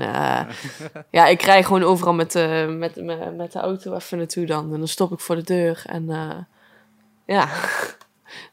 [1.11, 4.73] ja, ik rij gewoon overal met de, met, met, met de auto even naartoe dan.
[4.73, 5.83] En dan stop ik voor de deur.
[5.85, 6.05] En
[7.25, 7.47] ja,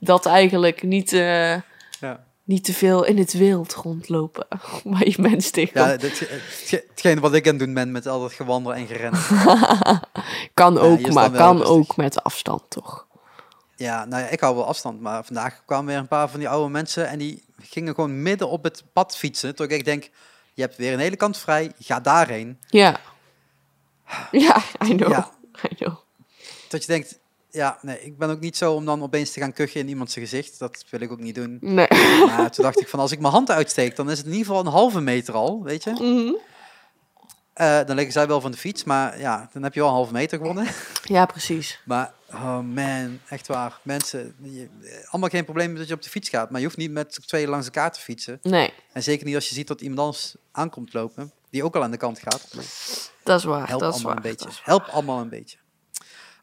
[0.04, 1.52] dat eigenlijk niet, eh,
[2.00, 2.24] Ja.
[2.44, 4.46] niet te veel in het wild rondlopen.
[4.84, 6.00] Waar je mensen Ja, tegenkomt.
[6.00, 9.12] dat, hetge- hetgene wat ik aan het doen ben met al dat gewandel en geren.
[10.54, 11.74] kan Ja, ook, maar kan rustig.
[11.74, 13.06] ook met afstand, toch?
[13.76, 15.00] Ja, nou ja, ik hou wel afstand.
[15.00, 18.48] Maar vandaag kwamen weer een paar van die oude mensen en die gingen gewoon midden
[18.48, 19.54] op het pad fietsen.
[19.54, 20.10] Tot ik denk,
[20.54, 22.58] je hebt weer een hele kant vrij, ga daarheen.
[22.66, 23.00] Ja.
[24.30, 25.10] Ja, I know.
[25.10, 25.30] Ja.
[25.70, 25.94] I know.
[26.68, 27.18] Dat je denkt,
[27.54, 30.10] ja, nee, ik ben ook niet zo om dan opeens te gaan kuchen in iemand
[30.10, 30.58] zijn gezicht.
[30.58, 31.58] Dat wil ik ook niet doen.
[31.60, 31.86] Nee.
[32.36, 34.46] Maar toen dacht ik van, als ik mijn hand uitsteek, dan is het in ieder
[34.46, 35.90] geval een halve meter al, weet je.
[35.90, 36.32] Mhm.
[37.54, 39.94] Eh, dan liggen zij wel van de fiets, maar ja, dan heb je wel een
[39.94, 40.66] halve meter gewonnen.
[41.04, 41.80] Ja, precies.
[41.84, 43.80] Maar, oh man, echt waar.
[43.82, 46.50] Mensen, je, eh, allemaal geen probleem dat je op de fiets gaat.
[46.50, 48.38] Maar je hoeft niet met z'n tweeën langs elkaar te fietsen.
[48.42, 51.82] Nee, En zeker niet als je ziet dat iemand anders aankomt lopen, die ook al
[51.82, 52.48] aan de kant gaat.
[53.22, 53.68] dat is waar.
[53.68, 54.16] Help dat is waar.
[54.16, 54.44] een beetje.
[54.44, 54.66] dat is waar.
[54.66, 55.56] Help allemaal een beetje.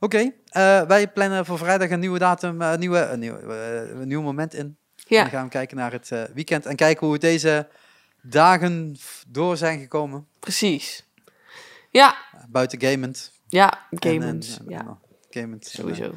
[0.04, 4.22] Oké, eh, wij plannen voor vrijdag een nieuwe datum, eh, een, nieuwe, eh, een nieuw
[4.22, 4.60] moment in.
[4.60, 7.68] En Ja, dan gaan we kijken naar het weekend en kijken hoe deze
[8.22, 8.95] dagen
[9.28, 10.28] door zijn gekomen.
[10.39, 11.06] precies.
[11.89, 12.16] Ja,
[12.47, 13.32] Buiten gamend.
[13.47, 14.97] ja, En- en- en- Ja, en-
[15.30, 15.66] gamend.
[15.66, 16.12] En, sowieso.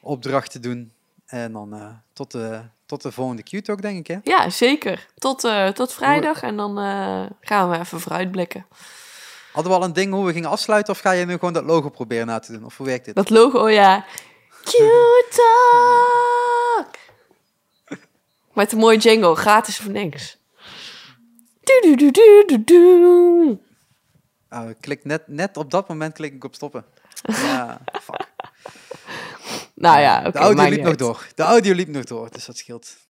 [0.00, 0.92] opdrachten doen.
[1.26, 4.18] En dan tot, de, tot de volgende Q-talk, denk ik, hè?
[4.22, 5.06] Ja, zeker.
[5.18, 5.40] Tot,
[5.74, 6.76] tot vrijdag en dan
[7.40, 8.66] gaan we even vooruitblikken.
[9.54, 10.92] Hadden we al een ding hoe we gingen afsluiten?
[10.92, 12.64] Of ga je nu gewoon dat logo proberen na te doen?
[12.64, 13.14] Of hoe werkt dit?
[13.14, 14.04] Dat logo, oh ja.
[14.64, 15.36] Q-Talk!
[18.52, 20.38] Met een mooie jingle, gratis voor niks.
[21.60, 22.10] Du -du
[22.64, 23.58] -du.
[24.50, 26.84] Oh, ik klik net, net op dat moment klik ik op stoppen.
[27.22, 28.28] Ja, fuck.
[29.74, 30.30] Nou ja, oké.
[30.30, 31.26] de audio liep nog door.
[31.34, 32.96] De audio liep nog door, dus dat scheelt.